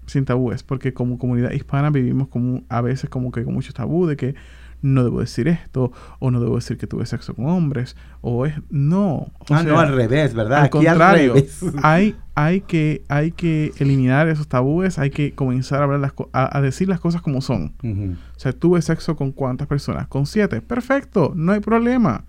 Sin 0.06 0.24
tabúes, 0.24 0.62
porque 0.62 0.94
como 0.94 1.18
comunidad 1.18 1.52
hispana 1.52 1.90
vivimos 1.90 2.28
como 2.28 2.64
a 2.68 2.80
veces 2.80 3.10
como 3.10 3.30
que 3.30 3.44
con 3.44 3.54
mucho 3.54 3.72
tabú 3.72 4.06
de 4.06 4.16
que 4.16 4.34
no 4.82 5.04
debo 5.04 5.20
decir 5.20 5.48
esto, 5.48 5.92
o 6.18 6.30
no 6.30 6.40
debo 6.40 6.56
decir 6.56 6.78
que 6.78 6.86
tuve 6.86 7.06
sexo 7.06 7.34
con 7.34 7.46
hombres, 7.46 7.96
o 8.20 8.46
es 8.46 8.54
no. 8.70 9.32
ah, 9.50 9.62
no, 9.62 9.78
al 9.78 9.94
revés, 9.94 10.34
¿verdad? 10.34 10.62
Al 10.62 10.70
contrario, 10.70 11.34
hay, 11.82 12.16
hay, 12.34 12.60
que, 12.60 13.04
hay 13.08 13.32
que 13.32 13.72
eliminar 13.78 14.28
esos 14.28 14.48
tabúes, 14.48 14.98
hay 14.98 15.10
que 15.10 15.34
comenzar 15.34 15.80
a, 15.80 15.84
hablar 15.84 16.00
las 16.00 16.12
a, 16.32 16.60
decir 16.60 16.88
las 16.88 17.00
cosas 17.00 17.22
como 17.22 17.40
son. 17.40 17.74
O 17.82 18.38
sea, 18.38 18.52
tuve 18.52 18.82
sexo 18.82 19.16
con 19.16 19.32
cuántas 19.32 19.66
personas? 19.66 20.06
Con 20.08 20.26
siete. 20.26 20.60
Perfecto, 20.60 21.32
no 21.34 21.52
hay 21.52 21.60
problema. 21.60 22.24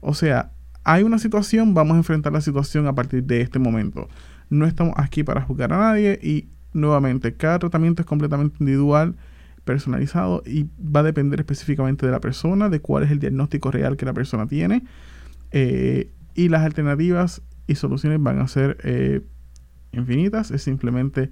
O 0.00 0.14
sea, 0.14 0.50
hay 0.84 1.02
una 1.02 1.18
situación, 1.18 1.74
vamos 1.74 1.94
a 1.94 1.98
enfrentar 1.98 2.32
la 2.32 2.40
situación 2.40 2.86
a 2.86 2.94
partir 2.94 3.24
de 3.24 3.40
este 3.40 3.58
momento. 3.58 4.08
No 4.48 4.66
estamos 4.66 4.94
aquí 4.96 5.22
para 5.22 5.42
juzgar 5.42 5.72
a 5.72 5.78
nadie 5.78 6.18
y 6.22 6.48
nuevamente 6.72 7.34
cada 7.34 7.58
tratamiento 7.58 8.02
es 8.02 8.06
completamente 8.06 8.56
individual, 8.60 9.14
personalizado 9.68 10.42
y 10.46 10.64
va 10.80 11.00
a 11.00 11.02
depender 11.02 11.40
específicamente 11.40 12.06
de 12.06 12.12
la 12.12 12.20
persona, 12.20 12.70
de 12.70 12.80
cuál 12.80 13.04
es 13.04 13.10
el 13.10 13.18
diagnóstico 13.18 13.70
real 13.70 13.98
que 13.98 14.06
la 14.06 14.14
persona 14.14 14.46
tiene 14.46 14.82
eh, 15.52 16.10
y 16.34 16.48
las 16.48 16.62
alternativas 16.62 17.42
y 17.66 17.74
soluciones 17.74 18.18
van 18.22 18.40
a 18.40 18.48
ser 18.48 18.78
eh, 18.82 19.20
infinitas, 19.92 20.50
es 20.52 20.62
simplemente 20.62 21.30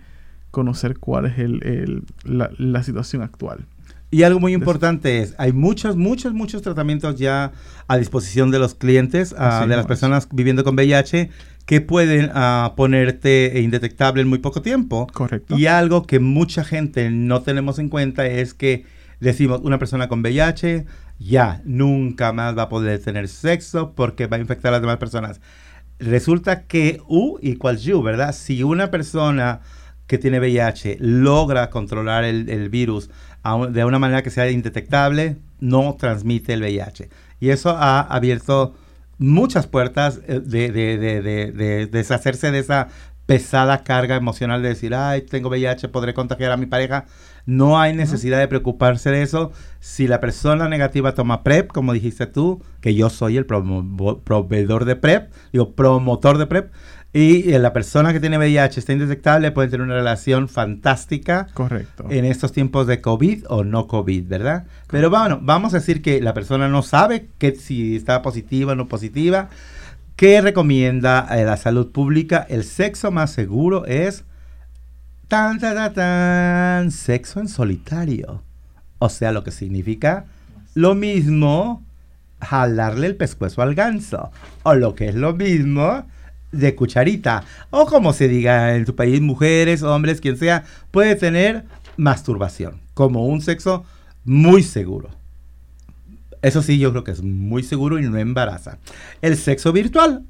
conocer 0.51 0.99
cuál 0.99 1.24
es 1.24 1.39
el, 1.39 2.05
la, 2.24 2.82
situación 2.82 3.22
actual. 3.22 3.64
Y 4.11 4.22
algo 4.22 4.39
muy 4.39 4.53
importante 4.53 5.22
es, 5.22 5.34
hay 5.39 5.53
muchos, 5.53 5.97
muchos, 5.97 6.34
muchos 6.34 6.61
tratamientos 6.61 7.16
ya 7.18 7.53
a 7.89 7.97
disposición 7.97 8.51
de 8.51 8.59
los 8.59 8.74
clientes, 8.74 9.34
ah, 9.39 9.64
de 9.66 9.76
las 9.76 9.87
personas 9.87 10.28
viviendo 10.30 10.62
con 10.62 10.74
VIH, 10.74 11.30
que 11.67 11.81
pueden 11.81 12.31
uh, 12.31 12.75
ponerte 12.77 13.61
indetectable 13.61 14.23
en 14.23 14.29
muy 14.29 14.39
poco 14.39 14.62
tiempo. 14.62 15.09
Correcto. 15.12 15.59
Y 15.59 15.67
algo 15.67 16.07
que 16.07 16.21
mucha 16.21 16.64
gente 16.64 17.11
no 17.11 17.43
tenemos 17.43 17.79
en 17.81 17.89
cuenta 17.89 18.25
es 18.27 18.55
que 18.55 18.87
decimos, 19.21 19.61
una 19.64 19.79
persona 19.79 20.09
con 20.09 20.21
VIH 20.21 20.87
ya 21.19 21.61
nunca 21.64 22.33
más 22.33 22.57
va 22.57 22.62
a 22.62 22.69
poder 22.69 23.03
tener 23.03 23.29
sexo 23.29 23.93
porque 23.95 24.27
va 24.27 24.37
a 24.37 24.41
infectar 24.41 24.69
a 24.69 24.73
las 24.73 24.81
demás 24.81 24.99
personas. 24.99 25.41
Resulta 25.99 26.67
que 26.67 27.01
U 27.09 27.39
igual 27.43 27.79
U, 27.93 28.03
¿verdad? 28.03 28.33
Si 28.33 28.62
una 28.62 28.91
persona 28.91 29.61
que 30.07 30.19
tiene 30.19 30.39
VIH 30.39 30.99
logra 31.01 31.69
controlar 31.71 32.23
el, 32.23 32.49
el 32.49 32.69
virus 32.69 33.11
de 33.71 33.85
una 33.85 33.99
manera 33.99 34.23
que 34.23 34.31
sea 34.31 34.51
indetectable, 34.51 35.37
no 35.59 35.97
transmite 35.99 36.53
el 36.53 36.61
VIH. 36.61 37.09
Y 37.41 37.49
eso 37.49 37.71
ha 37.71 38.01
abierto 38.01 38.75
muchas 39.19 39.67
puertas 39.67 40.21
eh, 40.27 40.41
de, 40.41 40.71
de, 40.73 40.99
de, 40.99 41.53
de, 41.53 41.87
deshacerse 41.87 42.51
de 42.51 42.59
esa 42.59 42.89
pesada 43.27 43.83
carga 43.83 44.14
emocional 44.17 44.62
de 44.62 44.69
decir, 44.69 44.95
ay, 44.95 45.23
tengo 45.23 45.49
VIH, 45.49 45.89
podré 45.89 46.14
contagiar 46.14 46.53
a 46.53 46.57
mi 46.57 46.67
pareja. 46.67 47.07
No 47.45 47.79
hay 47.79 47.95
necesidad 47.95 48.39
de 48.39 48.49
preocuparse 48.49 49.11
de 49.11 49.23
eso. 49.23 49.53
Si 49.81 50.09
la 50.09 50.21
persona 50.21 50.69
negativa 50.69 51.14
toma 51.14 51.43
PrEP, 51.43 51.69
como 51.69 51.93
dijiste 51.93 52.27
tú, 52.27 52.62
que 52.81 52.95
yo 52.95 53.11
soy 53.11 53.37
el 53.37 53.47
proveedor 53.47 54.85
de 54.85 54.97
PrEP, 54.97 55.33
digo, 55.53 55.75
promotor 55.75 56.39
de 56.39 56.47
PrEP, 56.47 56.73
y 57.13 57.45
la 57.59 57.73
persona 57.73 58.13
que 58.13 58.21
tiene 58.21 58.37
VIH 58.37 58.79
está 58.79 58.93
indetectable, 58.93 59.51
puede 59.51 59.69
tener 59.69 59.87
una 59.87 59.95
relación 59.95 60.49
fantástica. 60.49 61.49
Correcto. 61.55 62.07
En 62.11 62.27
estos 62.27 62.53
tiempos 62.53 62.87
de 62.87 63.01
COVID 63.01 63.45
o 63.49 63.65
no 63.65 63.87
COVID, 63.87 64.27
¿verdad? 64.27 64.67
Pero 64.89 65.09
bueno, 65.09 65.39
vamos 65.41 65.73
a 65.73 65.79
decir 65.79 66.03
que 66.03 66.21
la 66.21 66.35
persona 66.35 66.69
no 66.69 66.83
sabe 66.83 67.29
que 67.39 67.55
si 67.55 67.97
está 67.97 68.21
positiva 68.21 68.73
o 68.73 68.75
no 68.75 68.87
positiva. 68.87 69.49
¿Qué 70.17 70.43
recomienda 70.43 71.27
eh, 71.31 71.45
la 71.45 71.57
salud 71.57 71.91
pública? 71.91 72.47
El 72.49 72.65
sexo 72.65 73.11
más 73.11 73.33
seguro 73.33 73.87
es 73.87 74.25
tan, 75.29 75.59
tan, 75.59 75.75
tan, 75.75 75.95
tan, 75.95 76.91
sexo 76.91 77.41
en 77.41 77.49
solitario. 77.49 78.43
O 78.99 79.09
sea, 79.09 79.33
lo 79.33 79.43
que 79.43 79.53
significa 79.53 80.27
lo 80.75 80.95
mismo 80.95 81.83
jalarle 82.41 83.07
el 83.07 83.17
pescuezo 83.17 83.63
al 83.63 83.75
ganso. 83.75 84.31
O 84.63 84.75
lo 84.75 84.95
que 84.95 85.09
es 85.09 85.15
lo 85.15 85.33
mismo 85.33 86.05
de 86.57 86.75
cucharita. 86.75 87.45
O 87.71 87.87
como 87.87 88.13
se 88.13 88.29
diga 88.29 88.75
en 88.75 88.85
tu 88.85 88.95
país, 88.95 89.21
mujeres, 89.21 89.83
hombres, 89.83 90.21
quien 90.21 90.37
sea, 90.37 90.65
puede 90.91 91.15
tener 91.17 91.65
masturbación 91.97 92.81
como 92.95 93.27
un 93.27 93.43
sexo 93.43 93.85
muy 94.25 94.63
seguro. 94.63 95.11
Eso 96.43 96.63
sí, 96.63 96.79
yo 96.79 96.91
creo 96.91 97.05
que 97.05 97.13
es 97.13 97.23
muy 97.23 97.63
seguro 97.63 97.99
y 97.99 98.03
no 98.03 98.17
embaraza. 98.19 98.79
El 99.23 99.37
sexo 99.37 99.73
virtual. 99.73 100.25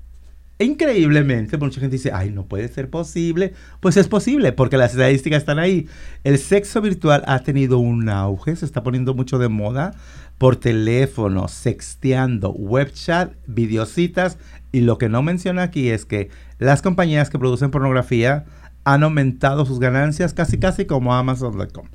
Increíblemente, 0.58 1.58
mucha 1.58 1.80
gente 1.80 1.96
dice, 1.96 2.12
ay, 2.14 2.30
no 2.30 2.46
puede 2.46 2.68
ser 2.68 2.88
posible. 2.88 3.52
Pues 3.80 3.98
es 3.98 4.08
posible, 4.08 4.52
porque 4.52 4.78
las 4.78 4.92
estadísticas 4.92 5.42
están 5.42 5.58
ahí. 5.58 5.86
El 6.24 6.38
sexo 6.38 6.80
virtual 6.80 7.22
ha 7.26 7.40
tenido 7.40 7.78
un 7.78 8.08
auge, 8.08 8.56
se 8.56 8.64
está 8.64 8.82
poniendo 8.82 9.12
mucho 9.12 9.38
de 9.38 9.48
moda 9.48 9.94
por 10.38 10.56
teléfono, 10.56 11.48
sexteando, 11.48 12.50
web 12.50 12.92
chat, 12.92 13.32
videocitas 13.46 14.38
y 14.76 14.82
lo 14.82 14.98
que 14.98 15.08
no 15.08 15.22
menciona 15.22 15.62
aquí 15.62 15.88
es 15.88 16.04
que 16.04 16.28
las 16.58 16.82
compañías 16.82 17.30
que 17.30 17.38
producen 17.38 17.70
pornografía 17.70 18.44
han 18.84 19.04
aumentado 19.04 19.64
sus 19.64 19.80
ganancias 19.80 20.34
casi 20.34 20.58
casi 20.58 20.84
como 20.84 21.14
Amazon.com. 21.14 21.86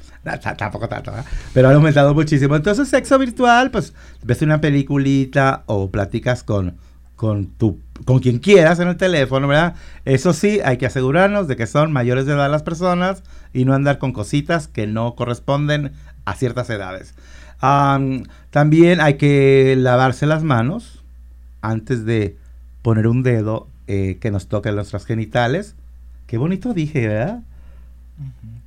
Tampoco 0.58 0.90
tanto, 0.90 1.14
pero 1.54 1.70
han 1.70 1.76
aumentado 1.76 2.16
muchísimo. 2.16 2.56
Entonces, 2.56 2.88
sexo 2.90 3.20
virtual, 3.20 3.70
pues 3.70 3.94
ves 4.24 4.42
una 4.42 4.62
peliculita 4.62 5.62
o 5.68 5.92
platicas 5.92 6.42
con, 6.42 6.78
con, 7.16 7.46
tu, 7.46 7.80
con 8.04 8.18
quien 8.18 8.40
quieras 8.40 8.80
en 8.80 8.88
el 8.88 8.98
teléfono, 8.98 9.48
¿verdad? 9.48 9.76
Eso 10.04 10.34
sí, 10.34 10.60
hay 10.66 10.78
que 10.78 10.88
asegurarnos 10.88 11.48
de 11.48 11.58
que 11.58 11.68
son 11.68 11.92
mayores 11.92 12.26
de 12.26 12.34
edad 12.34 12.50
las 12.50 12.64
personas 12.64 13.22
y 13.54 13.64
no 13.64 13.76
andar 13.76 14.00
con 14.00 14.12
cositas 14.12 14.68
que 14.68 14.88
no 14.88 15.14
corresponden 15.14 15.94
a 16.26 16.34
ciertas 16.34 16.68
edades. 16.72 17.14
también 18.50 19.02
hay 19.02 19.18
que 19.18 19.76
lavarse 19.78 20.26
las 20.26 20.44
manos 20.44 21.04
antes 21.62 22.06
de 22.06 22.41
poner 22.82 23.08
un 23.08 23.24
dedo 23.24 23.68
eh, 23.88 24.18
que 24.20 24.32
nos 24.32 24.48
toque 24.48 24.72
nuestros 24.72 25.06
genitales. 25.06 25.76
Qué 26.28 26.38
bonito 26.38 26.74
dije, 26.74 27.08
¿verdad? 27.08 27.42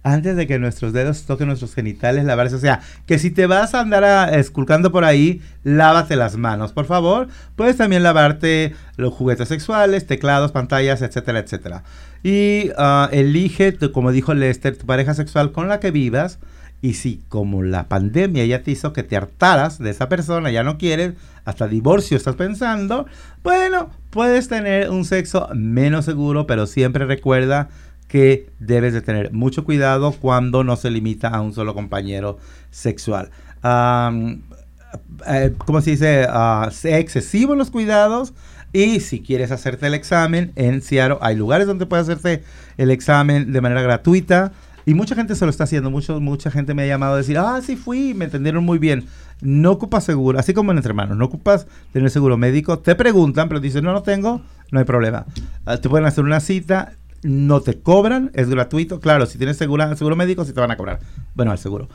Antes 0.02 0.36
de 0.36 0.46
que 0.46 0.58
nuestros 0.58 0.92
dedos 0.92 1.24
toquen 1.24 1.46
nuestros 1.46 1.74
genitales, 1.74 2.24
lavarse. 2.24 2.56
O 2.56 2.58
sea, 2.58 2.80
que 3.06 3.18
si 3.18 3.30
te 3.30 3.46
vas 3.46 3.74
a 3.74 3.80
andar 3.80 4.34
esculcando 4.38 4.92
por 4.92 5.04
ahí, 5.04 5.40
lávate 5.62 6.16
las 6.16 6.36
manos, 6.36 6.72
por 6.72 6.84
favor. 6.84 7.28
Puedes 7.56 7.76
también 7.76 8.02
lavarte 8.02 8.74
los 8.96 9.14
juguetes 9.14 9.48
sexuales, 9.48 10.06
teclados, 10.06 10.52
pantallas, 10.52 11.00
etcétera, 11.00 11.38
etcétera. 11.38 11.84
Y 12.22 12.70
ah, 12.76 13.08
elige, 13.12 13.78
como 13.92 14.12
dijo 14.12 14.34
Lester, 14.34 14.76
tu 14.76 14.84
pareja 14.84 15.14
sexual 15.14 15.52
con 15.52 15.68
la 15.68 15.80
que 15.80 15.90
vivas 15.90 16.38
Y 16.84 16.92
si 16.92 17.22
como 17.30 17.62
la 17.62 17.88
pandemia 17.88 18.44
ya 18.44 18.62
te 18.62 18.72
hizo 18.72 18.92
que 18.92 19.02
te 19.02 19.16
hartaras 19.16 19.78
de 19.78 19.88
esa 19.88 20.10
persona, 20.10 20.50
ya 20.50 20.62
no 20.62 20.76
quieres, 20.76 21.14
hasta 21.46 21.66
divorcio 21.66 22.14
estás 22.14 22.36
pensando, 22.36 23.06
bueno, 23.42 23.88
puedes 24.10 24.48
tener 24.48 24.90
un 24.90 25.06
sexo 25.06 25.48
menos 25.54 26.04
seguro, 26.04 26.46
pero 26.46 26.66
siempre 26.66 27.06
recuerda 27.06 27.70
que 28.06 28.50
debes 28.58 28.92
de 28.92 29.00
tener 29.00 29.32
mucho 29.32 29.64
cuidado 29.64 30.12
cuando 30.12 30.62
no 30.62 30.76
se 30.76 30.90
limita 30.90 31.28
a 31.28 31.40
un 31.40 31.54
solo 31.54 31.72
compañero 31.72 32.36
sexual. 32.70 33.30
Um, 33.62 34.42
eh, 35.26 35.54
¿Cómo 35.56 35.80
se 35.80 35.92
dice? 35.92 36.26
Uh, 36.28 36.68
excesivo 36.86 37.54
en 37.54 37.60
los 37.60 37.70
cuidados. 37.70 38.34
Y 38.74 39.00
si 39.00 39.22
quieres 39.22 39.52
hacerte 39.52 39.86
el 39.86 39.94
examen 39.94 40.52
en 40.54 40.82
Seattle, 40.82 41.16
hay 41.22 41.34
lugares 41.34 41.66
donde 41.66 41.86
puedes 41.86 42.10
hacerte 42.10 42.44
el 42.76 42.90
examen 42.90 43.54
de 43.54 43.62
manera 43.62 43.80
gratuita. 43.80 44.52
Y 44.86 44.94
mucha 44.94 45.14
gente 45.14 45.34
se 45.34 45.44
lo 45.44 45.50
está 45.50 45.64
haciendo. 45.64 45.90
Mucho, 45.90 46.20
mucha 46.20 46.50
gente 46.50 46.74
me 46.74 46.82
ha 46.82 46.86
llamado 46.86 47.14
a 47.14 47.18
decir, 47.18 47.38
ah, 47.38 47.60
sí 47.62 47.76
fui, 47.76 48.14
me 48.14 48.26
entendieron 48.26 48.64
muy 48.64 48.78
bien. 48.78 49.06
No 49.40 49.72
ocupas 49.72 50.04
seguro, 50.04 50.38
así 50.38 50.54
como 50.54 50.72
en 50.72 50.78
entre 50.78 50.90
hermanos, 50.90 51.16
no 51.16 51.24
ocupas 51.24 51.66
tener 51.92 52.10
seguro 52.10 52.36
médico. 52.36 52.78
Te 52.78 52.94
preguntan, 52.94 53.48
pero 53.48 53.60
dices, 53.60 53.82
no, 53.82 53.92
no 53.92 54.02
tengo, 54.02 54.40
no 54.70 54.78
hay 54.78 54.84
problema. 54.84 55.26
Uh, 55.66 55.78
te 55.78 55.88
pueden 55.88 56.06
hacer 56.06 56.24
una 56.24 56.40
cita, 56.40 56.92
no 57.22 57.60
te 57.60 57.80
cobran, 57.80 58.30
es 58.34 58.48
gratuito. 58.48 59.00
Claro, 59.00 59.26
si 59.26 59.38
tienes 59.38 59.56
seguro, 59.56 59.94
seguro 59.96 60.16
médico, 60.16 60.44
sí 60.44 60.52
te 60.52 60.60
van 60.60 60.70
a 60.70 60.76
cobrar. 60.76 61.00
Bueno, 61.34 61.50
al 61.50 61.58
seguro. 61.58 61.88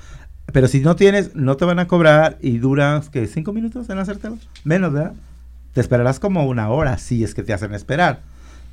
Pero 0.52 0.68
si 0.68 0.80
no 0.80 0.96
tienes, 0.96 1.36
no 1.36 1.58
te 1.58 1.66
van 1.66 1.80
a 1.80 1.88
cobrar 1.88 2.38
y 2.42 2.58
duras, 2.58 3.10
¿qué? 3.10 3.28
¿Cinco 3.28 3.54
minutos 3.54 3.90
en 3.90 4.00
hacértelo? 4.00 4.38
Menos, 4.64 4.92
¿verdad? 4.92 5.14
Te 5.74 5.82
esperarás 5.82 6.20
como 6.20 6.46
una 6.48 6.70
hora 6.70 6.98
si 6.98 7.24
es 7.24 7.36
que 7.36 7.44
te 7.44 7.54
hacen 7.54 7.74
esperar. 7.76 8.22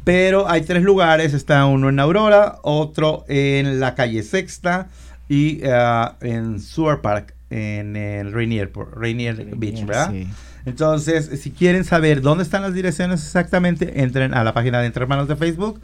Pero 0.06 0.48
hay 0.48 0.60
tres 0.60 0.84
lugares, 0.84 1.34
está 1.34 1.66
uno 1.66 1.88
en 1.88 1.98
Aurora, 1.98 2.60
otro 2.62 3.24
en 3.26 3.80
la 3.80 3.96
calle 3.96 4.22
Sexta 4.22 4.86
y 5.28 5.66
uh, 5.66 6.10
en 6.20 6.60
Sewer 6.60 7.00
Park, 7.00 7.34
en 7.50 7.96
el 7.96 8.32
Rainier, 8.32 8.70
Rainier, 8.94 9.56
Beach, 9.56 9.84
¿verdad? 9.84 10.12
Sí. 10.12 10.28
Entonces, 10.64 11.40
si 11.40 11.50
quieren 11.50 11.82
saber 11.82 12.20
dónde 12.20 12.44
están 12.44 12.62
las 12.62 12.72
direcciones 12.72 13.20
exactamente, 13.20 14.00
entren 14.00 14.32
a 14.32 14.44
la 14.44 14.54
página 14.54 14.78
de 14.78 14.86
Entre 14.86 15.02
Hermanos 15.02 15.26
de 15.26 15.34
Facebook 15.34 15.80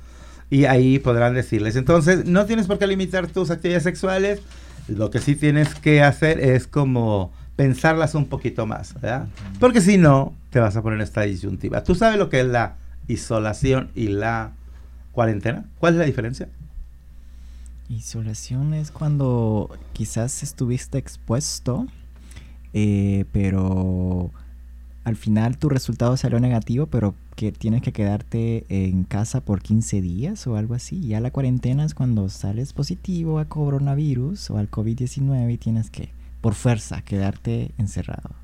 y 0.50 0.66
ahí 0.66 1.00
podrán 1.00 1.34
decirles. 1.34 1.74
Entonces, 1.74 2.24
no 2.24 2.46
tienes 2.46 2.68
por 2.68 2.78
qué 2.78 2.86
limitar 2.86 3.26
tus 3.26 3.50
actividades 3.50 3.82
sexuales, 3.82 4.40
lo 4.86 5.10
que 5.10 5.18
sí 5.18 5.34
tienes 5.34 5.74
que 5.74 6.00
hacer 6.00 6.38
es 6.38 6.68
como 6.68 7.32
pensarlas 7.56 8.14
un 8.14 8.26
poquito 8.26 8.66
más, 8.66 8.94
¿verdad? 8.94 9.26
Porque 9.58 9.80
si 9.80 9.98
no, 9.98 10.32
te 10.50 10.60
vas 10.60 10.76
a 10.76 10.82
poner 10.82 11.00
en 11.00 11.02
esta 11.02 11.22
disyuntiva. 11.22 11.82
¿Tú 11.82 11.96
sabes 11.96 12.20
lo 12.20 12.28
que 12.28 12.38
es 12.38 12.46
la 12.46 12.76
isolación 13.08 13.90
y 13.94 14.08
la 14.08 14.52
cuarentena? 15.12 15.64
¿Cuál 15.78 15.94
es 15.94 15.98
la 16.00 16.06
diferencia? 16.06 16.48
Isolación 17.88 18.74
es 18.74 18.90
cuando 18.90 19.70
quizás 19.92 20.42
estuviste 20.42 20.98
expuesto, 20.98 21.86
eh, 22.72 23.26
pero 23.32 24.30
al 25.04 25.16
final 25.16 25.58
tu 25.58 25.68
resultado 25.68 26.16
salió 26.16 26.40
negativo, 26.40 26.86
pero 26.86 27.14
que 27.34 27.52
tienes 27.52 27.82
que 27.82 27.92
quedarte 27.92 28.64
en 28.68 29.04
casa 29.04 29.40
por 29.40 29.60
15 29.62 30.00
días 30.00 30.46
o 30.46 30.56
algo 30.56 30.74
así. 30.74 31.06
Ya 31.06 31.20
la 31.20 31.30
cuarentena 31.30 31.84
es 31.84 31.94
cuando 31.94 32.28
sales 32.28 32.72
positivo 32.72 33.38
a 33.38 33.46
coronavirus 33.46 34.50
o 34.50 34.58
al 34.58 34.70
COVID-19 34.70 35.52
y 35.52 35.58
tienes 35.58 35.90
que, 35.90 36.10
por 36.40 36.54
fuerza, 36.54 37.02
quedarte 37.02 37.72
encerrado. 37.78 38.41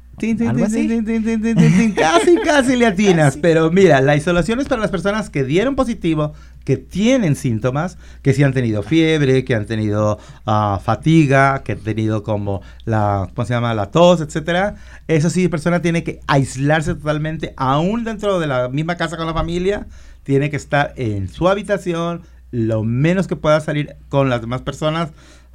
Casi, 1.94 2.36
casi 2.44 2.76
le 2.76 2.86
atinas. 2.86 3.36
Pero 3.36 3.70
mira, 3.70 4.00
la 4.00 4.16
isolación 4.16 4.60
es 4.60 4.68
para 4.68 4.80
las 4.80 4.90
personas 4.90 5.30
que 5.30 5.44
dieron 5.44 5.76
positivo, 5.76 6.34
que 6.64 6.76
tienen 6.76 7.34
síntomas, 7.34 7.96
que 8.20 8.34
si 8.34 8.42
han 8.42 8.52
tenido 8.52 8.82
fiebre, 8.82 9.44
que 9.44 9.54
han 9.54 9.64
tenido 9.64 10.18
uh, 10.46 10.78
fatiga, 10.78 11.62
que 11.62 11.72
han 11.72 11.78
tenido 11.78 12.22
como 12.22 12.60
la, 12.84 13.28
¿cómo 13.34 13.46
se 13.46 13.54
llama? 13.54 13.72
La 13.72 13.90
tos, 13.90 14.20
etcétera. 14.20 14.76
Eso 15.06 15.30
sí, 15.30 15.44
la 15.44 15.50
persona 15.50 15.80
tiene 15.80 16.04
que 16.04 16.20
aislarse 16.26 16.94
totalmente, 16.94 17.54
aún 17.56 18.04
dentro 18.04 18.38
de 18.38 18.46
la 18.46 18.68
misma 18.68 18.96
casa 18.96 19.16
con 19.16 19.26
la 19.26 19.32
familia, 19.32 19.86
tiene 20.24 20.50
que 20.50 20.56
estar 20.56 20.92
en 20.96 21.28
su 21.28 21.48
habitación, 21.48 22.20
lo 22.50 22.84
menos 22.84 23.28
que 23.28 23.36
pueda 23.36 23.60
salir 23.60 23.96
con 24.10 24.28
las 24.28 24.42
demás 24.42 24.60
personas, 24.60 25.08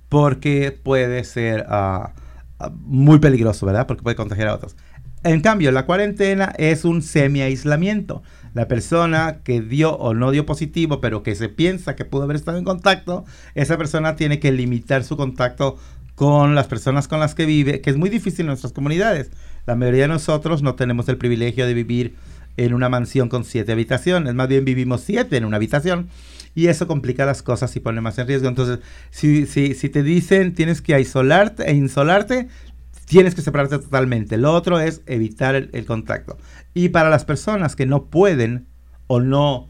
porque 0.09 0.71
puede 0.71 1.23
ser 1.23 1.67
uh, 1.69 2.07
muy 2.71 3.19
peligroso, 3.19 3.65
¿verdad? 3.65 3.87
Porque 3.87 4.03
puede 4.03 4.15
contagiar 4.15 4.47
a 4.49 4.55
otros. 4.55 4.75
En 5.23 5.39
cambio, 5.39 5.71
la 5.71 5.85
cuarentena 5.85 6.53
es 6.57 6.83
un 6.83 7.01
semi-aislamiento. 7.01 8.23
La 8.53 8.67
persona 8.67 9.39
que 9.43 9.61
dio 9.61 9.95
o 9.95 10.13
no 10.13 10.31
dio 10.31 10.45
positivo, 10.45 10.99
pero 10.99 11.23
que 11.23 11.35
se 11.35 11.49
piensa 11.49 11.95
que 11.95 12.05
pudo 12.05 12.23
haber 12.23 12.35
estado 12.35 12.57
en 12.57 12.65
contacto, 12.65 13.25
esa 13.55 13.77
persona 13.77 14.15
tiene 14.15 14.39
que 14.39 14.51
limitar 14.51 15.03
su 15.03 15.15
contacto 15.15 15.77
con 16.15 16.55
las 16.55 16.67
personas 16.67 17.07
con 17.07 17.19
las 17.19 17.35
que 17.35 17.45
vive, 17.45 17.81
que 17.81 17.89
es 17.89 17.97
muy 17.97 18.09
difícil 18.09 18.41
en 18.41 18.47
nuestras 18.47 18.73
comunidades. 18.73 19.31
La 19.65 19.75
mayoría 19.75 20.03
de 20.03 20.09
nosotros 20.09 20.61
no 20.61 20.75
tenemos 20.75 21.07
el 21.09 21.17
privilegio 21.17 21.65
de 21.65 21.73
vivir 21.73 22.15
en 22.57 22.73
una 22.73 22.89
mansión 22.89 23.29
con 23.29 23.45
siete 23.45 23.71
habitaciones, 23.71 24.33
más 24.35 24.47
bien 24.47 24.63
vivimos 24.65 25.01
siete 25.01 25.37
en 25.37 25.45
una 25.45 25.57
habitación 25.57 26.09
y 26.55 26.67
eso 26.67 26.87
complica 26.87 27.25
las 27.25 27.41
cosas 27.41 27.75
y 27.75 27.79
pone 27.79 28.01
más 28.01 28.17
en 28.19 28.27
riesgo. 28.27 28.47
Entonces, 28.47 28.79
si, 29.11 29.45
si, 29.45 29.73
si 29.73 29.89
te 29.89 30.03
dicen 30.03 30.53
tienes 30.53 30.81
que 30.81 30.93
aislarte 30.93 31.69
e 31.69 31.73
insolarte, 31.73 32.47
tienes 33.05 33.35
que 33.35 33.41
separarte 33.41 33.79
totalmente. 33.79 34.37
Lo 34.37 34.53
otro 34.53 34.79
es 34.79 35.01
evitar 35.05 35.55
el, 35.55 35.85
contacto. 35.85 36.37
Y 36.73 36.89
para 36.89 37.09
las 37.09 37.25
personas 37.25 37.75
que 37.75 37.85
no 37.85 38.05
pueden 38.05 38.67
o 39.07 39.19
no 39.19 39.67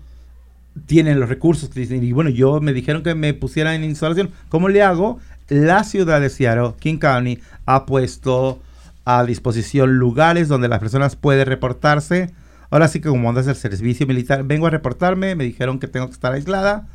tienen 0.85 1.19
los 1.19 1.29
recursos 1.29 1.69
que 1.69 1.81
dicen, 1.81 2.03
y 2.03 2.11
bueno, 2.11 2.29
yo 2.29 2.61
me 2.61 2.73
dijeron 2.73 3.03
que 3.03 3.15
me 3.15 3.33
pusiera 3.33 3.75
en 3.75 3.83
insolación, 3.83 4.31
¿cómo 4.49 4.69
le 4.69 4.81
hago? 4.81 5.19
La 5.49 5.83
ciudad 5.83 6.21
de 6.21 6.29
Seattle, 6.29 6.73
King 6.79 6.97
County, 6.97 7.39
ha 7.65 7.85
puesto 7.85 8.61
a 9.05 9.23
disposición 9.25 9.97
lugares 9.97 10.47
donde 10.47 10.69
las 10.69 10.79
personas 10.79 11.15
pueden 11.15 11.45
reportarse. 11.45 12.31
Ahora 12.73 12.87
sí 12.87 13.01
que 13.01 13.09
como 13.09 13.29
andas 13.29 13.45
el 13.45 13.55
servicio 13.55 14.07
militar, 14.07 14.43
vengo 14.45 14.65
a 14.65 14.71
reportarme, 14.71 15.35
me 15.35 15.43
dijeron 15.43 15.77
que 15.77 15.87
tengo 15.87 16.07
que 16.07 16.13
estar 16.13 16.33
aislada. 16.33 16.87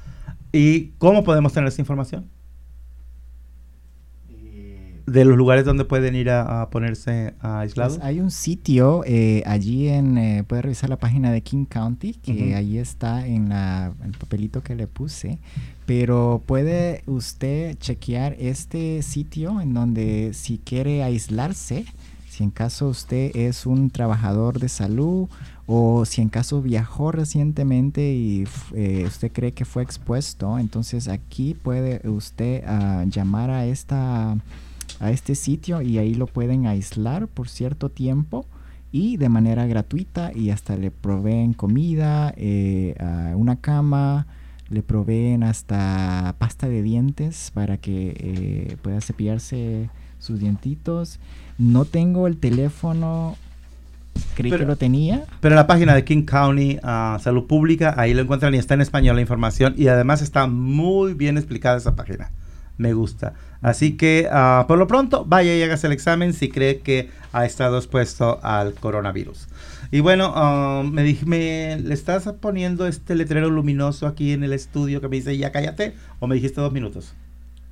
¿Y 0.50 0.88
cómo 0.98 1.22
podemos 1.22 1.52
tener 1.52 1.68
esa 1.68 1.80
información? 1.80 2.26
de 5.06 5.24
los 5.24 5.38
lugares 5.38 5.64
donde 5.64 5.84
pueden 5.84 6.16
ir 6.16 6.30
a, 6.30 6.68
ponerse 6.70 7.34
aislados? 7.40 7.94
Pues 7.94 8.06
hay 8.06 8.20
un 8.20 8.30
sitio 8.32 9.04
eh, 9.06 9.42
allí 9.46 9.88
en, 9.88 10.18
eh, 10.18 10.44
puede 10.46 10.62
revisar 10.62 10.90
la 10.90 10.98
página 10.98 11.30
de 11.30 11.40
King 11.42 11.64
County, 11.64 12.12
que 12.14 12.56
ahí 12.56 12.76
está 12.76 13.26
en 13.26 13.48
la, 13.48 13.94
el 14.04 14.12
papelito 14.18 14.62
que 14.62 14.74
le 14.74 14.86
puse, 14.86 15.38
pero 15.86 16.42
puede 16.44 17.04
usted 17.06 17.78
chequear 17.78 18.34
este 18.38 19.00
sitio 19.00 19.62
en 19.62 19.72
donde 19.72 20.32
si 20.34 20.58
quiere 20.58 21.02
aislarse, 21.04 21.86
si 22.38 22.44
en 22.44 22.50
caso 22.52 22.88
usted 22.88 23.34
es 23.34 23.66
un 23.66 23.90
trabajador 23.90 24.60
de 24.60 24.68
salud 24.68 25.28
o 25.66 26.04
si 26.04 26.22
en 26.22 26.28
caso 26.28 26.62
viajó 26.62 27.10
recientemente 27.10 28.12
y 28.12 28.44
eh, 28.76 29.02
usted 29.08 29.32
cree 29.32 29.50
que 29.50 29.64
fue 29.64 29.82
expuesto, 29.82 30.56
entonces 30.56 31.08
aquí 31.08 31.54
puede 31.54 32.08
usted 32.08 32.62
ah, 32.64 33.04
llamar 33.08 33.50
a 33.50 33.66
esta 33.66 34.36
a 35.00 35.10
este 35.10 35.34
sitio 35.34 35.82
y 35.82 35.98
ahí 35.98 36.14
lo 36.14 36.28
pueden 36.28 36.68
aislar 36.68 37.26
por 37.26 37.48
cierto 37.48 37.88
tiempo 37.88 38.46
y 38.92 39.16
de 39.16 39.28
manera 39.28 39.66
gratuita 39.66 40.30
y 40.32 40.50
hasta 40.50 40.76
le 40.76 40.92
proveen 40.92 41.54
comida, 41.54 42.32
eh, 42.36 42.94
una 43.34 43.56
cama, 43.56 44.28
le 44.70 44.84
proveen 44.84 45.42
hasta 45.42 46.36
pasta 46.38 46.68
de 46.68 46.82
dientes 46.82 47.50
para 47.52 47.78
que 47.78 48.14
eh, 48.16 48.76
pueda 48.80 49.00
cepillarse 49.00 49.90
sus 50.20 50.38
dientitos. 50.38 51.18
No 51.58 51.84
tengo 51.84 52.26
el 52.26 52.38
teléfono, 52.38 53.36
creí 54.34 54.52
que 54.52 54.64
lo 54.64 54.76
tenía. 54.76 55.24
Pero 55.40 55.54
la 55.54 55.66
página 55.66 55.94
de 55.94 56.04
King 56.04 56.22
County 56.22 56.78
uh, 56.78 57.18
Salud 57.18 57.46
Pública, 57.46 57.94
ahí 57.96 58.14
lo 58.14 58.22
encuentran 58.22 58.54
y 58.54 58.58
está 58.58 58.74
en 58.74 58.80
español 58.80 59.16
la 59.16 59.22
información 59.22 59.74
y 59.76 59.88
además 59.88 60.22
está 60.22 60.46
muy 60.46 61.14
bien 61.14 61.36
explicada 61.36 61.76
esa 61.76 61.96
página 61.96 62.30
me 62.78 62.94
gusta. 62.94 63.34
Así 63.60 63.96
que 63.96 64.28
uh, 64.32 64.66
por 64.66 64.78
lo 64.78 64.86
pronto 64.86 65.24
vaya 65.26 65.54
y 65.54 65.62
hágase 65.62 65.88
el 65.88 65.92
examen 65.92 66.32
si 66.32 66.48
cree 66.48 66.80
que 66.80 67.10
ha 67.32 67.44
estado 67.44 67.76
expuesto 67.76 68.38
al 68.42 68.74
coronavirus. 68.74 69.48
Y 69.90 70.00
bueno, 70.00 70.32
uh, 70.32 70.84
me 70.84 71.02
dije, 71.02 71.26
me, 71.26 71.78
¿le 71.78 71.92
estás 71.92 72.32
poniendo 72.40 72.86
este 72.86 73.14
letrero 73.14 73.50
luminoso 73.50 74.06
aquí 74.06 74.32
en 74.32 74.44
el 74.44 74.52
estudio 74.52 75.00
que 75.00 75.08
me 75.08 75.16
dice 75.16 75.36
ya 75.36 75.52
cállate? 75.52 75.94
¿O 76.20 76.26
me 76.26 76.36
dijiste 76.36 76.60
dos 76.60 76.72
minutos? 76.72 77.14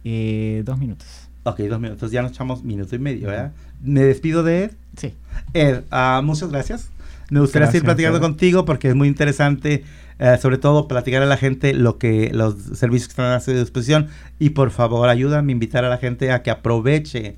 Eh, 0.04 0.62
dos 0.64 0.78
minutos. 0.78 1.25
Ok, 1.46 1.60
dos 1.60 1.78
minutos. 1.78 2.10
Ya 2.10 2.22
nos 2.22 2.32
echamos 2.32 2.64
minuto 2.64 2.96
y 2.96 2.98
medio, 2.98 3.28
¿verdad? 3.28 3.52
Me 3.80 4.02
despido 4.02 4.42
de 4.42 4.64
Ed. 4.64 4.70
Sí. 4.96 5.14
Ed, 5.54 5.84
uh, 5.92 6.20
muchas 6.20 6.50
gracias. 6.50 6.90
Me 7.30 7.38
gustaría 7.38 7.68
seguir 7.68 7.84
platicando 7.84 8.20
contigo 8.20 8.64
porque 8.64 8.88
es 8.88 8.96
muy 8.96 9.06
interesante 9.06 9.84
eh, 10.18 10.38
sobre 10.40 10.58
todo 10.58 10.88
platicar 10.88 11.22
a 11.22 11.26
la 11.26 11.36
gente 11.36 11.72
lo 11.72 11.98
que 11.98 12.30
los 12.32 12.54
servicios 12.74 13.08
que 13.08 13.12
están 13.12 13.32
a 13.32 13.40
su 13.40 13.52
disposición 13.52 14.08
y 14.38 14.50
por 14.50 14.70
favor 14.70 15.08
ayúdame 15.08 15.52
a 15.52 15.54
invitar 15.54 15.84
a 15.84 15.88
la 15.88 15.98
gente 15.98 16.32
a 16.32 16.42
que 16.42 16.50
aproveche 16.50 17.36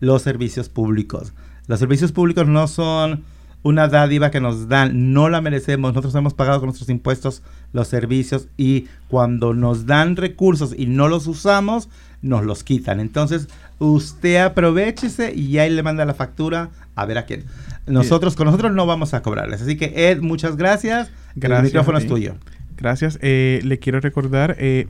los 0.00 0.22
servicios 0.22 0.68
públicos. 0.68 1.32
Los 1.68 1.78
servicios 1.78 2.10
públicos 2.10 2.48
no 2.48 2.66
son 2.66 3.22
una 3.64 3.88
dádiva 3.88 4.30
que 4.30 4.40
nos 4.40 4.68
dan, 4.68 5.12
no 5.14 5.30
la 5.30 5.40
merecemos, 5.40 5.90
nosotros 5.90 6.14
hemos 6.14 6.34
pagado 6.34 6.60
con 6.60 6.68
nuestros 6.68 6.90
impuestos 6.90 7.42
los 7.72 7.88
servicios 7.88 8.46
y 8.58 8.86
cuando 9.08 9.54
nos 9.54 9.86
dan 9.86 10.16
recursos 10.16 10.74
y 10.76 10.86
no 10.86 11.08
los 11.08 11.26
usamos, 11.26 11.88
nos 12.20 12.44
los 12.44 12.62
quitan. 12.62 13.00
Entonces, 13.00 13.48
usted 13.78 14.36
aprovechese 14.36 15.34
y 15.34 15.58
ahí 15.58 15.70
le 15.70 15.82
manda 15.82 16.04
la 16.04 16.12
factura 16.12 16.70
a 16.94 17.06
ver 17.06 17.16
a 17.16 17.24
quién. 17.24 17.44
Nosotros, 17.86 18.36
con 18.36 18.46
nosotros 18.46 18.70
no 18.72 18.84
vamos 18.84 19.14
a 19.14 19.22
cobrarles. 19.22 19.62
Así 19.62 19.76
que, 19.76 20.10
Ed, 20.10 20.20
muchas 20.20 20.56
gracias. 20.56 21.10
gracias 21.34 21.60
El 21.60 21.64
micrófono 21.64 21.98
es 21.98 22.06
tuyo. 22.06 22.34
Gracias. 22.76 23.18
Eh, 23.22 23.60
le 23.64 23.78
quiero 23.78 23.98
recordar, 24.00 24.56
eh, 24.58 24.88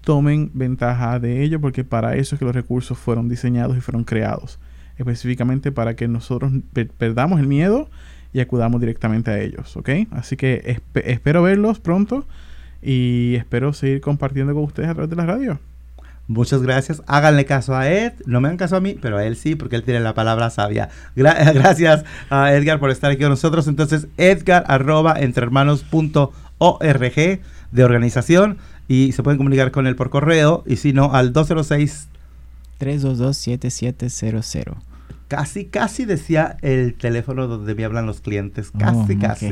tomen 0.03 0.51
ventaja 0.55 1.19
de 1.19 1.43
ello 1.43 1.61
porque 1.61 1.85
para 1.85 2.17
eso 2.17 2.35
es 2.35 2.39
que 2.39 2.45
los 2.45 2.55
recursos 2.55 2.99
fueron 2.99 3.29
diseñados 3.29 3.77
y 3.77 3.81
fueron 3.81 4.05
creados. 4.05 4.59
Específicamente 4.99 5.73
para 5.73 5.97
que 5.97 6.07
nosotros 6.07 6.53
perdamos 6.99 7.41
el 7.41 7.47
miedo 7.47 7.89
y 8.33 8.41
acudamos 8.41 8.81
directamente 8.81 9.31
a 9.31 9.41
ellos, 9.41 9.77
¿ok? 9.77 9.91
Así 10.11 10.37
que 10.37 10.81
espero 10.95 11.43
verlos 11.43 11.81
pronto 11.81 12.27
y 12.81 13.35
espero 13.37 13.73
seguir 13.73 14.01
compartiendo 14.01 14.55
con 14.55 14.65
ustedes 14.65 14.89
a 14.89 14.95
través 14.95 15.11
de 15.11 15.17
la 15.17 15.27
radio. 15.27 15.61
Muchas 16.29 16.63
gracias. 16.63 17.03
Háganle 17.07 17.45
caso 17.45 17.77
a 17.77 17.91
Ed. 17.91 18.13
No 18.27 18.41
me 18.41 18.49
hagan 18.49 18.57
caso 18.57 18.77
a 18.77 18.81
mí, 18.81 18.97
pero 19.01 19.19
a 19.19 19.25
él 19.25 19.37
sí, 19.37 19.55
porque 19.55 19.77
él 19.77 19.83
tiene 19.83 20.01
la 20.01 20.15
palabra 20.15 20.51
sabia. 20.51 20.89
gracias 21.15 22.05
a 22.31 22.55
Edgar 22.55 22.81
por 22.81 22.91
estar 22.91 23.11
aquí 23.11 23.21
con 23.21 23.31
nosotros. 23.31 23.69
Entonces, 23.69 24.07
edgar 24.17 24.65
arroba 24.69 25.15
entrehermanos.org 25.19 27.41
de 27.73 27.85
organización 27.85 28.59
y 28.89 29.13
se 29.13 29.23
pueden 29.23 29.39
comunicar 29.39 29.73
con 29.73 29.87
él 29.87 29.97
por 29.97 30.11
correo 30.11 30.63
y 30.67 30.77
si 30.77 30.93
no 30.93 31.13
al 31.13 31.33
206 31.33 32.09
322 32.79 33.37
7700. 33.37 34.92
Casi, 35.33 35.65
casi 35.65 36.05
decía 36.05 36.59
el 36.61 36.93
teléfono 36.93 37.49
donde 37.49 37.75
me 37.75 37.87
hablan 37.87 38.05
los 38.05 38.21
clientes. 38.21 38.71
Casi, 38.79 39.15
oh, 39.15 39.19
casi. 39.19 39.47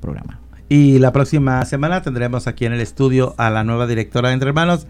programa. 0.00 0.40
Y 0.68 0.98
la 0.98 1.12
próxima 1.12 1.64
semana 1.64 2.02
tendremos 2.02 2.46
aquí 2.46 2.64
en 2.64 2.72
el 2.72 2.80
estudio 2.80 3.34
a 3.36 3.50
la 3.50 3.62
nueva 3.64 3.86
directora 3.86 4.28
de 4.28 4.34
Entre 4.34 4.48
Hermanos, 4.48 4.86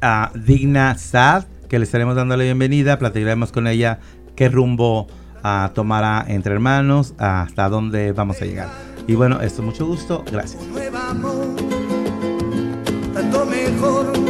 a 0.00 0.32
Digna 0.34 0.96
Sad, 0.96 1.44
que 1.68 1.78
le 1.78 1.84
estaremos 1.84 2.16
dando 2.16 2.36
la 2.36 2.44
bienvenida. 2.44 2.98
Platicaremos 2.98 3.52
con 3.52 3.66
ella 3.66 3.98
qué 4.34 4.48
rumbo 4.48 5.08
a 5.42 5.72
tomará 5.74 6.24
Entre 6.28 6.54
Hermanos, 6.54 7.14
hasta 7.18 7.68
dónde 7.68 8.12
vamos 8.12 8.40
a 8.40 8.46
llegar. 8.46 8.68
Y 9.06 9.14
bueno, 9.14 9.40
esto 9.40 9.62
es 9.62 9.66
mucho 9.66 9.86
gusto. 9.86 10.24
Gracias. 10.30 10.62
tanto 13.14 13.46
mejor 13.46 14.25